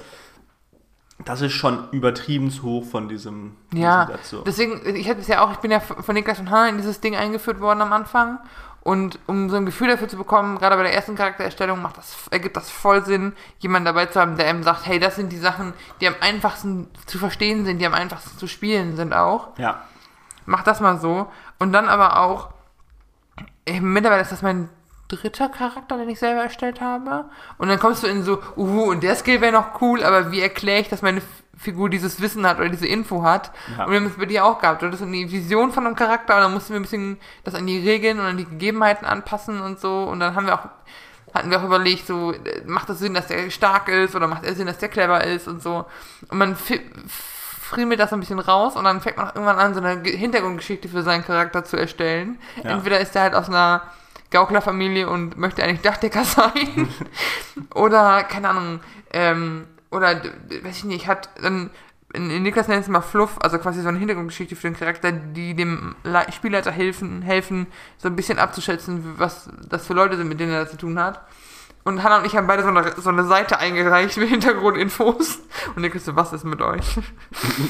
Das 1.24 1.40
ist 1.40 1.52
schon 1.52 1.88
übertrieben 1.90 2.50
hoch 2.62 2.84
von 2.84 3.08
diesem, 3.08 3.56
Ja, 3.72 4.06
diesem 4.06 4.20
so. 4.22 4.42
deswegen, 4.42 4.96
ich 4.96 5.08
hatte 5.08 5.20
es 5.20 5.28
ja 5.28 5.42
auch, 5.44 5.52
ich 5.52 5.58
bin 5.58 5.70
ja 5.70 5.80
von 5.80 6.14
Niklas 6.14 6.38
und 6.40 6.50
Hannah 6.50 6.68
in 6.68 6.76
dieses 6.78 7.00
Ding 7.00 7.14
eingeführt 7.16 7.60
worden 7.60 7.82
am 7.82 7.92
Anfang. 7.92 8.38
Und 8.82 9.18
um 9.26 9.50
so 9.50 9.56
ein 9.56 9.66
Gefühl 9.66 9.88
dafür 9.88 10.08
zu 10.08 10.16
bekommen, 10.16 10.58
gerade 10.58 10.74
bei 10.76 10.82
der 10.84 10.94
ersten 10.94 11.14
Charaktererstellung, 11.14 11.82
macht 11.82 11.98
das, 11.98 12.16
ergibt 12.30 12.56
das 12.56 12.70
voll 12.70 13.04
Sinn, 13.04 13.34
jemanden 13.58 13.84
dabei 13.84 14.06
zu 14.06 14.18
haben, 14.18 14.38
der 14.38 14.46
einem 14.46 14.62
sagt, 14.62 14.86
hey, 14.86 14.98
das 14.98 15.16
sind 15.16 15.30
die 15.32 15.36
Sachen, 15.38 15.74
die 16.00 16.08
am 16.08 16.14
einfachsten 16.20 16.88
zu 17.04 17.18
verstehen 17.18 17.66
sind, 17.66 17.78
die 17.78 17.86
am 17.86 17.92
einfachsten 17.92 18.38
zu 18.38 18.46
spielen 18.46 18.96
sind 18.96 19.12
auch. 19.12 19.58
Ja. 19.58 19.82
Mach 20.46 20.62
das 20.62 20.80
mal 20.80 20.98
so. 20.98 21.30
Und 21.58 21.72
dann 21.74 21.90
aber 21.90 22.20
auch, 22.20 22.48
mittlerweile 23.80 24.22
ist 24.22 24.32
das 24.32 24.40
mein 24.40 24.70
dritter 25.10 25.48
Charakter, 25.48 25.98
den 25.98 26.08
ich 26.08 26.18
selber 26.18 26.42
erstellt 26.42 26.80
habe. 26.80 27.26
Und 27.58 27.68
dann 27.68 27.78
kommst 27.78 28.02
du 28.02 28.06
in 28.06 28.22
so, 28.22 28.40
uh, 28.56 28.90
und 28.90 29.02
der 29.02 29.14
Skill 29.16 29.40
wäre 29.40 29.52
noch 29.52 29.80
cool, 29.80 30.02
aber 30.02 30.30
wie 30.32 30.40
erkläre 30.40 30.80
ich, 30.80 30.88
dass 30.88 31.02
meine 31.02 31.20
Figur 31.58 31.90
dieses 31.90 32.22
Wissen 32.22 32.46
hat 32.46 32.58
oder 32.58 32.70
diese 32.70 32.86
Info 32.86 33.22
hat? 33.22 33.50
Ja. 33.76 33.84
Und 33.84 33.90
wir 33.90 34.00
haben 34.00 34.06
es 34.06 34.16
bei 34.16 34.24
dir 34.24 34.44
auch 34.46 34.60
gehabt. 34.60 34.80
Du 34.80 34.86
hattest 34.86 35.02
eine 35.02 35.30
Vision 35.30 35.72
von 35.72 35.86
einem 35.86 35.96
Charakter 35.96 36.36
und 36.36 36.42
dann 36.42 36.54
mussten 36.54 36.72
wir 36.72 36.80
ein 36.80 36.84
bisschen 36.84 37.18
das 37.44 37.54
an 37.54 37.66
die 37.66 37.86
Regeln 37.86 38.18
und 38.18 38.24
an 38.24 38.36
die 38.38 38.46
Gegebenheiten 38.46 39.06
anpassen 39.06 39.60
und 39.60 39.78
so. 39.78 40.04
Und 40.04 40.20
dann 40.20 40.34
haben 40.34 40.46
wir 40.46 40.54
auch, 40.54 40.68
hatten 41.34 41.50
wir 41.50 41.60
auch 41.60 41.64
überlegt, 41.64 42.06
so, 42.06 42.32
äh, 42.32 42.62
macht 42.64 42.88
das 42.88 42.98
Sinn, 42.98 43.12
dass 43.12 43.26
der 43.26 43.50
stark 43.50 43.88
ist 43.88 44.14
oder 44.16 44.26
macht 44.26 44.44
es 44.44 44.56
Sinn, 44.56 44.66
dass 44.68 44.78
der 44.78 44.88
clever 44.88 45.22
ist 45.22 45.48
und 45.48 45.62
so. 45.62 45.84
Und 46.28 46.38
man 46.38 46.56
friemelt 46.56 48.00
das 48.00 48.10
so 48.10 48.16
ein 48.16 48.20
bisschen 48.20 48.38
raus 48.38 48.74
und 48.74 48.84
dann 48.84 49.00
fängt 49.00 49.18
man 49.18 49.28
auch 49.28 49.34
irgendwann 49.34 49.58
an, 49.58 49.74
so 49.74 49.80
eine 49.80 50.00
Ge- 50.00 50.16
Hintergrundgeschichte 50.16 50.88
für 50.88 51.02
seinen 51.02 51.24
Charakter 51.24 51.62
zu 51.64 51.76
erstellen. 51.76 52.38
Ja. 52.64 52.70
Entweder 52.70 53.00
ist 53.00 53.14
er 53.14 53.22
halt 53.22 53.34
aus 53.34 53.48
einer 53.48 53.82
Gauklerfamilie 54.30 55.08
und 55.08 55.36
möchte 55.36 55.62
eigentlich 55.62 55.80
Dachdecker 55.80 56.24
sein. 56.24 56.88
oder, 57.74 58.22
keine 58.24 58.48
Ahnung, 58.50 58.80
ähm, 59.12 59.66
oder, 59.90 60.22
weiß 60.62 60.78
ich 60.78 60.84
nicht, 60.84 61.06
hat 61.06 61.30
dann, 61.42 61.70
in, 62.12 62.42
Niklas 62.42 62.68
nennt 62.68 62.82
es 62.82 62.88
mal 62.88 63.00
Fluff, 63.00 63.38
also 63.40 63.58
quasi 63.58 63.82
so 63.82 63.88
eine 63.88 63.98
Hintergrundgeschichte 63.98 64.56
für 64.56 64.68
den 64.68 64.76
Charakter, 64.76 65.12
die 65.12 65.54
dem 65.54 65.94
Le 66.04 66.26
Spielleiter 66.32 66.70
helfen, 66.70 67.22
helfen, 67.22 67.66
so 67.98 68.08
ein 68.08 68.16
bisschen 68.16 68.38
abzuschätzen, 68.38 69.14
was 69.18 69.50
das 69.68 69.86
für 69.86 69.94
Leute 69.94 70.16
sind, 70.16 70.28
mit 70.28 70.40
denen 70.40 70.52
er 70.52 70.68
zu 70.68 70.76
tun 70.76 70.98
hat. 70.98 71.20
Und 71.82 72.02
Hannah 72.02 72.18
und 72.18 72.26
ich 72.26 72.36
haben 72.36 72.46
beide 72.46 72.62
so 72.62 72.68
eine, 72.68 72.92
so 73.00 73.08
eine 73.08 73.24
Seite 73.24 73.58
eingereicht 73.58 74.18
mit 74.18 74.28
Hintergrundinfos. 74.28 75.38
Und 75.74 75.82
Niklas 75.82 76.04
so, 76.04 76.14
was 76.14 76.32
ist 76.34 76.44
mit 76.44 76.60
euch? 76.60 76.98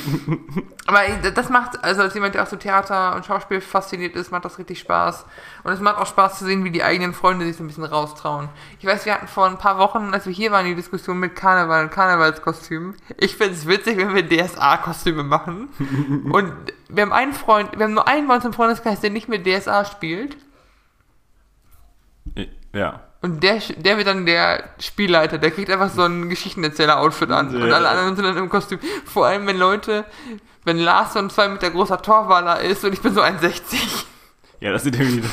Aber 0.86 1.00
das 1.30 1.48
macht, 1.48 1.82
also 1.84 2.02
als 2.02 2.14
jemand, 2.14 2.34
der 2.34 2.42
auch 2.42 2.48
so 2.48 2.56
Theater 2.56 3.14
und 3.14 3.24
Schauspiel 3.24 3.61
fasziniert 3.61 4.16
ist, 4.16 4.32
macht 4.32 4.44
das 4.44 4.58
richtig 4.58 4.80
Spaß. 4.80 5.24
Und 5.62 5.72
es 5.72 5.78
macht 5.80 5.98
auch 5.98 6.08
Spaß 6.08 6.40
zu 6.40 6.44
sehen, 6.44 6.64
wie 6.64 6.72
die 6.72 6.82
eigenen 6.82 7.14
Freunde 7.14 7.44
sich 7.44 7.56
so 7.56 7.62
ein 7.62 7.68
bisschen 7.68 7.84
raustrauen. 7.84 8.48
Ich 8.80 8.86
weiß, 8.86 9.06
wir 9.06 9.14
hatten 9.14 9.28
vor 9.28 9.46
ein 9.46 9.58
paar 9.58 9.78
Wochen, 9.78 10.11
als 10.12 10.26
wir 10.26 10.32
hier 10.32 10.50
waren, 10.50 10.66
die 10.66 10.74
Diskussion 10.74 11.20
mit 11.20 11.36
Karneval 11.36 11.84
und 11.84 11.90
Karnevalskostümen. 11.90 12.96
Ich 13.16 13.36
finde 13.36 13.54
es 13.54 13.68
witzig, 13.68 13.96
wenn 13.96 14.14
wir 14.16 14.28
DSA-Kostüme 14.28 15.22
machen. 15.22 15.68
und 16.32 16.52
wir 16.88 17.04
haben 17.04 17.12
einen 17.12 17.32
Freund, 17.32 17.78
wir 17.78 17.84
haben 17.84 17.94
nur 17.94 18.08
einen 18.08 18.26
bei 18.26 18.34
uns 18.34 18.44
im 18.44 18.52
Freundeskreis, 18.52 19.00
der 19.00 19.11
nicht 19.11 19.28
mit 19.28 19.46
DSA 19.46 19.84
spielt. 19.84 20.36
Ja. 22.72 23.04
Und 23.22 23.42
der, 23.42 23.58
der 23.76 23.98
wird 23.98 24.06
dann 24.06 24.24
der 24.24 24.64
Spielleiter, 24.78 25.36
der 25.38 25.50
kriegt 25.50 25.70
einfach 25.70 25.90
so 25.90 26.02
ein 26.02 26.30
Geschichtenerzähler-Outfit 26.30 27.30
an. 27.30 27.54
Und 27.54 27.70
alle 27.72 27.88
anderen 27.88 28.16
sind 28.16 28.24
dann 28.24 28.36
im 28.38 28.48
Kostüm. 28.48 28.78
Vor 29.04 29.26
allem, 29.26 29.46
wenn 29.46 29.58
Leute, 29.58 30.06
wenn 30.64 30.78
Lars 30.78 31.12
so 31.12 31.18
ein 31.18 31.28
2 31.28 31.48
Meter 31.48 31.70
großer 31.70 32.00
Torwaler 32.00 32.60
ist 32.60 32.82
und 32.84 32.92
ich 32.94 33.02
bin 33.02 33.12
so 33.14 33.20
1,60. 33.20 33.60
Ja, 34.60 34.72
das 34.72 34.84
sieht 34.84 34.98
irgendwie 34.98 35.20
das. 35.20 35.30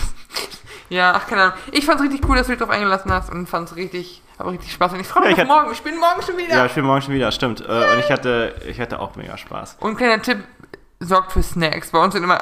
Ja, 0.89 1.13
ach, 1.15 1.27
keine 1.27 1.43
Ahnung. 1.43 1.55
Ich 1.71 1.85
fand's 1.85 2.01
richtig 2.01 2.21
cool, 2.29 2.38
dass 2.38 2.47
du 2.47 2.53
dich 2.53 2.61
drauf 2.61 2.69
eingelassen 2.69 3.11
hast 3.11 3.29
und 3.29 3.47
fand's 3.47 3.75
richtig, 3.75 4.21
aber 4.38 4.51
richtig 4.51 4.71
Spaß. 4.71 4.93
Und 4.93 4.99
ich 5.01 5.07
freue 5.07 5.23
Ja, 5.23 5.29
mich 5.29 5.38
ich 5.38 5.43
auf 5.43 5.47
morgen. 5.49 5.67
Wir 5.69 5.75
spielen 5.75 5.99
morgen 5.99 6.21
schon 6.21 6.38
wieder. 6.38 6.55
Ja, 6.55 6.65
ich 6.65 6.71
spiele 6.71 6.85
morgen 6.85 7.01
schon 7.01 7.13
wieder, 7.13 7.31
stimmt. 7.31 7.61
Äh, 7.61 7.93
Und 7.93 7.99
ich 7.99 8.09
hatte, 8.11 8.55
ich 8.67 8.79
hatte 8.79 8.99
auch 8.99 9.15
mega 9.15 9.38
Spaß. 9.38 9.77
Und 9.79 9.97
kleiner 9.97 10.21
Tipp, 10.21 10.39
sorgt 10.99 11.31
für 11.33 11.43
Snacks. 11.43 11.91
Bei 11.91 11.99
uns 12.03 12.13
sind 12.13 12.23
immer 12.23 12.41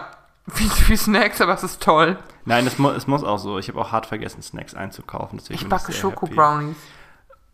viel 0.52 0.70
zu 0.72 0.84
viel 0.84 0.98
Snacks, 0.98 1.42
aber 1.42 1.54
es 1.54 1.64
ist 1.64 1.82
toll. 1.82 2.18
Nein, 2.46 2.66
es, 2.68 2.78
mu 2.78 2.90
es 2.92 3.08
muss 3.08 3.24
auch 3.24 3.40
so. 3.40 3.58
Ich 3.60 3.68
habe 3.70 3.80
auch 3.82 3.92
hart 3.92 4.06
vergessen, 4.06 4.42
Snacks 4.42 4.74
einzukaufen. 4.76 5.38
deswegen 5.40 5.60
Ich 5.60 5.68
backe 5.68 5.92
sehr 5.92 5.96
Schoko 6.02 6.26
happy. 6.28 6.36
Brownies. 6.36 6.78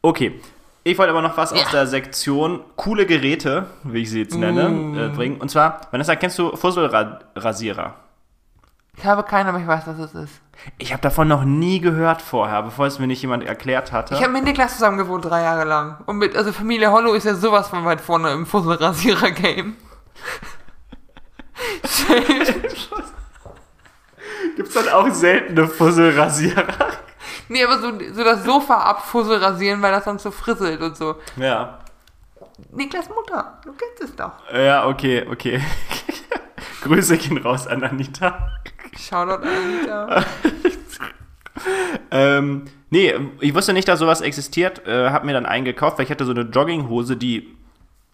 Okay. 0.02 0.40
Ich 0.84 0.98
wollte 0.98 1.12
aber 1.12 1.22
noch 1.22 1.38
was 1.38 1.52
Ja. 1.52 1.58
aus 1.64 1.72
der 1.72 1.86
Sektion 1.88 2.62
coole 2.76 3.06
Geräte, 3.06 3.68
wie 3.84 4.02
ich 4.02 4.10
sie 4.10 4.22
jetzt 4.22 4.36
nenne, 4.36 4.68
Mm. 4.70 4.98
äh, 4.98 5.08
bringen. 5.10 5.40
Und 5.40 5.50
zwar, 5.52 5.82
Vanessa, 5.92 6.16
kennst 6.16 6.40
du 6.40 6.56
Fusselrasierer? 6.56 7.94
Ich 8.98 9.06
habe 9.06 9.24
keinen, 9.24 9.48
aber 9.48 9.60
ich 9.60 9.68
weiß, 9.68 9.84
was 9.88 10.00
es 10.00 10.14
ist. 10.16 10.42
Ich 10.80 10.92
habe 10.92 11.02
davon 11.02 11.28
noch 11.28 11.44
nie 11.46 11.80
gehört 11.80 12.22
vorher, 12.22 12.64
bevor 12.64 12.88
es 12.88 13.00
mir 13.00 13.08
nicht 13.08 13.22
jemand 13.22 13.44
erklärt 13.46 13.92
hatte. 13.92 14.16
Ich 14.16 14.22
habe 14.22 14.34
mit 14.34 14.44
Niklas 14.44 14.74
zusammen 14.74 14.98
gewohnt, 14.98 15.24
drei 15.24 15.44
Jahre 15.44 15.64
lang. 15.66 16.00
Und 16.08 16.18
mit, 16.18 16.36
also 16.36 16.52
Familie 16.52 16.92
Hollow 16.92 17.14
ist 17.14 17.24
ja 17.26 17.36
sowas 17.36 17.68
von 17.70 17.86
weit 17.86 18.02
vorne 18.02 18.32
im 18.32 18.46
Fusselrasierer-Game. 18.46 19.76
Gibt 24.56 24.68
es 24.70 24.74
dann 24.74 24.90
auch 24.90 25.10
seltene 25.10 25.68
Fusselrasierer? 25.68 26.92
nee, 27.50 27.64
aber 27.64 27.80
so, 27.80 27.92
so 28.14 28.24
das 28.24 28.44
Sofa 28.44 28.78
abfussel 28.78 29.38
rasieren, 29.38 29.82
weil 29.82 29.92
das 29.92 30.06
dann 30.06 30.20
so 30.20 30.32
frisselt 30.32 30.82
und 30.82 30.98
so. 30.98 31.16
Ja. 31.38 31.80
Niklas 32.72 33.10
Mutter, 33.10 33.60
du 33.66 33.74
kennst 33.74 34.04
es 34.04 34.16
doch. 34.16 34.32
Ja, 34.54 34.88
okay, 34.88 35.26
okay. 35.30 35.62
Grüße 36.82 37.18
gehen 37.18 37.38
raus 37.38 37.68
an 37.68 37.84
Anita. 37.84 38.50
Shoutout 38.98 39.44
an 39.44 39.48
Anita. 39.48 40.24
Ähm, 42.12 42.66
nee, 42.90 43.14
ich 43.40 43.54
wusste 43.54 43.74
nicht, 43.74 43.88
dass 43.88 44.00
sowas 44.00 44.22
existiert. 44.22 44.86
Äh, 44.88 45.10
hab 45.10 45.24
mir 45.24 45.34
dann 45.34 45.46
einen 45.46 45.66
gekauft, 45.66 45.98
weil 45.98 46.06
ich 46.06 46.12
hatte 46.12 46.26
so 46.26 46.32
eine 46.32 46.42
Jogginghose, 46.42 47.18
die, 47.18 47.56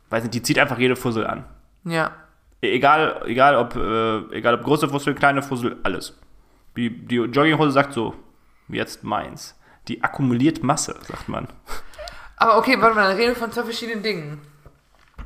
weiß 0.10 0.24
nicht, 0.24 0.34
die 0.34 0.44
zieht 0.44 0.60
einfach 0.60 0.78
jede 0.78 0.96
Fussel 0.96 1.26
an. 1.26 1.46
Ja. 1.84 2.12
Egal, 2.62 3.22
egal, 3.26 3.56
ob, 3.56 3.76
äh, 3.76 4.36
egal 4.36 4.56
ob 4.56 4.64
große 4.64 4.90
Fussel, 4.90 5.14
kleine 5.14 5.42
Fussel, 5.42 5.78
alles. 5.84 6.18
Die, 6.78 6.90
die 6.90 7.16
Jogginghose 7.16 7.72
sagt 7.72 7.94
so, 7.94 8.14
jetzt 8.70 9.04
meins. 9.04 9.56
Die 9.88 10.04
akkumuliert 10.04 10.64
Masse, 10.64 11.00
sagt 11.08 11.28
man. 11.28 11.48
Aber 12.38 12.58
okay, 12.58 12.80
warte 12.80 12.96
mal, 12.96 13.10
dann 13.10 13.18
reden 13.18 13.34
wir 13.34 13.36
von 13.36 13.52
zwei 13.52 13.64
verschiedenen 13.64 14.04
Dingen. 14.04 14.42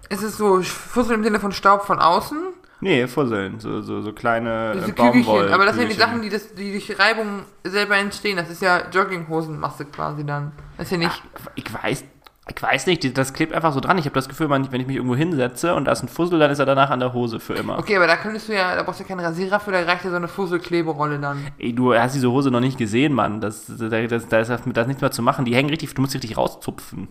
Ist 0.10 0.24
es 0.24 0.38
so 0.38 0.62
Fussel 0.62 1.16
im 1.16 1.24
Sinne 1.24 1.40
von 1.40 1.52
Staub 1.52 1.84
von 1.84 2.00
außen? 2.00 2.38
Nee, 2.80 3.06
Fusseln, 3.08 3.60
so, 3.60 3.82
so, 3.82 4.02
so 4.02 4.12
kleine 4.12 4.72
Diese 4.74 4.88
äh, 4.88 4.92
Kügelchen. 4.92 5.24
Baumwoll. 5.24 5.54
Aber 5.54 5.66
das 5.66 5.76
sind 5.76 5.92
die. 5.92 5.96
Sachen, 5.96 6.22
die, 6.22 6.30
das, 6.30 6.54
die 6.56 6.72
durch 6.72 6.98
Reibung 6.98 7.44
selber 7.64 7.96
entstehen. 7.98 8.38
Das 8.38 8.50
ist 8.50 8.62
ja 8.62 8.90
Jogginghosenmasse 8.90 9.86
quasi 9.86 10.26
dann. 10.26 10.52
Das 10.78 10.88
ist 10.88 10.92
ja 10.92 10.98
nicht. 10.98 11.24
Ich 11.56 11.72
weiß, 11.72 12.04
ich 12.56 12.62
weiß 12.62 12.86
nicht, 12.88 13.18
das 13.18 13.34
klebt 13.34 13.54
einfach 13.54 13.74
so 13.74 13.80
dran. 13.80 13.98
Ich 13.98 14.06
habe 14.06 14.14
das 14.14 14.28
Gefühl, 14.28 14.50
wenn 14.50 14.64
ich 14.64 14.72
mich 14.72 14.96
irgendwo 14.96 15.16
hinsetze 15.16 15.74
und 15.76 15.86
da 15.86 15.94
ist 15.94 16.04
ein 16.04 16.10
Fussel, 16.10 16.40
dann 16.40 16.52
ist 16.52 16.60
er 16.60 16.66
danach 16.66 16.90
an 16.90 17.00
der 17.00 17.14
Hose 17.14 17.40
für 17.40 17.54
immer. 17.54 17.80
Okay, 17.80 17.96
aber 17.96 18.08
da 18.08 18.18
könntest 18.18 18.50
du 18.50 18.54
ja, 18.54 18.76
da 18.76 18.84
brauchst 18.84 19.00
du 19.00 19.04
ja 19.04 19.08
keinen 19.08 19.22
Rasierer 19.22 19.60
für, 19.60 19.72
da 19.72 19.82
reicht 19.82 20.04
ja 20.04 20.10
so 20.10 20.16
eine 20.16 20.28
Fusselkleberolle 20.28 21.20
dann. 21.20 21.48
Ey, 21.58 21.74
du 21.74 21.94
hast 21.94 22.14
diese 22.14 22.32
Hose 22.32 22.52
noch 22.52 22.60
nicht 22.60 22.78
gesehen, 22.78 23.14
Mann. 23.14 23.42
Das, 23.42 23.66
da 23.68 23.98
ist 23.98 24.12
das 24.12 24.28
da 24.28 24.40
ist 24.40 24.66
nichts 24.66 25.02
mehr 25.02 25.12
zu 25.12 25.22
machen. 25.22 25.46
Die 25.46 25.56
hängen 25.56 25.70
richtig, 25.70 25.94
du 25.94 26.02
musst 26.02 26.14
richtig 26.14 26.38
rauszupfen. 26.38 27.08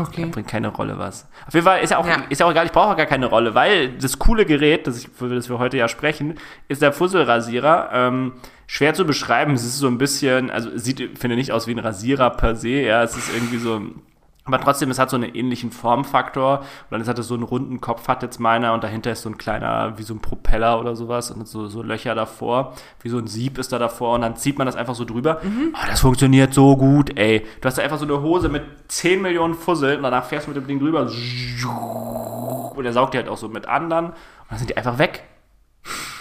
Okay. 0.00 0.26
Bringt 0.26 0.48
keine 0.48 0.68
Rolle 0.68 0.98
was. 0.98 1.26
Auf 1.46 1.54
jeden 1.54 1.66
Fall 1.66 1.80
ist 1.82 1.90
ja 1.90 1.98
auch, 1.98 2.06
Ja. 2.06 2.22
ist 2.28 2.38
ja 2.40 2.46
auch 2.46 2.50
egal, 2.50 2.66
ich 2.66 2.72
brauche 2.72 2.92
auch 2.92 2.96
gar 2.96 3.06
keine 3.06 3.26
Rolle, 3.26 3.54
weil 3.54 3.90
das 3.98 4.18
coole 4.18 4.46
Gerät, 4.46 4.86
das, 4.86 4.98
ich, 4.98 5.08
für 5.08 5.28
das 5.28 5.48
wir 5.48 5.58
heute 5.58 5.76
ja 5.76 5.88
sprechen, 5.88 6.34
ist 6.68 6.82
der 6.82 6.92
Fusselrasierer. 6.92 7.90
Ähm, 7.92 8.32
schwer 8.66 8.94
zu 8.94 9.04
beschreiben. 9.06 9.54
Es 9.54 9.64
ist 9.64 9.78
so 9.78 9.86
ein 9.88 9.98
bisschen, 9.98 10.50
also 10.50 10.70
sieht, 10.76 11.18
finde 11.18 11.36
nicht 11.36 11.52
aus 11.52 11.66
wie 11.66 11.72
ein 11.72 11.78
Rasierer 11.78 12.30
per 12.30 12.54
se. 12.54 12.68
Ja, 12.68 13.02
es 13.02 13.16
ist 13.16 13.32
irgendwie 13.34 13.58
so. 13.58 13.80
Aber 14.48 14.64
trotzdem, 14.64 14.90
es 14.90 14.98
hat 14.98 15.10
so 15.10 15.16
einen 15.16 15.34
ähnlichen 15.34 15.70
Formfaktor. 15.70 16.58
Und 16.58 16.66
dann 16.90 17.06
hat 17.06 17.18
es 17.18 17.28
so 17.28 17.34
einen 17.34 17.42
runden 17.42 17.80
Kopf, 17.80 18.08
hat 18.08 18.22
jetzt 18.22 18.40
meiner, 18.40 18.72
und 18.72 18.82
dahinter 18.82 19.12
ist 19.12 19.22
so 19.22 19.28
ein 19.28 19.38
kleiner, 19.38 19.96
wie 19.98 20.02
so 20.02 20.14
ein 20.14 20.20
Propeller 20.20 20.80
oder 20.80 20.96
sowas, 20.96 21.30
und 21.30 21.46
so, 21.46 21.68
so 21.68 21.82
Löcher 21.82 22.14
davor, 22.14 22.74
wie 23.02 23.08
so 23.08 23.18
ein 23.18 23.26
Sieb 23.26 23.58
ist 23.58 23.72
da 23.72 23.78
davor, 23.78 24.14
und 24.14 24.22
dann 24.22 24.36
zieht 24.36 24.58
man 24.58 24.66
das 24.66 24.76
einfach 24.76 24.94
so 24.94 25.04
drüber. 25.04 25.40
Oh, 25.44 25.86
das 25.88 26.00
funktioniert 26.00 26.54
so 26.54 26.76
gut, 26.76 27.16
ey. 27.18 27.46
Du 27.60 27.66
hast 27.66 27.78
da 27.78 27.82
einfach 27.82 27.98
so 27.98 28.04
eine 28.04 28.20
Hose 28.20 28.48
mit 28.48 28.64
10 28.88 29.22
Millionen 29.22 29.54
Fusseln, 29.54 29.98
und 29.98 30.02
danach 30.02 30.24
fährst 30.24 30.46
du 30.46 30.50
mit 30.50 30.56
dem 30.56 30.66
Ding 30.66 30.80
drüber, 30.80 31.02
und 31.02 32.84
der 32.84 32.92
saugt 32.92 33.14
die 33.14 33.18
halt 33.18 33.28
auch 33.28 33.36
so 33.36 33.48
mit 33.48 33.68
anderen, 33.68 34.06
und 34.06 34.14
dann 34.50 34.58
sind 34.58 34.70
die 34.70 34.76
einfach 34.76 34.98
weg. 34.98 35.24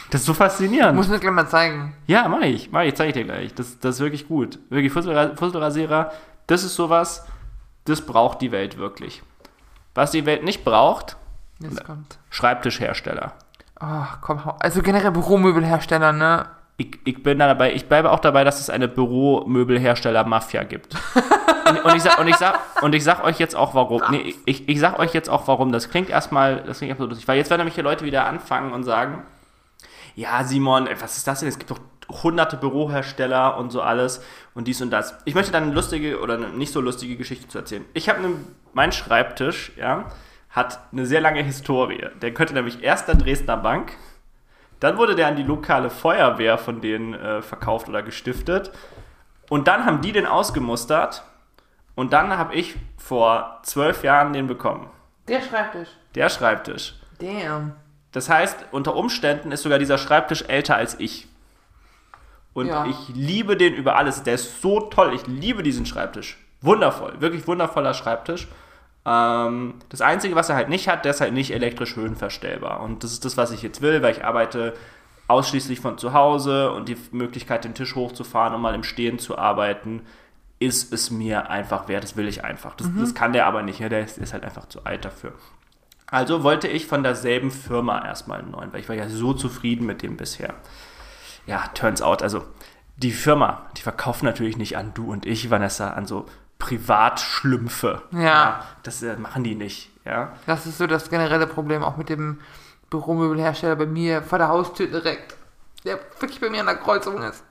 Das 0.10 0.22
ist 0.22 0.28
so 0.28 0.34
faszinierend. 0.34 0.96
Muss 0.96 1.10
mir 1.10 1.20
gleich 1.20 1.34
mal 1.34 1.48
zeigen. 1.48 1.94
Ja, 2.08 2.30
mach 2.30 2.42
ich. 2.42 2.72
Mach 2.72 2.84
ich, 2.84 2.96
zeig 2.96 3.10
ich 3.10 3.14
dir 3.14 3.26
gleich. 3.26 3.54
Das, 3.54 3.80
das 3.80 3.96
ist 3.96 4.02
wirklich 4.02 4.28
gut. 4.28 4.60
Wirklich, 4.70 4.92
Fusselra 4.94 5.36
Fusselrasierer, 5.36 6.12
das 6.48 6.64
ist 6.64 6.76
sowas, 6.76 7.28
das 7.90 8.02
braucht 8.02 8.42
die 8.42 8.52
Welt 8.52 8.78
wirklich. 8.78 9.22
Was 9.96 10.12
die 10.12 10.26
Welt 10.26 10.44
nicht 10.44 10.64
braucht, 10.64 11.18
Jetzt 11.60 11.84
kommt. 11.84 12.20
Schreibtischhersteller. 12.30 13.34
Oh, 13.82 14.06
komm, 14.22 14.42
also 14.60 14.82
generell 14.82 15.12
Büromöbelhersteller, 15.12 16.12
ne? 16.14 16.46
Ich, 16.78 17.00
ich 17.06 17.24
bin 17.24 17.40
da 17.40 17.48
dabei, 17.48 17.74
ich 17.74 17.88
bleibe 17.88 18.12
auch 18.12 18.20
dabei, 18.20 18.44
dass 18.44 18.60
es 18.60 18.70
eine 18.70 18.88
Büromöbelhersteller-Mafia 18.88 20.64
gibt. 20.64 20.96
und, 21.70 21.84
und, 21.84 21.96
ich 21.96 22.04
sag, 22.04 22.20
und, 22.20 22.28
ich 22.28 22.36
sag, 22.36 22.60
und 22.84 22.94
ich 22.94 23.04
sag 23.04 23.24
euch 23.24 23.40
jetzt 23.40 23.56
auch 23.56 23.74
warum. 23.74 24.04
Nee, 24.12 24.36
ich, 24.46 24.70
ich 24.70 24.80
sag 24.80 25.00
euch 25.00 25.14
jetzt 25.14 25.30
auch 25.30 25.48
warum. 25.48 25.72
Das 25.72 25.90
klingt 25.90 26.10
erstmal, 26.10 26.64
das 26.64 26.78
klingt 26.78 26.92
erstmal 26.92 27.10
lustig, 27.10 27.28
weil 27.28 27.38
jetzt 27.38 27.50
werden 27.50 27.62
nämlich 27.62 27.76
hier 27.76 27.84
Leute 27.84 28.06
wieder 28.06 28.26
anfangen 28.28 28.74
und 28.74 28.84
sagen, 28.84 29.24
ja, 30.16 30.44
Simon, 30.44 30.88
was 31.00 31.18
ist 31.18 31.28
das 31.28 31.40
denn? 31.40 31.50
Es 31.50 31.58
gibt 31.58 31.72
doch 31.72 31.80
hunderte 32.10 32.58
Bürohersteller 32.58 33.58
und 33.58 33.72
so 33.72 33.82
alles 33.82 34.24
und 34.54 34.68
dies 34.68 34.82
und 34.82 34.92
das. 34.92 35.18
Ich 35.26 35.36
möchte 35.36 35.52
dann 35.52 35.64
eine 35.64 35.74
lustige 35.74 36.20
oder 36.20 36.36
eine 36.36 36.50
nicht 36.50 36.72
so 36.72 36.82
lustige 36.82 37.18
Geschichte 37.18 37.48
zu 37.48 37.58
erzählen. 37.58 37.86
Ich 37.94 38.10
habe 38.10 38.20
einen, 38.20 38.56
mein 38.74 38.92
Schreibtisch, 38.92 39.72
ja, 39.78 40.06
hat 40.50 40.80
eine 40.92 41.06
sehr 41.06 41.22
lange 41.22 41.44
Historie. 41.44 42.08
Der 42.22 42.34
könnte 42.34 42.54
nämlich 42.54 42.84
erst 42.84 43.08
der 43.08 43.16
Dresdner 43.16 43.58
Bank, 43.58 43.94
dann 44.80 44.98
wurde 44.98 45.16
der 45.16 45.28
an 45.28 45.36
die 45.36 45.44
lokale 45.44 45.90
Feuerwehr 45.90 46.58
von 46.58 46.82
denen 46.82 47.14
äh, 47.14 47.42
verkauft 47.42 47.90
oder 47.90 48.04
gestiftet 48.04 48.72
und 49.50 49.68
dann 49.68 49.86
haben 49.86 50.02
die 50.02 50.12
den 50.12 50.26
ausgemustert 50.26 51.24
und 51.96 52.14
dann 52.14 52.38
habe 52.38 52.54
ich 52.54 52.76
vor 52.98 53.60
zwölf 53.64 54.04
Jahren 54.04 54.34
den 54.34 54.48
bekommen. 54.48 54.90
Der 55.28 55.42
Schreibtisch. 55.42 55.90
Der 56.16 56.30
Schreibtisch. 56.30 56.96
Damn. 57.20 57.74
Das 58.12 58.30
heißt, 58.30 58.68
unter 58.72 58.96
Umständen 58.96 59.52
ist 59.52 59.64
sogar 59.64 59.80
dieser 59.80 59.98
Schreibtisch 59.98 60.44
älter 60.48 60.76
als 60.76 61.00
ich. 61.00 61.28
Und 62.58 62.66
Ja. 62.66 62.88
ich 62.88 63.10
liebe 63.14 63.56
den 63.56 63.76
über 63.76 63.98
alles. 63.98 64.24
Der 64.24 64.34
ist 64.34 64.64
so 64.64 64.80
toll. 64.80 65.14
Ich 65.14 65.28
liebe 65.28 65.62
diesen 65.62 65.86
Schreibtisch. 65.86 66.40
Wundervoll. 66.62 67.14
Wirklich 67.20 67.46
wundervoller 67.48 67.94
Schreibtisch. 67.94 68.48
Ähm, 69.06 69.76
das 69.90 70.02
Einzige, 70.02 70.34
was 70.34 70.50
er 70.50 70.56
halt 70.56 70.68
nicht 70.68 70.88
hat, 70.88 71.06
der 71.06 71.12
ist 71.12 71.22
halt 71.22 71.34
nicht 71.34 71.52
elektrisch 71.52 71.96
höhenverstellbar. 71.96 72.80
Und 72.82 73.04
das 73.04 73.12
ist 73.12 73.24
das, 73.26 73.38
was 73.38 73.52
ich 73.52 73.62
jetzt 73.62 73.84
will, 73.84 74.02
weil 74.02 74.12
ich 74.14 74.26
arbeite 74.26 74.74
ausschließlich 75.28 75.82
von 75.82 76.00
zu 76.00 76.14
Hause 76.14 76.72
und 76.72 76.90
die 76.90 76.98
Möglichkeit, 77.12 77.64
den 77.64 77.76
Tisch 77.76 77.94
hochzufahren, 77.94 78.56
um 78.56 78.62
mal 78.64 78.74
im 78.74 78.84
Stehen 78.84 79.20
zu 79.20 79.38
arbeiten, 79.38 80.02
ist 80.58 80.92
es 80.92 81.12
mir 81.12 81.52
einfach 81.52 81.88
wert. 81.88 82.04
Das 82.06 82.18
will 82.18 82.28
ich 82.28 82.44
einfach. 82.44 82.74
Das, 82.74 82.90
das 82.98 83.14
kann 83.14 83.34
der 83.34 83.46
aber 83.46 83.62
nicht. 83.62 83.80
Ja, 83.80 83.88
der 83.88 84.04
ist, 84.04 84.18
ist 84.18 84.34
halt 84.34 84.44
einfach 84.44 84.68
zu 84.68 84.84
alt 84.84 85.06
dafür. 85.06 85.34
Also 86.08 86.42
wollte 86.42 86.68
ich 86.68 86.88
von 86.88 87.04
derselben 87.04 87.52
Firma 87.52 88.04
erstmal 88.04 88.40
einen 88.40 88.50
neuen, 88.50 88.74
weil 88.74 88.80
ich 88.80 88.90
war 88.90 88.96
ja 88.96 89.10
so 89.10 89.34
zufrieden 89.34 89.86
mit 89.86 90.02
dem 90.02 90.18
bisher. 90.18 90.56
Ja, 91.48 91.64
turns 91.74 92.02
out, 92.02 92.22
also 92.22 92.44
die 92.98 93.12
Firma, 93.12 93.66
die 93.78 93.82
verkauft 93.82 94.24
natürlich 94.24 94.58
nicht 94.58 94.78
an 94.78 94.92
du 94.94 95.12
und 95.12 95.26
ich, 95.26 95.50
Vanessa, 95.50 95.92
an 95.92 96.06
so 96.06 96.26
Privatschlümpfe. 96.60 98.02
Ja. 98.12 98.64
das 98.84 99.02
äh, 99.04 99.16
machen 99.18 99.44
die 99.44 99.56
nicht, 99.56 99.92
ja. 100.06 100.34
Das 100.46 100.66
ist 100.66 100.78
so 100.78 100.88
das 100.88 101.10
generelle 101.10 101.48
Problem 101.48 101.84
auch 101.84 101.98
mit 101.98 102.10
dem 102.10 102.40
Büromöbelhersteller 102.90 103.76
bei 103.76 103.86
mir 103.86 104.22
vor 104.22 104.38
der 104.38 104.48
Haustür 104.50 104.88
direkt. 104.88 105.36
Der 105.86 106.00
wirklich 106.20 106.40
bei 106.42 106.50
mir 106.50 106.62
an 106.62 106.66
der 106.68 106.76
Kreuzung 106.78 107.22
ist. 107.22 107.44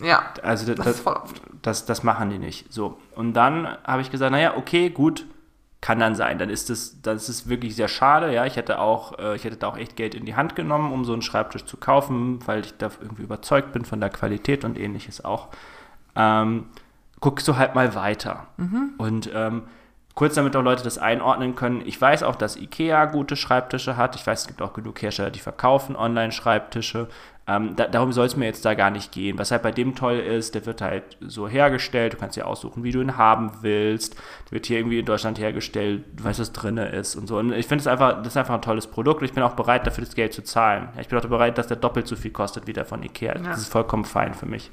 Ja, 0.00 0.32
Also 0.42 0.66
das, 0.66 0.76
das 0.76 0.84
das, 0.86 0.94
ist 0.96 1.02
voll 1.02 1.14
oft. 1.14 1.40
das, 1.62 1.86
das 1.86 2.02
machen 2.02 2.30
die 2.30 2.38
nicht. 2.38 2.72
So. 2.72 2.98
Und 3.14 3.34
dann 3.34 3.76
habe 3.84 4.02
ich 4.02 4.10
gesagt, 4.10 4.32
naja, 4.32 4.56
okay, 4.56 4.90
gut, 4.90 5.26
kann 5.80 5.98
dann 5.98 6.14
sein. 6.14 6.38
Dann 6.38 6.50
ist 6.50 6.70
es, 6.70 7.00
das 7.02 7.28
ist 7.28 7.48
wirklich 7.48 7.76
sehr 7.76 7.88
schade. 7.88 8.32
Ja, 8.32 8.46
ich 8.46 8.56
hätte 8.56 8.78
auch, 8.78 9.18
äh, 9.18 9.36
ich 9.36 9.44
hätte 9.44 9.56
da 9.56 9.68
auch 9.68 9.76
echt 9.76 9.96
Geld 9.96 10.14
in 10.14 10.24
die 10.24 10.34
Hand 10.34 10.56
genommen, 10.56 10.92
um 10.92 11.04
so 11.04 11.12
einen 11.12 11.22
Schreibtisch 11.22 11.64
zu 11.64 11.76
kaufen, 11.76 12.40
weil 12.46 12.60
ich 12.60 12.76
da 12.76 12.90
irgendwie 13.00 13.22
überzeugt 13.22 13.72
bin 13.72 13.84
von 13.84 14.00
der 14.00 14.10
Qualität 14.10 14.64
und 14.64 14.78
ähnliches 14.78 15.24
auch. 15.24 15.48
Ähm, 16.16 16.66
guckst 17.20 17.46
du 17.46 17.56
halt 17.56 17.74
mal 17.74 17.94
weiter. 17.94 18.46
Und 18.98 19.30
ähm, 19.34 19.62
kurz 20.14 20.34
damit 20.34 20.56
auch 20.56 20.62
Leute 20.62 20.82
das 20.82 20.98
einordnen 20.98 21.54
können, 21.54 21.82
ich 21.84 22.00
weiß 22.00 22.22
auch, 22.22 22.36
dass 22.36 22.56
IKEA 22.56 23.04
gute 23.06 23.36
Schreibtische 23.36 23.96
hat. 23.96 24.16
Ich 24.16 24.26
weiß, 24.26 24.42
es 24.42 24.46
gibt 24.48 24.62
auch 24.62 24.72
genug 24.72 25.00
Hersteller, 25.02 25.30
die 25.30 25.40
verkaufen 25.40 25.94
Online-Schreibtische. 25.94 27.08
Ähm, 27.48 27.76
da, 27.76 27.86
darum 27.86 28.12
soll 28.12 28.26
es 28.26 28.36
mir 28.36 28.46
jetzt 28.46 28.64
da 28.64 28.74
gar 28.74 28.90
nicht 28.90 29.12
gehen. 29.12 29.38
Was 29.38 29.52
halt 29.52 29.62
bei 29.62 29.70
dem 29.70 29.94
toll 29.94 30.16
ist, 30.16 30.54
der 30.56 30.66
wird 30.66 30.80
halt 30.80 31.16
so 31.20 31.46
hergestellt. 31.46 32.14
Du 32.14 32.16
kannst 32.16 32.36
dir 32.36 32.46
aussuchen, 32.46 32.82
wie 32.82 32.90
du 32.90 33.00
ihn 33.00 33.16
haben 33.16 33.52
willst. 33.60 34.16
Der 34.46 34.52
wird 34.52 34.66
hier 34.66 34.78
irgendwie 34.78 34.98
in 34.98 35.06
Deutschland 35.06 35.38
hergestellt. 35.38 36.04
Du 36.14 36.24
weißt, 36.24 36.40
was 36.40 36.52
drin 36.52 36.76
ist 36.76 37.14
und 37.14 37.28
so. 37.28 37.38
Und 37.38 37.52
ich 37.52 37.66
finde 37.66 37.82
es 37.82 37.86
einfach, 37.86 38.18
das 38.18 38.28
ist 38.28 38.36
einfach 38.36 38.54
ein 38.54 38.62
tolles 38.62 38.88
Produkt 38.88 39.20
und 39.20 39.26
ich 39.26 39.32
bin 39.32 39.44
auch 39.44 39.54
bereit, 39.54 39.86
dafür 39.86 40.04
das 40.04 40.14
Geld 40.14 40.32
zu 40.32 40.42
zahlen. 40.42 40.88
Ja, 40.94 41.00
ich 41.00 41.08
bin 41.08 41.18
auch 41.18 41.24
bereit, 41.26 41.56
dass 41.56 41.68
der 41.68 41.76
doppelt 41.76 42.08
so 42.08 42.16
viel 42.16 42.32
kostet 42.32 42.66
wie 42.66 42.72
der 42.72 42.84
von 42.84 43.02
IKEA. 43.02 43.34
Das 43.34 43.58
ist 43.58 43.72
vollkommen 43.72 44.04
fein 44.04 44.34
für 44.34 44.46
mich 44.46 44.70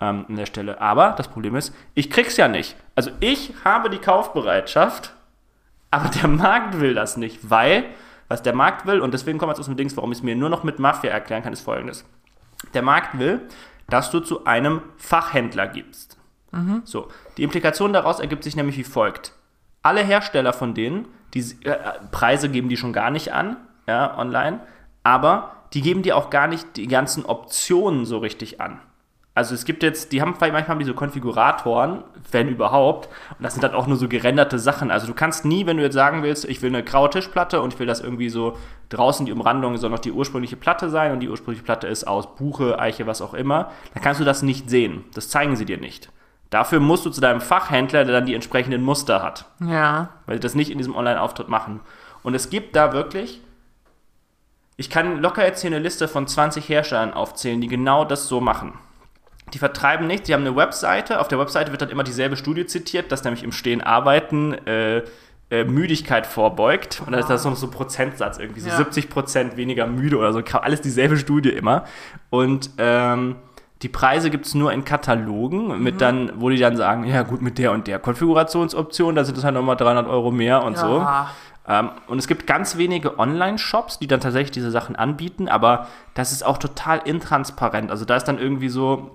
ähm, 0.00 0.26
an 0.28 0.36
der 0.36 0.46
Stelle. 0.46 0.80
Aber 0.80 1.14
das 1.16 1.28
Problem 1.28 1.56
ist, 1.56 1.74
ich 1.94 2.10
krieg's 2.10 2.36
ja 2.36 2.48
nicht. 2.48 2.76
Also 2.94 3.10
ich 3.20 3.54
habe 3.64 3.90
die 3.90 3.98
Kaufbereitschaft, 3.98 5.14
aber 5.90 6.08
der 6.08 6.28
Markt 6.28 6.80
will 6.80 6.94
das 6.94 7.16
nicht, 7.16 7.50
weil, 7.50 7.84
was 8.30 8.42
der 8.42 8.54
Markt 8.54 8.86
will, 8.86 9.00
und 9.00 9.12
deswegen 9.12 9.38
kommen 9.38 9.50
wir 9.50 9.54
jetzt 9.54 9.60
aus 9.60 9.66
dem 9.66 9.76
Dings, 9.76 9.96
warum 9.96 10.12
ich 10.12 10.18
es 10.18 10.24
mir 10.24 10.36
nur 10.36 10.48
noch 10.48 10.62
mit 10.62 10.78
Mafia 10.78 11.10
erklären 11.10 11.42
kann, 11.42 11.52
ist 11.52 11.62
folgendes. 11.62 12.04
Der 12.74 12.82
Markt 12.82 13.18
will, 13.18 13.40
dass 13.88 14.12
du 14.12 14.20
zu 14.20 14.44
einem 14.44 14.82
Fachhändler 14.96 15.66
gibst. 15.66 16.16
So, 16.84 17.08
die 17.36 17.42
Implikation 17.42 17.92
daraus 17.92 18.20
ergibt 18.20 18.44
sich 18.44 18.54
nämlich 18.54 18.78
wie 18.78 18.84
folgt. 18.84 19.32
Alle 19.82 20.02
Hersteller 20.02 20.52
von 20.52 20.74
denen, 20.74 21.08
die 21.34 21.40
äh, 21.64 21.76
Preise 22.12 22.48
geben 22.48 22.68
die 22.68 22.76
schon 22.76 22.92
gar 22.92 23.10
nicht 23.10 23.32
an, 23.32 23.56
ja, 23.88 24.16
online, 24.16 24.60
aber 25.02 25.56
die 25.72 25.80
geben 25.80 26.02
dir 26.02 26.16
auch 26.16 26.30
gar 26.30 26.46
nicht 26.46 26.76
die 26.76 26.86
ganzen 26.86 27.24
Optionen 27.24 28.04
so 28.04 28.18
richtig 28.18 28.60
an. 28.60 28.80
Also 29.40 29.54
es 29.54 29.64
gibt 29.64 29.82
jetzt, 29.82 30.12
die 30.12 30.20
haben 30.20 30.34
manchmal 30.38 30.68
haben 30.68 30.78
die 30.80 30.84
so 30.84 30.92
Konfiguratoren, 30.92 32.04
wenn 32.30 32.48
überhaupt, 32.48 33.08
und 33.38 33.42
das 33.42 33.54
sind 33.54 33.64
dann 33.64 33.72
auch 33.72 33.86
nur 33.86 33.96
so 33.96 34.06
gerenderte 34.06 34.58
Sachen. 34.58 34.90
Also 34.90 35.06
du 35.06 35.14
kannst 35.14 35.46
nie, 35.46 35.64
wenn 35.64 35.78
du 35.78 35.82
jetzt 35.82 35.94
sagen 35.94 36.22
willst, 36.22 36.44
ich 36.44 36.60
will 36.60 36.68
eine 36.68 36.84
graue 36.84 37.08
Tischplatte 37.08 37.62
und 37.62 37.72
ich 37.72 37.78
will 37.80 37.86
das 37.86 38.00
irgendwie 38.00 38.28
so 38.28 38.58
draußen 38.90 39.24
die 39.24 39.32
Umrandung 39.32 39.78
soll 39.78 39.88
noch 39.88 39.98
die 39.98 40.12
ursprüngliche 40.12 40.56
Platte 40.56 40.90
sein 40.90 41.12
und 41.12 41.20
die 41.20 41.30
ursprüngliche 41.30 41.64
Platte 41.64 41.86
ist 41.86 42.06
aus 42.06 42.34
Buche, 42.36 42.78
Eiche, 42.78 43.06
was 43.06 43.22
auch 43.22 43.32
immer, 43.32 43.70
dann 43.94 44.02
kannst 44.02 44.20
du 44.20 44.24
das 44.24 44.42
nicht 44.42 44.68
sehen. 44.68 45.04
Das 45.14 45.30
zeigen 45.30 45.56
sie 45.56 45.64
dir 45.64 45.78
nicht. 45.78 46.10
Dafür 46.50 46.80
musst 46.80 47.06
du 47.06 47.10
zu 47.10 47.22
deinem 47.22 47.40
Fachhändler, 47.40 48.04
der 48.04 48.12
dann 48.12 48.26
die 48.26 48.34
entsprechenden 48.34 48.82
Muster 48.82 49.22
hat 49.22 49.46
Ja. 49.58 50.10
weil 50.26 50.36
sie 50.36 50.40
das 50.40 50.54
nicht 50.54 50.70
in 50.70 50.76
diesem 50.76 50.94
Online-Auftritt 50.94 51.48
machen. 51.48 51.80
Und 52.22 52.34
es 52.34 52.50
gibt 52.50 52.76
da 52.76 52.92
wirklich, 52.92 53.40
ich 54.76 54.90
kann 54.90 55.22
locker 55.22 55.46
jetzt 55.46 55.62
hier 55.62 55.70
eine 55.70 55.78
Liste 55.78 56.08
von 56.08 56.26
20 56.26 56.68
Herstellern 56.68 57.14
aufzählen, 57.14 57.62
die 57.62 57.68
genau 57.68 58.04
das 58.04 58.28
so 58.28 58.42
machen. 58.42 58.74
Die 59.52 59.58
vertreiben 59.58 60.06
nichts, 60.06 60.26
die 60.26 60.34
haben 60.34 60.42
eine 60.42 60.54
Webseite, 60.56 61.20
auf 61.20 61.28
der 61.28 61.38
Webseite 61.38 61.72
wird 61.72 61.82
dann 61.82 61.90
immer 61.90 62.04
dieselbe 62.04 62.36
Studie 62.36 62.66
zitiert, 62.66 63.10
dass 63.10 63.24
nämlich 63.24 63.42
im 63.42 63.52
Stehen 63.52 63.80
arbeiten 63.80 64.54
äh, 64.66 65.02
äh, 65.50 65.64
Müdigkeit 65.64 66.26
vorbeugt. 66.26 67.02
Und 67.04 67.12
da 67.12 67.18
ist 67.18 67.28
das 67.28 67.44
noch 67.44 67.56
so 67.56 67.66
ein 67.66 67.72
Prozentsatz, 67.72 68.38
irgendwie 68.38 68.60
so 68.60 68.68
Ja. 68.68 68.76
70 68.76 69.10
Prozent 69.10 69.56
weniger 69.56 69.86
müde 69.86 70.16
oder 70.16 70.32
so. 70.32 70.40
Alles 70.52 70.80
dieselbe 70.80 71.16
Studie 71.16 71.50
immer. 71.50 71.84
Und 72.30 72.70
ähm, 72.78 73.36
die 73.82 73.88
Preise 73.88 74.30
gibt 74.30 74.46
es 74.46 74.54
nur 74.54 74.72
in 74.72 74.84
Katalogen, 74.84 75.82
mit 75.82 76.00
dann, 76.00 76.32
wo 76.36 76.50
die 76.50 76.58
dann 76.58 76.76
sagen, 76.76 77.04
ja 77.04 77.22
gut, 77.22 77.42
mit 77.42 77.58
der 77.58 77.72
und 77.72 77.86
der 77.86 77.98
Konfigurationsoption, 77.98 79.14
da 79.14 79.24
sind 79.24 79.38
es 79.38 79.44
halt 79.44 79.54
nochmal 79.54 79.76
300 79.76 80.06
Euro 80.06 80.30
mehr 80.30 80.62
und 80.62 80.76
so. 80.78 80.98
Ja. 80.98 81.30
Ähm, 81.66 81.90
und 82.06 82.18
es 82.18 82.28
gibt 82.28 82.46
ganz 82.46 82.76
wenige 82.76 83.18
Online-Shops, 83.18 83.98
die 83.98 84.06
dann 84.06 84.20
tatsächlich 84.20 84.50
diese 84.50 84.70
Sachen 84.70 84.96
anbieten, 84.96 85.48
aber 85.48 85.88
das 86.14 86.30
ist 86.30 86.44
auch 86.44 86.58
total 86.58 87.00
intransparent. 87.04 87.90
Also 87.90 88.04
da 88.04 88.16
ist 88.16 88.24
dann 88.24 88.38
irgendwie 88.38 88.68
so, 88.68 89.12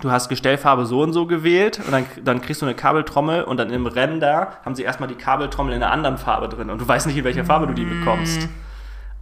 du 0.00 0.10
hast 0.10 0.28
Gestellfarbe 0.28 0.86
so 0.86 1.02
und 1.02 1.12
so 1.12 1.26
gewählt 1.26 1.80
und 1.84 1.92
dann, 1.92 2.06
dann 2.24 2.40
kriegst 2.40 2.62
du 2.62 2.66
eine 2.66 2.74
Kabeltrommel 2.74 3.44
und 3.44 3.58
dann 3.58 3.70
im 3.70 3.86
Render 3.86 4.52
haben 4.64 4.74
sie 4.74 4.82
erstmal 4.82 5.08
die 5.08 5.14
Kabeltrommel 5.14 5.74
in 5.74 5.82
einer 5.82 5.92
anderen 5.92 6.18
Farbe 6.18 6.48
drin 6.48 6.70
und 6.70 6.80
du 6.80 6.88
weißt 6.88 7.06
nicht, 7.06 7.16
in 7.16 7.24
welcher 7.24 7.44
Farbe 7.44 7.66
du 7.66 7.74
die 7.74 7.84
bekommst. 7.84 8.48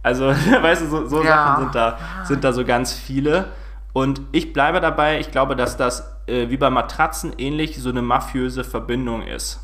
Also, 0.03 0.27
weißt 0.61 0.83
du, 0.83 0.87
so, 0.87 1.07
so 1.07 1.23
Ja. 1.23 1.29
Sachen 1.29 1.63
sind 1.63 1.75
da, 1.75 1.97
sind 2.23 2.43
da 2.43 2.53
so 2.53 2.65
ganz 2.65 2.93
viele. 2.93 3.49
Und 3.93 4.21
ich 4.31 4.53
bleibe 4.53 4.79
dabei, 4.79 5.19
ich 5.19 5.31
glaube, 5.31 5.55
dass 5.55 5.75
das 5.75 6.17
äh, 6.27 6.49
wie 6.49 6.57
bei 6.57 6.69
Matratzen 6.69 7.33
ähnlich 7.37 7.81
so 7.81 7.89
eine 7.89 8.01
mafiöse 8.01 8.63
Verbindung 8.63 9.21
ist. 9.23 9.59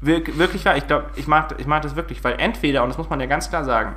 Wir, 0.00 0.24
wirklich 0.38 0.64
wahr, 0.64 0.76
ich 0.76 0.86
glaube, 0.86 1.06
ich 1.16 1.26
mag, 1.26 1.54
ich 1.58 1.66
mag 1.66 1.82
das 1.82 1.96
wirklich, 1.96 2.22
weil 2.22 2.36
entweder, 2.38 2.82
und 2.82 2.90
das 2.90 2.98
muss 2.98 3.10
man 3.10 3.18
ja 3.18 3.26
ganz 3.26 3.48
klar 3.50 3.64
sagen, 3.64 3.96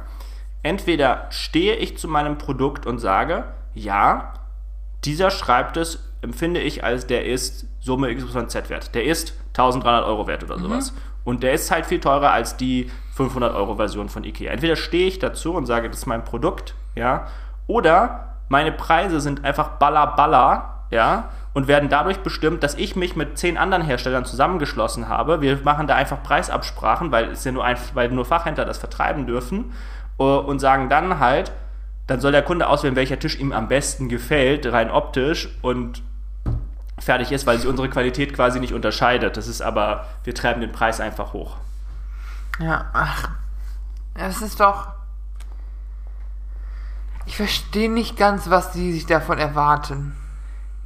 entweder 0.64 1.28
stehe 1.30 1.76
ich 1.76 1.98
zu 1.98 2.08
meinem 2.08 2.38
Produkt 2.38 2.86
und 2.86 3.00
sage, 3.00 3.44
ja, 3.76 4.34
dieser 5.06 5.32
Schreibtisch 5.32 5.98
empfinde 6.22 6.60
ich 6.60 6.84
als 6.84 7.08
der 7.08 7.26
ist 7.26 7.68
Summe 7.80 8.14
XYZ 8.14 8.70
wert. 8.70 8.94
Der 8.94 9.06
ist 9.06 9.34
1300 9.50 10.06
Euro 10.06 10.28
wert 10.28 10.44
oder 10.44 10.60
sowas. 10.60 10.94
Und 11.24 11.44
der 11.44 11.54
ist 11.54 11.72
halt 11.72 11.86
viel 11.86 12.00
teurer 12.00 12.32
als 12.32 12.58
die 12.58 12.90
500 13.14 13.54
Euro 13.54 13.76
Version 13.76 14.10
von 14.10 14.24
Ikea. 14.24 14.52
Entweder 14.52 14.76
stehe 14.76 15.08
ich 15.08 15.20
dazu 15.20 15.54
und 15.54 15.66
sage, 15.66 15.90
das 15.90 16.00
ist 16.00 16.06
mein 16.06 16.24
Produkt, 16.24 16.74
ja, 16.96 17.28
oder 17.68 18.36
meine 18.50 18.72
Preise 18.72 19.22
sind 19.22 19.46
einfach 19.46 19.78
baller 19.78 20.08
baller, 20.08 20.86
ja, 20.92 21.30
und 21.54 21.68
werden 21.68 21.90
dadurch 21.90 22.20
bestimmt, 22.20 22.64
dass 22.64 22.76
ich 22.76 22.96
mich 22.96 23.16
mit 23.16 23.38
zehn 23.38 23.58
anderen 23.58 23.84
Herstellern 23.84 24.26
zusammengeschlossen 24.26 25.08
habe. 25.08 25.42
Wir 25.42 25.60
machen 25.64 25.88
da 25.88 25.96
einfach 25.96 26.24
Preisabsprachen, 26.24 27.12
weil 27.12 27.26
es 27.32 27.44
ja 27.44 27.52
nur 27.52 27.64
ein, 27.64 27.78
weil 27.94 28.10
nur 28.10 28.26
Fachhändler 28.26 28.66
das 28.66 28.78
vertreiben 28.78 29.26
dürfen 29.26 29.74
äh, 30.20 30.24
und 30.24 30.60
sagen 30.60 30.90
dann 30.90 31.20
halt, 31.20 31.52
dann 32.10 32.22
soll 32.22 32.32
der 32.32 32.42
Kunde 32.42 32.68
auswählen, 32.68 32.96
welcher 32.96 33.20
Tisch 33.20 33.38
ihm 33.40 33.52
am 33.52 33.68
besten 33.68 34.10
gefällt, 34.10 34.66
rein 34.66 34.90
optisch 34.90 35.48
und 35.62 36.02
fertig 36.98 37.32
ist, 37.32 37.46
weil 37.46 37.60
sich 37.60 37.70
unsere 37.70 37.88
Qualität 37.88 38.34
quasi 38.34 38.60
nicht 38.60 38.74
unterscheidet. 38.74 39.38
Das 39.38 39.48
ist 39.48 39.62
aber, 39.62 40.08
wir 40.24 40.34
treiben 40.34 40.60
den 40.60 40.72
Preis 40.72 41.00
einfach 41.00 41.34
hoch. 41.34 41.58
Ja, 42.60 42.90
ach. 42.94 43.30
Es 44.16 44.42
ist 44.42 44.60
doch. 44.60 44.88
Ich 47.28 47.38
verstehe 47.38 47.92
nicht 47.92 48.18
ganz, 48.18 48.50
was 48.50 48.72
die 48.72 48.92
sich 48.92 49.06
davon 49.06 49.38
erwarten. 49.38 50.16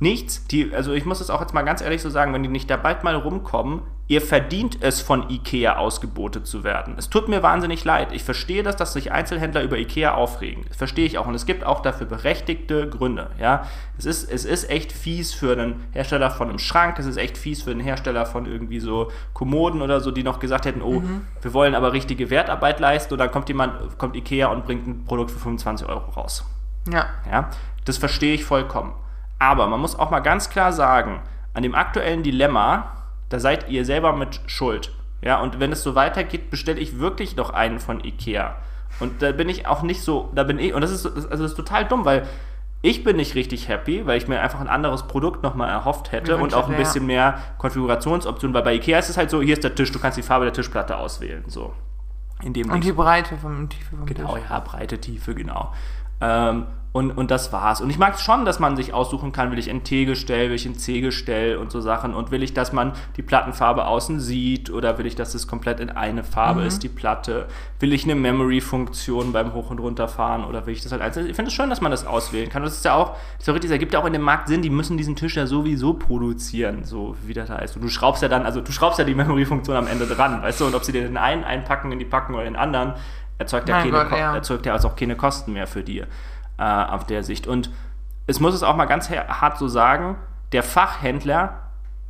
Nichts, 0.04 0.46
die, 0.48 0.76
also 0.76 0.92
ich 0.92 1.06
muss 1.06 1.22
es 1.22 1.30
auch 1.30 1.40
jetzt 1.40 1.54
mal 1.54 1.62
ganz 1.62 1.82
ehrlich 1.82 2.02
so 2.02 2.10
sagen, 2.10 2.34
wenn 2.34 2.44
die 2.44 2.50
nicht 2.50 2.70
da 2.70 2.76
bald 2.76 3.06
mal 3.06 3.16
rumkommen, 3.16 3.84
ihr 4.10 4.20
verdient 4.20 4.80
es 4.82 5.00
von 5.00 5.30
Ikea 5.30 5.78
ausgebotet 5.78 6.46
zu 6.46 6.66
werden. 6.66 6.96
Es 6.98 7.10
tut 7.10 7.30
mir 7.30 7.42
wahnsinnig 7.42 7.86
leid. 7.86 8.12
Ich 8.12 8.26
verstehe 8.26 8.64
das, 8.64 8.76
dass 8.76 8.92
sich 8.92 9.14
Einzelhändler 9.14 9.64
über 9.64 9.78
Ikea 9.78 10.14
aufregen. 10.14 10.66
Das 10.68 10.76
verstehe 10.76 11.06
ich 11.06 11.18
auch 11.18 11.26
und 11.26 11.36
es 11.36 11.46
gibt 11.46 11.64
auch 11.64 11.80
dafür 11.80 12.06
berechtigte 12.06 12.90
Gründe. 12.90 13.30
Ja, 13.40 13.66
es 13.98 14.06
ist, 14.06 14.30
es 14.30 14.44
ist 14.44 14.70
echt 14.70 14.92
fies 14.92 15.34
für 15.34 15.54
einen 15.54 15.86
Hersteller 15.94 16.32
von 16.32 16.50
einem 16.50 16.60
Schrank, 16.60 17.00
es 17.00 17.06
ist 17.06 17.16
echt 17.16 17.38
fies 17.38 17.64
für 17.64 17.72
einen 17.72 17.80
Hersteller 17.80 18.26
von 18.26 18.46
irgendwie 18.46 18.82
so 18.82 19.10
Kommoden 19.32 19.82
oder 19.82 20.02
so, 20.02 20.12
die 20.12 20.24
noch 20.24 20.40
gesagt 20.40 20.66
hätten, 20.66 20.82
oh, 20.82 21.02
wir 21.42 21.54
wollen 21.54 21.76
aber 21.76 21.94
richtige 21.94 22.30
Wertarbeit 22.30 22.82
leisten 22.82 23.14
und 23.14 23.20
dann 23.20 23.32
kommt 23.32 23.48
jemand, 23.48 23.98
kommt 23.98 24.18
Ikea 24.18 24.48
und 24.48 24.66
bringt 24.66 24.86
ein 24.86 25.06
Produkt 25.06 25.32
für 25.32 25.40
25 25.40 25.88
Euro 25.88 26.12
raus. 26.12 26.46
Ja. 26.92 27.06
Ja, 27.32 27.52
das 27.86 27.98
verstehe 27.98 28.34
ich 28.34 28.44
vollkommen. 28.44 28.96
Aber 29.44 29.68
man 29.68 29.82
muss 29.82 30.00
auch 30.00 30.10
mal 30.10 30.22
ganz 30.22 30.50
klar 30.50 30.72
sagen, 30.72 31.22
an 31.54 31.64
dem 31.64 31.76
aktuellen 31.76 32.24
Dilemma, 32.24 32.94
da 33.28 33.40
seid 33.40 33.70
ihr 33.70 33.84
selber 33.84 34.14
mit 34.14 34.40
Schuld. 34.48 34.92
Ja, 35.22 35.42
und 35.42 35.60
wenn 35.60 35.74
es 35.74 35.84
so 35.84 35.96
weitergeht, 35.96 36.50
bestelle 36.50 36.80
ich 36.80 37.00
wirklich 37.00 37.36
noch 37.36 37.50
einen 37.50 37.80
von 37.80 38.02
Ikea. 38.02 38.56
Und 39.02 39.22
da 39.22 39.34
bin 39.34 39.50
ich 39.50 39.68
auch 39.68 39.82
nicht 39.82 40.02
so, 40.02 40.32
da 40.34 40.44
bin 40.44 40.60
ich, 40.60 40.74
und 40.74 40.80
das 40.82 40.92
ist, 40.92 41.06
also 41.06 41.28
das 41.28 41.52
ist 41.52 41.56
total 41.56 41.84
dumm, 41.86 42.06
weil 42.06 42.26
ich 42.82 43.04
bin 43.04 43.18
nicht 43.18 43.36
richtig 43.36 43.68
happy, 43.68 44.06
weil 44.06 44.18
ich 44.18 44.30
mir 44.30 44.40
einfach 44.42 44.62
ein 44.62 44.70
anderes 44.70 45.04
Produkt 45.04 45.44
nochmal 45.44 45.70
erhofft 45.70 46.14
hätte 46.14 46.38
und 46.38 46.54
auch 46.54 46.70
ein 46.70 46.78
bisschen 46.78 47.06
mehr 47.06 47.38
Konfigurationsoptionen, 47.58 48.54
weil 48.54 48.64
bei 48.64 48.76
Ikea 48.76 48.98
ist 49.00 49.10
es 49.10 49.18
halt 49.18 49.30
so, 49.30 49.42
hier 49.42 49.54
ist 49.54 49.64
der 49.64 49.76
Tisch, 49.76 49.92
du 49.92 50.00
kannst 50.00 50.18
die 50.18 50.22
Farbe 50.24 50.46
der 50.46 50.54
Tischplatte 50.54 50.96
auswählen, 50.96 51.44
so. 51.48 51.74
In 52.42 52.54
dem 52.54 52.70
Und 52.72 52.84
die 52.84 52.92
Breite 52.94 53.38
vom 53.38 53.68
Tiefe 53.68 53.96
vom 53.96 54.06
Genau, 54.06 54.36
Tisch. 54.36 54.44
ja, 54.50 54.60
breite 54.60 55.00
Tiefe, 55.00 55.36
genau. 55.36 55.74
Ähm, 56.22 56.66
und, 56.94 57.10
und 57.10 57.32
das 57.32 57.52
war's. 57.52 57.82
Und 57.82 57.90
ich 57.90 57.98
mag 57.98 58.14
es 58.14 58.22
schon, 58.22 58.46
dass 58.46 58.60
man 58.60 58.78
sich 58.78 58.94
aussuchen 58.94 59.32
kann, 59.32 59.52
will 59.52 59.58
ich 59.58 59.68
in 59.68 59.84
T-Gestell, 59.84 60.50
will 60.50 60.56
ich 60.56 60.68
in 60.68 60.76
C-Gestell 60.76 61.58
und 61.58 61.72
so 61.72 61.82
Sachen. 61.82 62.14
Und 62.14 62.30
will 62.30 62.44
ich, 62.44 62.54
dass 62.54 62.72
man 62.72 62.94
die 63.18 63.24
Plattenfarbe 63.24 63.88
außen 63.88 64.20
sieht 64.20 64.70
oder 64.70 65.00
will 65.00 65.08
ich, 65.08 65.16
dass 65.16 65.34
es 65.34 65.48
komplett 65.48 65.80
in 65.80 65.90
eine 65.90 66.24
Farbe 66.24 66.62
ist, 66.62 66.84
die 66.84 66.90
Platte. 66.90 67.48
Will 67.80 67.94
ich 67.94 68.04
eine 68.04 68.14
Memory-Funktion 68.14 69.34
beim 69.34 69.54
Hoch- 69.54 69.72
und 69.72 69.80
Runterfahren 69.80 70.46
oder 70.46 70.68
will 70.68 70.74
ich 70.74 70.84
das 70.84 70.92
halt 70.92 71.02
einzeln? 71.02 71.28
Ich 71.28 71.36
finde 71.36 71.50
es 71.50 71.56
schön, 71.56 71.72
dass 71.72 71.82
man 71.82 71.90
das 71.90 72.06
auswählen 72.06 72.50
kann. 72.52 72.62
Das 72.62 72.74
ist 72.74 72.86
ja 72.86 72.94
auch, 72.94 73.16
theoretisch 73.44 73.72
ergibt 73.72 73.94
ja 73.94 74.00
auch 74.00 74.06
in 74.06 74.14
dem 74.14 74.22
Markt 74.22 74.48
Sinn, 74.48 74.62
die 74.62 74.70
müssen 74.70 74.96
diesen 74.96 75.16
Tisch 75.16 75.36
ja 75.36 75.48
sowieso 75.48 75.96
produzieren, 75.96 76.84
so 76.84 77.16
wie 77.26 77.34
das 77.34 77.50
heißt. 77.50 77.76
Und 77.76 77.82
du 77.82 77.90
schraubst 77.90 78.22
ja 78.22 78.30
dann, 78.30 78.46
also 78.46 78.62
du 78.62 78.72
schraubst 78.72 79.00
ja 79.00 79.06
die 79.06 79.16
Memory-Funktion 79.16 79.76
am 79.76 79.88
Ende 79.88 80.06
dran, 80.06 80.44
weißt 80.44 80.62
du? 80.62 80.68
Und 80.68 80.76
ob 80.76 80.84
sie 80.84 80.92
dir 80.92 81.02
den 81.02 81.18
einen 81.18 81.44
einpacken 81.44 81.92
in 81.92 81.98
die 81.98 82.06
Packung 82.06 82.36
oder 82.36 82.44
den 82.44 82.56
anderen, 82.56 82.94
erzeugt 83.40 83.68
ja 83.68 83.80
keine, 83.80 83.92
Gott, 83.92 84.12
ja. 84.12 84.36
erzeugt 84.36 84.68
ja 84.68 84.74
also 84.74 84.90
auch 84.90 84.96
keine 84.96 85.16
Kosten 85.16 85.54
mehr 85.54 85.66
für 85.66 85.82
die 85.82 86.04
äh, 86.64 86.92
auf 86.94 87.06
der 87.06 87.24
Sicht. 87.24 87.48
Und 87.48 87.70
es 88.26 88.40
muss 88.40 88.54
es 88.54 88.64
auch 88.64 88.76
mal 88.76 88.86
ganz 88.86 89.10
hart 89.10 89.58
so 89.58 89.68
sagen, 89.68 90.16
der 90.54 90.64
Fachhändler, 90.64 91.60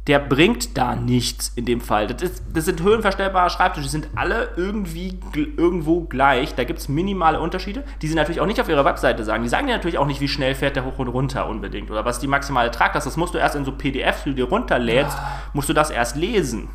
der 0.06 0.20
bringt 0.20 0.78
da 0.78 0.96
nichts 0.96 1.50
in 1.56 1.66
dem 1.66 1.82
Fall. 1.82 2.08
Das, 2.08 2.22
ist, 2.22 2.44
das 2.54 2.66
sind 2.66 2.84
höhenverstellbare 2.84 3.50
Schreibtische, 3.50 3.86
die 3.86 3.92
sind 3.92 4.10
alle 4.16 4.50
irgendwie 4.58 5.18
irgendwo 5.34 6.02
gleich. 6.02 6.56
Da 6.56 6.66
gibt 6.66 6.80
es 6.80 6.90
minimale 6.90 7.40
Unterschiede, 7.40 7.84
die 8.02 8.08
sie 8.08 8.16
natürlich 8.16 8.42
auch 8.42 8.46
nicht 8.46 8.60
auf 8.60 8.70
ihrer 8.70 8.86
Webseite 8.86 9.24
sagen. 9.24 9.44
Die 9.44 9.50
sagen 9.50 9.68
dir 9.68 9.74
natürlich 9.74 9.98
auch 9.98 10.06
nicht, 10.06 10.22
wie 10.22 10.28
schnell 10.28 10.56
fährt 10.56 10.76
der 10.76 10.86
hoch 10.86 11.00
und 11.00 11.08
runter 11.08 11.48
unbedingt 11.48 11.90
oder 11.90 12.06
was 12.06 12.20
die 12.20 12.28
maximale 12.28 12.70
Traglast 12.70 13.08
ist. 13.08 13.14
Das 13.14 13.18
musst 13.18 13.34
du 13.34 13.38
erst 13.40 13.56
in 13.56 13.66
so 13.66 13.72
PDFs, 13.72 14.24
die 14.24 14.32
du 14.32 14.36
dir 14.36 14.50
runterlädst, 14.50 15.18
musst 15.54 15.70
du 15.70 15.74
das 15.74 15.90
erst 15.90 16.16
lesen. 16.18 16.70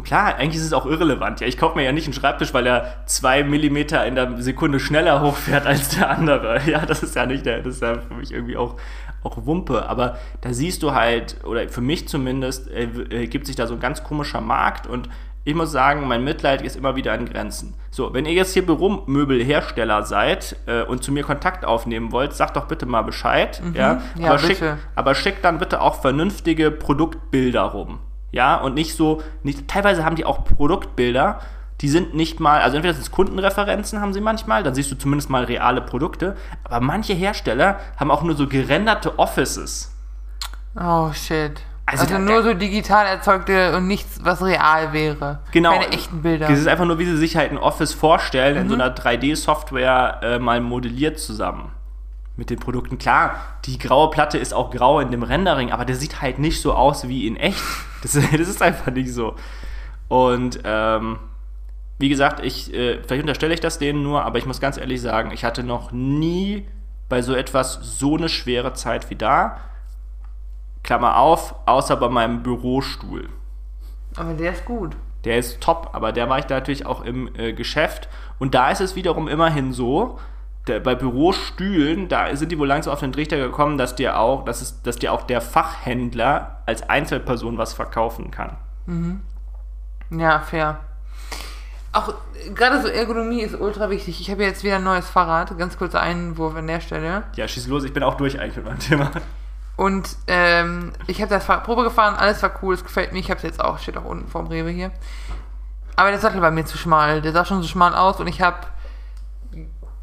Und 0.00 0.04
klar, 0.04 0.36
eigentlich 0.36 0.56
ist 0.56 0.64
es 0.64 0.72
auch 0.72 0.86
irrelevant. 0.86 1.42
Ja, 1.42 1.46
ich 1.46 1.58
kaufe 1.58 1.76
mir 1.76 1.84
ja 1.84 1.92
nicht 1.92 2.06
einen 2.06 2.14
Schreibtisch, 2.14 2.54
weil 2.54 2.66
er 2.66 3.04
zwei 3.04 3.44
Millimeter 3.44 4.06
in 4.06 4.14
der 4.14 4.40
Sekunde 4.40 4.80
schneller 4.80 5.20
hochfährt 5.22 5.66
als 5.66 5.90
der 5.90 6.08
andere. 6.08 6.58
Ja, 6.64 6.86
das 6.86 7.02
ist 7.02 7.14
ja 7.16 7.26
nicht 7.26 7.44
der, 7.44 7.60
das 7.60 7.74
ist 7.74 7.82
ja 7.82 7.98
für 7.98 8.14
mich 8.14 8.32
irgendwie 8.32 8.56
auch, 8.56 8.76
auch 9.22 9.44
Wumpe. 9.44 9.86
Aber 9.90 10.16
da 10.40 10.54
siehst 10.54 10.82
du 10.82 10.94
halt, 10.94 11.44
oder 11.44 11.68
für 11.68 11.82
mich 11.82 12.08
zumindest, 12.08 12.70
äh, 12.70 12.84
äh, 12.84 13.26
gibt 13.26 13.46
sich 13.46 13.56
da 13.56 13.66
so 13.66 13.74
ein 13.74 13.80
ganz 13.80 14.02
komischer 14.02 14.40
Markt 14.40 14.86
und 14.86 15.10
ich 15.44 15.54
muss 15.54 15.70
sagen, 15.70 16.08
mein 16.08 16.24
Mitleid 16.24 16.62
ist 16.62 16.76
immer 16.76 16.96
wieder 16.96 17.12
an 17.12 17.26
Grenzen. 17.26 17.74
So, 17.90 18.14
wenn 18.14 18.24
ihr 18.24 18.32
jetzt 18.32 18.54
hier 18.54 18.64
Büromöbelhersteller 18.64 20.04
seid 20.04 20.56
äh, 20.64 20.82
und 20.82 21.04
zu 21.04 21.12
mir 21.12 21.24
Kontakt 21.24 21.66
aufnehmen 21.66 22.10
wollt, 22.10 22.32
sagt 22.32 22.56
doch 22.56 22.68
bitte 22.68 22.86
mal 22.86 23.02
Bescheid. 23.02 23.60
Ja, 23.74 24.00
Ja, 24.16 24.28
aber, 24.30 24.38
schickt, 24.38 24.60
bitte. 24.60 24.78
aber 24.94 25.14
schickt 25.14 25.44
dann 25.44 25.58
bitte 25.58 25.82
auch 25.82 26.00
vernünftige 26.00 26.70
Produktbilder 26.70 27.62
rum. 27.62 27.98
Ja, 28.32 28.56
und 28.56 28.74
nicht 28.74 28.94
so, 28.96 29.22
nicht, 29.42 29.66
teilweise 29.68 30.04
haben 30.04 30.16
die 30.16 30.24
auch 30.24 30.44
Produktbilder, 30.44 31.40
die 31.80 31.88
sind 31.88 32.14
nicht 32.14 32.40
mal, 32.40 32.60
also 32.60 32.76
entweder 32.76 32.94
sind 32.94 33.02
es 33.02 33.10
Kundenreferenzen, 33.10 34.00
haben 34.00 34.12
sie 34.12 34.20
manchmal, 34.20 34.62
dann 34.62 34.74
siehst 34.74 34.90
du 34.92 34.96
zumindest 34.98 35.30
mal 35.30 35.44
reale 35.44 35.80
Produkte, 35.80 36.36
aber 36.62 36.80
manche 36.80 37.14
Hersteller 37.14 37.80
haben 37.96 38.10
auch 38.10 38.22
nur 38.22 38.36
so 38.36 38.46
gerenderte 38.46 39.18
Offices. 39.18 39.94
Oh 40.78 41.10
shit. 41.12 41.62
Also 41.86 42.04
Also, 42.04 42.18
nur 42.18 42.42
so 42.44 42.54
digital 42.54 43.06
erzeugte 43.06 43.76
und 43.76 43.88
nichts, 43.88 44.20
was 44.22 44.40
real 44.44 44.92
wäre. 44.92 45.40
Genau. 45.50 45.72
Keine 45.72 45.88
echten 45.88 46.22
Bilder. 46.22 46.48
Es 46.48 46.60
ist 46.60 46.68
einfach 46.68 46.84
nur, 46.84 47.00
wie 47.00 47.06
sie 47.06 47.16
sich 47.16 47.36
halt 47.36 47.50
ein 47.50 47.58
Office 47.58 47.92
vorstellen, 47.94 48.56
in 48.56 48.68
so 48.68 48.76
Mhm. 48.76 48.80
einer 48.82 48.94
3D-Software 48.94 50.20
äh, 50.22 50.38
mal 50.38 50.60
modelliert 50.60 51.18
zusammen. 51.18 51.72
Mit 52.36 52.48
den 52.50 52.58
Produkten. 52.58 52.96
Klar, 52.96 53.36
die 53.66 53.78
graue 53.78 54.10
Platte 54.10 54.38
ist 54.38 54.54
auch 54.54 54.70
grau 54.70 55.00
in 55.00 55.10
dem 55.10 55.22
Rendering, 55.22 55.72
aber 55.72 55.84
der 55.84 55.96
sieht 55.96 56.22
halt 56.22 56.38
nicht 56.38 56.62
so 56.62 56.72
aus 56.72 57.08
wie 57.08 57.26
in 57.26 57.36
echt. 57.36 57.62
Das, 58.02 58.12
das 58.12 58.24
ist 58.32 58.62
einfach 58.62 58.90
nicht 58.90 59.12
so. 59.12 59.36
Und 60.08 60.60
ähm, 60.64 61.18
wie 61.98 62.08
gesagt, 62.08 62.40
ich, 62.42 62.72
äh, 62.72 63.02
vielleicht 63.02 63.20
unterstelle 63.20 63.52
ich 63.52 63.60
das 63.60 63.78
denen 63.78 64.02
nur, 64.02 64.24
aber 64.24 64.38
ich 64.38 64.46
muss 64.46 64.58
ganz 64.58 64.78
ehrlich 64.78 65.02
sagen, 65.02 65.32
ich 65.32 65.44
hatte 65.44 65.62
noch 65.62 65.92
nie 65.92 66.66
bei 67.10 67.20
so 67.20 67.34
etwas 67.34 67.74
so 67.82 68.16
eine 68.16 68.30
schwere 68.30 68.72
Zeit 68.72 69.10
wie 69.10 69.16
da. 69.16 69.58
Klammer 70.82 71.18
auf, 71.18 71.54
außer 71.66 71.96
bei 71.96 72.08
meinem 72.08 72.42
Bürostuhl. 72.42 73.28
Aber 74.16 74.32
der 74.32 74.52
ist 74.52 74.64
gut. 74.64 74.96
Der 75.24 75.36
ist 75.36 75.60
top, 75.60 75.90
aber 75.92 76.12
der 76.12 76.30
war 76.30 76.38
ich 76.38 76.46
da 76.46 76.54
natürlich 76.54 76.86
auch 76.86 77.02
im 77.02 77.28
äh, 77.36 77.52
Geschäft. 77.52 78.08
Und 78.38 78.54
da 78.54 78.70
ist 78.70 78.80
es 78.80 78.96
wiederum 78.96 79.28
immerhin 79.28 79.74
so, 79.74 80.18
bei 80.78 80.94
Bürostühlen, 80.94 82.08
da 82.08 82.34
sind 82.36 82.52
die 82.52 82.58
wohl 82.58 82.68
langsam 82.68 82.92
auf 82.92 83.00
den 83.00 83.12
Trichter 83.12 83.38
gekommen, 83.38 83.78
dass 83.78 83.96
dir 83.96 84.18
auch, 84.18 84.44
dass 84.44 84.62
es, 84.62 84.82
dass 84.82 84.96
dir 84.96 85.12
auch 85.12 85.22
der 85.22 85.40
Fachhändler 85.40 86.62
als 86.66 86.88
Einzelperson 86.88 87.58
was 87.58 87.72
verkaufen 87.72 88.30
kann. 88.30 88.56
Ja, 90.10 90.40
fair. 90.40 90.80
Auch 91.92 92.08
äh, 92.08 92.50
gerade 92.50 92.80
so 92.82 92.88
Ergonomie 92.88 93.42
ist 93.42 93.58
ultra 93.58 93.90
wichtig. 93.90 94.20
Ich 94.20 94.30
habe 94.30 94.44
jetzt 94.44 94.62
wieder 94.62 94.76
ein 94.76 94.84
neues 94.84 95.08
Fahrrad. 95.08 95.56
Ganz 95.58 95.76
kurzer 95.76 96.00
Einwurf 96.00 96.54
an 96.54 96.66
der 96.66 96.80
Stelle. 96.80 97.24
Ja, 97.34 97.48
schieß 97.48 97.66
los, 97.66 97.84
ich 97.84 97.92
bin 97.92 98.02
auch 98.02 98.14
durch 98.14 98.38
eigentlich 98.38 98.56
mit 98.56 98.66
meinem 98.66 98.78
Thema. 98.78 99.10
Und 99.76 100.16
ähm, 100.26 100.92
ich 101.06 101.20
habe 101.22 101.30
das 101.30 101.44
Fahrrad 101.44 101.64
Probe 101.64 101.84
gefahren, 101.84 102.14
alles 102.14 102.42
war 102.42 102.52
cool, 102.62 102.74
es 102.74 102.84
gefällt 102.84 103.12
mir. 103.12 103.18
Ich 103.18 103.30
habe 103.30 103.38
es 103.38 103.44
jetzt 103.44 103.60
auch, 103.60 103.78
steht 103.78 103.96
auch 103.96 104.04
unten 104.04 104.28
vorm 104.28 104.46
Rewe 104.46 104.70
hier. 104.70 104.90
Aber 105.96 106.10
der 106.10 106.20
Sattel 106.20 106.42
war 106.42 106.50
mir 106.50 106.64
zu 106.64 106.78
schmal. 106.78 107.22
Der 107.22 107.32
sah 107.32 107.44
schon 107.44 107.62
so 107.62 107.68
schmal 107.68 107.94
aus 107.94 108.20
und 108.20 108.26
ich 108.26 108.40
habe 108.42 108.58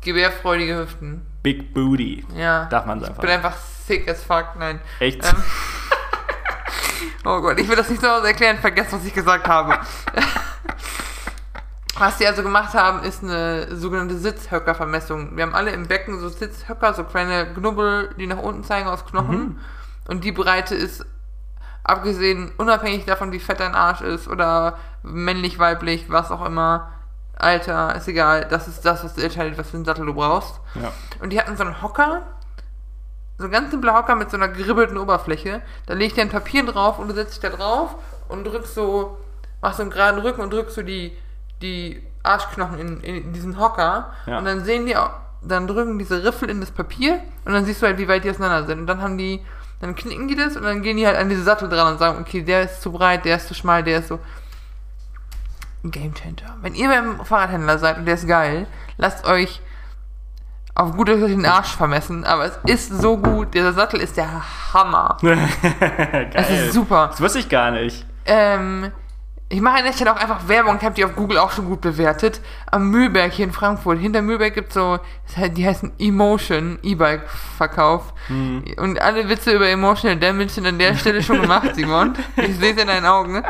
gewehrfreudige 0.01 0.77
Hüften. 0.79 1.25
Big 1.43 1.73
Booty. 1.73 2.25
Ja. 2.35 2.65
Darf 2.65 2.85
man 2.85 3.01
Ich 3.01 3.07
einfach. 3.07 3.21
bin 3.21 3.29
einfach 3.29 3.55
sick 3.55 4.09
as 4.09 4.23
fuck. 4.23 4.55
Nein. 4.57 4.81
Echt? 4.99 5.23
Ähm, 5.23 5.43
oh 7.25 7.41
Gott, 7.41 7.59
ich 7.59 7.67
will 7.67 7.75
das 7.75 7.89
nicht 7.89 8.01
so 8.01 8.07
erklären, 8.07 8.57
vergesst, 8.57 8.93
was 8.93 9.05
ich 9.05 9.13
gesagt 9.13 9.47
habe. 9.47 9.79
Was 11.99 12.17
die 12.19 12.27
also 12.27 12.43
gemacht 12.43 12.75
haben, 12.75 13.01
ist 13.01 13.23
eine 13.23 13.75
sogenannte 13.75 14.17
Sitzhöckervermessung. 14.17 15.35
Wir 15.35 15.43
haben 15.43 15.55
alle 15.55 15.71
im 15.71 15.87
Becken 15.87 16.19
so 16.19 16.29
Sitzhöcker, 16.29 16.93
so 16.93 17.03
kleine 17.03 17.51
Knubbel, 17.55 18.13
die 18.19 18.27
nach 18.27 18.37
unten 18.37 18.63
zeigen 18.63 18.87
aus 18.87 19.03
Knochen. 19.03 19.59
Und 20.07 20.23
die 20.23 20.31
Breite 20.31 20.75
ist, 20.75 21.03
abgesehen, 21.83 22.51
unabhängig 22.57 23.05
davon, 23.05 23.31
wie 23.31 23.39
fett 23.39 23.59
dein 23.59 23.73
Arsch 23.73 24.01
ist 24.01 24.27
oder 24.27 24.77
männlich, 25.01 25.57
weiblich, 25.57 26.05
was 26.07 26.29
auch 26.29 26.45
immer, 26.45 26.91
Alter, 27.37 27.95
ist 27.95 28.07
egal. 28.07 28.47
Das 28.49 28.67
ist 28.67 28.83
das, 28.85 29.03
was 29.03 29.17
entscheidet, 29.17 29.57
was 29.57 29.69
für 29.69 29.77
einen 29.77 29.85
Sattel 29.85 30.05
du 30.05 30.13
brauchst. 30.13 30.59
Ja. 30.75 30.91
Und 31.21 31.31
die 31.31 31.39
hatten 31.39 31.55
so 31.55 31.63
einen 31.63 31.81
Hocker, 31.81 32.23
so 33.37 33.45
ein 33.45 33.51
ganz 33.51 33.69
simpler 33.71 33.93
Hocker 33.93 34.15
mit 34.15 34.31
so 34.31 34.37
einer 34.37 34.47
geribbelten 34.47 34.97
Oberfläche. 34.97 35.61
Da 35.85 35.93
legt 35.93 36.17
dir 36.17 36.21
ein 36.21 36.29
Papier 36.29 36.65
drauf 36.65 36.97
und 36.99 37.07
du 37.09 37.13
setzt 37.13 37.33
dich 37.33 37.39
da 37.51 37.55
drauf 37.55 37.95
und 38.29 38.43
drückst 38.45 38.73
so, 38.73 39.17
machst 39.61 39.77
so 39.77 39.83
einen 39.83 39.91
geraden 39.91 40.19
Rücken 40.21 40.41
und 40.41 40.51
drückst 40.51 40.75
so 40.75 40.81
die, 40.81 41.15
die 41.61 42.01
Arschknochen 42.23 42.79
in, 42.79 43.01
in 43.01 43.33
diesen 43.33 43.59
Hocker. 43.59 44.11
Ja. 44.25 44.39
Und 44.39 44.45
dann 44.45 44.63
sehen 44.65 44.85
die, 44.87 44.97
auch- 44.97 45.11
dann 45.43 45.67
drücken 45.67 45.99
diese 45.99 46.23
Riffel 46.23 46.49
in 46.49 46.59
das 46.59 46.71
Papier 46.71 47.21
und 47.45 47.53
dann 47.53 47.63
siehst 47.65 47.81
du 47.81 47.85
halt, 47.85 47.99
wie 47.99 48.07
weit 48.07 48.23
die 48.23 48.31
auseinander 48.31 48.65
sind. 48.65 48.79
Und 48.79 48.87
dann 48.87 49.01
haben 49.03 49.19
die, 49.19 49.45
dann 49.79 49.93
knicken 49.93 50.27
die 50.27 50.35
das 50.35 50.57
und 50.57 50.63
dann 50.63 50.81
gehen 50.81 50.97
die 50.97 51.05
halt 51.05 51.17
an 51.17 51.29
diese 51.29 51.43
Sattel 51.43 51.69
dran 51.69 51.93
und 51.93 51.99
sagen, 51.99 52.19
okay, 52.19 52.41
der 52.41 52.63
ist 52.63 52.81
zu 52.81 52.91
breit, 52.91 53.23
der 53.25 53.37
ist 53.37 53.47
zu 53.47 53.53
schmal, 53.53 53.83
der 53.83 53.99
ist 53.99 54.07
so. 54.07 54.19
Ein 55.83 55.91
Game 55.91 56.13
Changer. 56.13 56.57
Wenn 56.61 56.75
ihr 56.75 56.89
beim 56.89 57.23
Fahrradhändler 57.23 57.77
seid 57.77 57.97
und 57.97 58.05
der 58.05 58.15
ist 58.15 58.27
geil, 58.27 58.67
lasst 58.97 59.25
euch 59.25 59.61
auf 60.77 60.95
gut 60.95 61.09
Deutsch 61.09 61.21
den 61.21 61.45
Arsch 61.45 61.75
vermessen, 61.75 62.23
aber 62.23 62.45
es 62.45 62.59
ist 62.65 63.01
so 63.01 63.17
gut. 63.17 63.53
Dieser 63.53 63.73
Sattel 63.73 63.99
ist 63.99 64.15
der 64.17 64.27
Hammer. 64.73 65.17
Geil. 65.21 66.29
Es 66.33 66.49
ist 66.49 66.73
super. 66.73 67.07
Das 67.07 67.19
wusste 67.19 67.39
ich 67.39 67.49
gar 67.49 67.71
nicht. 67.71 68.05
Ähm, 68.25 68.91
ich 69.49 69.59
mache 69.61 69.77
an 69.77 69.85
der 69.85 69.93
Stelle 69.93 70.13
auch 70.13 70.19
einfach 70.19 70.47
Werbung. 70.47 70.77
Ich 70.77 70.83
habe 70.83 70.93
die 70.93 71.03
auf 71.03 71.15
Google 71.15 71.39
auch 71.39 71.51
schon 71.51 71.65
gut 71.65 71.81
bewertet. 71.81 72.41
Am 72.69 72.91
Mühlberg 72.91 73.31
hier 73.31 73.45
in 73.45 73.53
Frankfurt. 73.53 73.97
Hinter 73.97 74.21
Mühlberg 74.21 74.53
gibt 74.53 74.67
es 74.69 74.73
so, 74.75 74.99
das 75.35 75.53
die 75.53 75.65
heißen 75.65 75.93
Emotion, 75.97 76.77
E-Bike-Verkauf. 76.83 78.13
Und 78.77 79.01
alle 79.01 79.29
Witze 79.29 79.53
über 79.53 79.67
Emotional 79.69 80.17
Damage 80.17 80.49
sind 80.49 80.67
an 80.67 80.77
der 80.77 80.95
Stelle 80.95 81.23
schon 81.23 81.41
gemacht, 81.41 81.69
Simon. 81.75 82.13
Ich 82.35 82.57
sehe 82.57 82.73
es 82.73 82.81
in 82.81 82.87
deinen 82.87 83.05
Augen. 83.05 83.41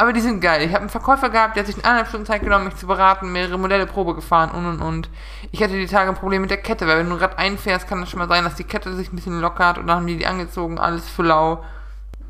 Aber 0.00 0.14
die 0.14 0.22
sind 0.22 0.40
geil. 0.40 0.62
Ich 0.62 0.68
habe 0.68 0.80
einen 0.80 0.88
Verkäufer 0.88 1.28
gehabt, 1.28 1.56
der 1.56 1.62
hat 1.62 1.66
sich 1.66 1.76
eine 1.76 1.84
eineinhalb 1.84 2.08
Stunden 2.08 2.24
Zeit 2.24 2.42
genommen, 2.42 2.64
mich 2.64 2.76
zu 2.76 2.86
beraten, 2.86 3.30
mehrere 3.32 3.58
Modelle 3.58 3.84
Probe 3.84 4.14
gefahren 4.14 4.50
und 4.50 4.64
und 4.64 4.80
und. 4.80 5.10
Ich 5.52 5.62
hatte 5.62 5.74
die 5.74 5.86
Tage 5.86 6.08
ein 6.08 6.16
Problem 6.16 6.40
mit 6.40 6.50
der 6.50 6.56
Kette, 6.56 6.86
weil 6.86 7.00
wenn 7.00 7.10
du 7.10 7.16
ein 7.16 7.20
Rad 7.20 7.38
einfährst, 7.38 7.86
kann 7.86 8.00
das 8.00 8.08
schon 8.08 8.18
mal 8.18 8.26
sein, 8.26 8.44
dass 8.44 8.54
die 8.54 8.64
Kette 8.64 8.94
sich 8.94 9.12
ein 9.12 9.16
bisschen 9.16 9.38
lockert 9.42 9.76
und 9.76 9.88
dann 9.88 9.98
haben 9.98 10.06
die 10.06 10.16
die 10.16 10.26
angezogen, 10.26 10.78
alles 10.78 11.06
für 11.06 11.22
lau. 11.22 11.62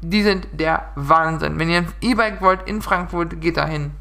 Die 0.01 0.25
sind 0.25 0.49
der 0.51 0.89
Wahnsinn. 0.97 1.61
Wenn 1.61 1.71
ihr 1.71 1.79
ein 1.79 1.93
E-Bike 2.01 2.41
wollt 2.41 2.67
in 2.67 2.83
Frankfurt, 2.83 3.41
geht 3.41 3.57
da 3.57 3.67
hin. 3.69 3.93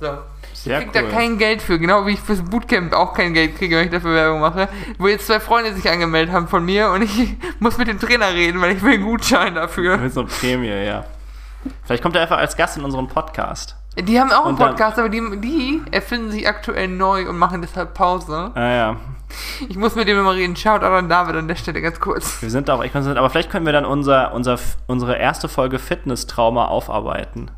So. 0.00 0.16
Sehr 0.54 0.78
ich 0.80 0.90
krieg 0.90 1.02
cool. 1.02 1.10
da 1.10 1.14
kein 1.14 1.36
Geld 1.36 1.60
für, 1.60 1.78
genau 1.78 2.06
wie 2.06 2.12
ich 2.12 2.20
fürs 2.20 2.40
Bootcamp 2.40 2.94
auch 2.94 3.12
kein 3.12 3.34
Geld 3.34 3.58
kriege, 3.58 3.76
wenn 3.76 3.84
ich 3.84 3.90
dafür 3.90 4.14
Werbung 4.14 4.40
mache. 4.40 4.70
Wo 4.96 5.08
jetzt 5.08 5.26
zwei 5.26 5.40
Freunde 5.40 5.74
sich 5.74 5.90
angemeldet 5.90 6.34
haben 6.34 6.48
von 6.48 6.64
mir 6.64 6.88
und 6.88 7.02
ich 7.02 7.36
muss 7.58 7.76
mit 7.76 7.86
dem 7.86 8.00
Trainer 8.00 8.32
reden, 8.32 8.62
weil 8.62 8.76
ich 8.76 8.82
will 8.82 8.94
einen 8.94 9.04
Gutschein 9.04 9.54
dafür. 9.54 9.98
Mit 9.98 10.14
so 10.14 10.20
einer 10.20 10.30
Prämie, 10.30 10.68
ja. 10.68 11.04
Vielleicht 11.84 12.02
kommt 12.02 12.16
er 12.16 12.22
einfach 12.22 12.38
als 12.38 12.56
Gast 12.56 12.76
in 12.76 12.84
unseren 12.84 13.08
Podcast. 13.08 13.76
Die 13.98 14.20
haben 14.20 14.30
auch 14.30 14.46
einen 14.46 14.56
Podcast, 14.56 14.98
aber 14.98 15.08
die, 15.08 15.20
die 15.40 15.82
erfinden 15.90 16.30
sich 16.30 16.48
aktuell 16.48 16.88
neu 16.88 17.28
und 17.28 17.38
machen 17.38 17.60
deshalb 17.60 17.94
Pause. 17.94 18.52
Ah 18.54 18.70
ja. 18.70 18.96
Ich 19.68 19.76
muss 19.76 19.94
mit 19.94 20.08
dem 20.08 20.18
immer 20.18 20.34
reden. 20.34 20.56
Shoutout 20.56 20.86
an 20.86 21.08
David 21.08 21.36
an 21.36 21.48
der 21.48 21.56
Stelle 21.56 21.80
ganz 21.80 22.00
kurz. 22.00 22.40
Wir 22.42 22.50
sind 22.50 22.70
auch 22.70 22.82
echt 22.82 22.92
konzentriert. 22.92 23.18
Aber 23.18 23.30
vielleicht 23.30 23.50
können 23.50 23.66
wir 23.66 23.72
dann 23.72 23.84
unser, 23.84 24.32
unser, 24.32 24.58
unsere 24.86 25.16
erste 25.16 25.48
Folge 25.48 25.78
Fitness-Trauma 25.78 26.66
aufarbeiten. 26.66 27.50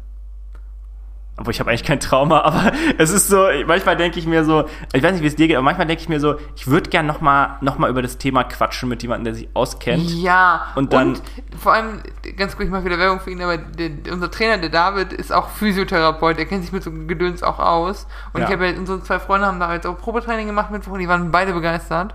Obwohl 1.43 1.51
ich 1.51 1.59
habe 1.59 1.71
eigentlich 1.71 1.83
kein 1.83 1.99
Trauma, 1.99 2.41
aber 2.45 2.71
es 2.99 3.11
ist 3.11 3.27
so, 3.27 3.49
manchmal 3.67 3.97
denke 3.97 4.17
ich 4.21 4.27
mir 4.29 4.45
so, 4.45 4.65
ich 4.93 5.03
weiß 5.03 5.11
nicht, 5.15 5.23
wie 5.23 5.27
es 5.27 5.35
dir 5.35 5.49
geht, 5.49 5.57
aber 5.57 5.65
manchmal 5.65 5.89
denke 5.89 6.01
ich 6.01 6.09
mir 6.09 6.21
so, 6.21 6.37
ich 6.55 6.69
würde 6.69 6.89
gern 6.89 7.05
nochmal 7.05 7.57
noch 7.63 7.79
mal 7.79 7.91
über 7.91 8.01
das 8.01 8.17
Thema 8.17 8.45
quatschen 8.45 8.89
mit 8.89 9.03
jemandem, 9.03 9.25
der 9.25 9.35
sich 9.35 9.49
auskennt. 9.53 10.09
Ja, 10.09 10.69
Und 10.77 10.93
dann- 10.93 11.19
vor 11.59 11.73
allem, 11.73 12.01
ganz 12.37 12.55
kurz, 12.57 12.67
ich 12.67 12.71
mache 12.73 12.85
wieder 12.85 12.97
Werbung 12.97 13.19
für 13.19 13.33
ihn, 13.33 13.43
aber 13.43 13.57
der, 13.59 13.91
unser 14.13 14.31
Trainer, 14.31 14.59
der 14.59 14.71
David, 14.71 15.13
ist 15.13 15.33
auch 15.33 15.49
Physiotherapeut, 15.49 16.39
der 16.39 16.47
kennt 16.47 16.63
sich 16.63 16.71
mit 16.73 16.85
so 16.85 16.93
Gedöns 16.93 17.43
auch 17.43 17.59
aus. 17.59 18.07
Und 18.33 18.43
Ja. 18.43 18.47
ich 18.47 18.53
habe 18.53 18.69
ja, 18.69 18.79
unsere 18.79 19.03
zwei 19.03 19.19
Freunde 19.19 19.49
haben 19.49 19.59
da 19.59 19.75
jetzt 19.75 19.87
auch 19.89 19.99
Probetraining 19.99 20.47
gemacht 20.47 20.71
mit 20.71 20.87
und 20.87 20.99
die 21.01 21.09
waren 21.09 21.33
beide 21.33 21.53
begeistert. 21.53 22.15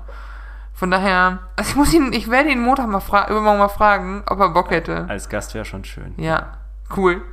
Von 0.73 0.89
daher, 0.89 1.39
also 1.57 1.71
ich 1.71 1.75
muss 1.75 1.93
ihn, 1.93 2.13
ich 2.13 2.29
werde 2.31 2.49
ihn 2.49 2.61
Montag 2.61 2.87
mal 2.87 3.01
fragen, 3.01 3.31
übermorgen 3.31 3.59
mal 3.59 3.67
fragen, 3.67 4.23
ob 4.25 4.39
er 4.39 4.49
Bock 4.49 4.71
hätte. 4.71 5.05
Als 5.09 5.27
Gast 5.27 5.53
wäre 5.53 5.65
schon 5.65 5.83
schön. 5.83 6.13
Ja, 6.15 6.53
cool. 6.95 7.23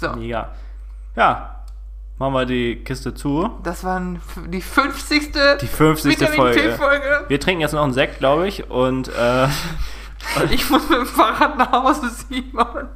So. 0.00 0.12
Mega. 0.16 0.48
Ja, 1.16 1.64
machen 2.18 2.34
wir 2.34 2.44
die 2.46 2.76
Kiste 2.84 3.14
zu. 3.14 3.50
Das 3.62 3.82
war 3.84 4.00
die 4.46 4.60
50. 4.60 5.32
Die 5.60 5.66
50. 5.66 6.12
Vitamin 6.12 6.36
Folge. 6.36 6.60
T-Folge. 6.60 7.24
Wir 7.28 7.40
trinken 7.40 7.60
jetzt 7.62 7.72
noch 7.72 7.82
einen 7.82 7.92
Sekt, 7.92 8.18
glaube 8.18 8.46
ich, 8.46 8.68
und 8.70 9.08
äh, 9.08 9.48
Ich 10.50 10.68
muss 10.70 10.88
mit 10.88 10.98
dem 10.98 11.06
Fahrrad 11.06 11.56
nach 11.58 11.72
Hause, 11.72 12.10
Simon. 12.10 12.88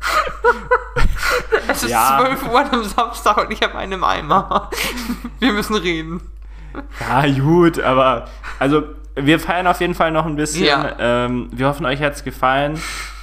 es 1.68 1.82
ist 1.82 1.90
Ja. 1.90 2.18
12 2.20 2.52
Uhr 2.52 2.72
am 2.72 2.84
Samstag 2.84 3.36
und 3.38 3.50
ich 3.52 3.62
habe 3.62 3.76
einen 3.76 3.92
im 3.92 4.04
Eimer. 4.04 4.70
Wir 5.38 5.52
müssen 5.52 5.76
reden. 5.76 6.20
Ja, 7.00 7.26
gut, 7.26 7.80
aber 7.80 8.28
also 8.58 8.82
wir 9.16 9.40
feiern 9.40 9.66
auf 9.66 9.80
jeden 9.80 9.94
Fall 9.94 10.10
noch 10.12 10.24
ein 10.24 10.36
bisschen. 10.36 10.64
Ja. 10.64 10.96
Ähm, 10.98 11.48
wir 11.52 11.66
hoffen, 11.68 11.84
euch 11.84 12.00
hat 12.00 12.14
es 12.14 12.24
gefallen. 12.24 12.80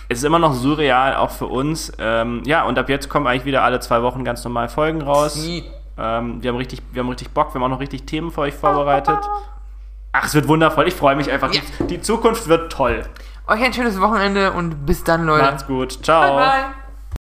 Es 0.10 0.20
ist 0.20 0.24
immer 0.24 0.40
noch 0.40 0.54
surreal, 0.54 1.16
auch 1.16 1.32
für 1.32 1.48
uns. 1.48 1.92
Ähm, 2.00 2.44
ja, 2.46 2.64
und 2.64 2.80
ab 2.80 2.90
jetzt 2.90 3.10
kommen 3.10 3.28
eigentlich 3.28 3.46
wieder 3.46 3.64
alle 3.64 3.80
zwei 3.80 4.02
Wochen 4.02 4.24
ganz 4.24 4.44
normal 4.44 4.70
Folgen 4.70 5.02
raus. 5.02 5.38
Ähm, 6.00 6.42
wir, 6.44 6.50
haben 6.52 6.58
richtig, 6.58 6.82
wir 6.92 7.02
haben 7.02 7.10
richtig 7.10 7.32
Bock, 7.32 7.54
wir 7.54 7.56
haben 7.56 7.64
auch 7.64 7.76
noch 7.76 7.80
richtig 7.82 8.06
Themen 8.06 8.32
für 8.32 8.42
euch 8.42 8.54
vorbereitet. 8.54 9.20
Ach, 10.14 10.26
es 10.26 10.34
wird 10.34 10.48
wundervoll, 10.48 10.88
ich 10.88 10.96
freue 10.96 11.16
mich 11.16 11.30
einfach. 11.32 11.54
Ja. 11.54 11.62
Die 11.86 12.02
Zukunft 12.02 12.48
wird 12.48 12.72
toll. 12.72 13.04
Euch 13.48 13.64
ein 13.64 13.74
schönes 13.74 14.00
Wochenende 14.00 14.52
und 14.52 14.86
bis 14.86 15.04
dann, 15.04 15.26
Leute. 15.26 15.44
Macht's 15.44 15.68
gut. 15.68 16.04
Ciao. 16.04 16.38
Bye, 16.38 16.46
bye. 16.46 16.87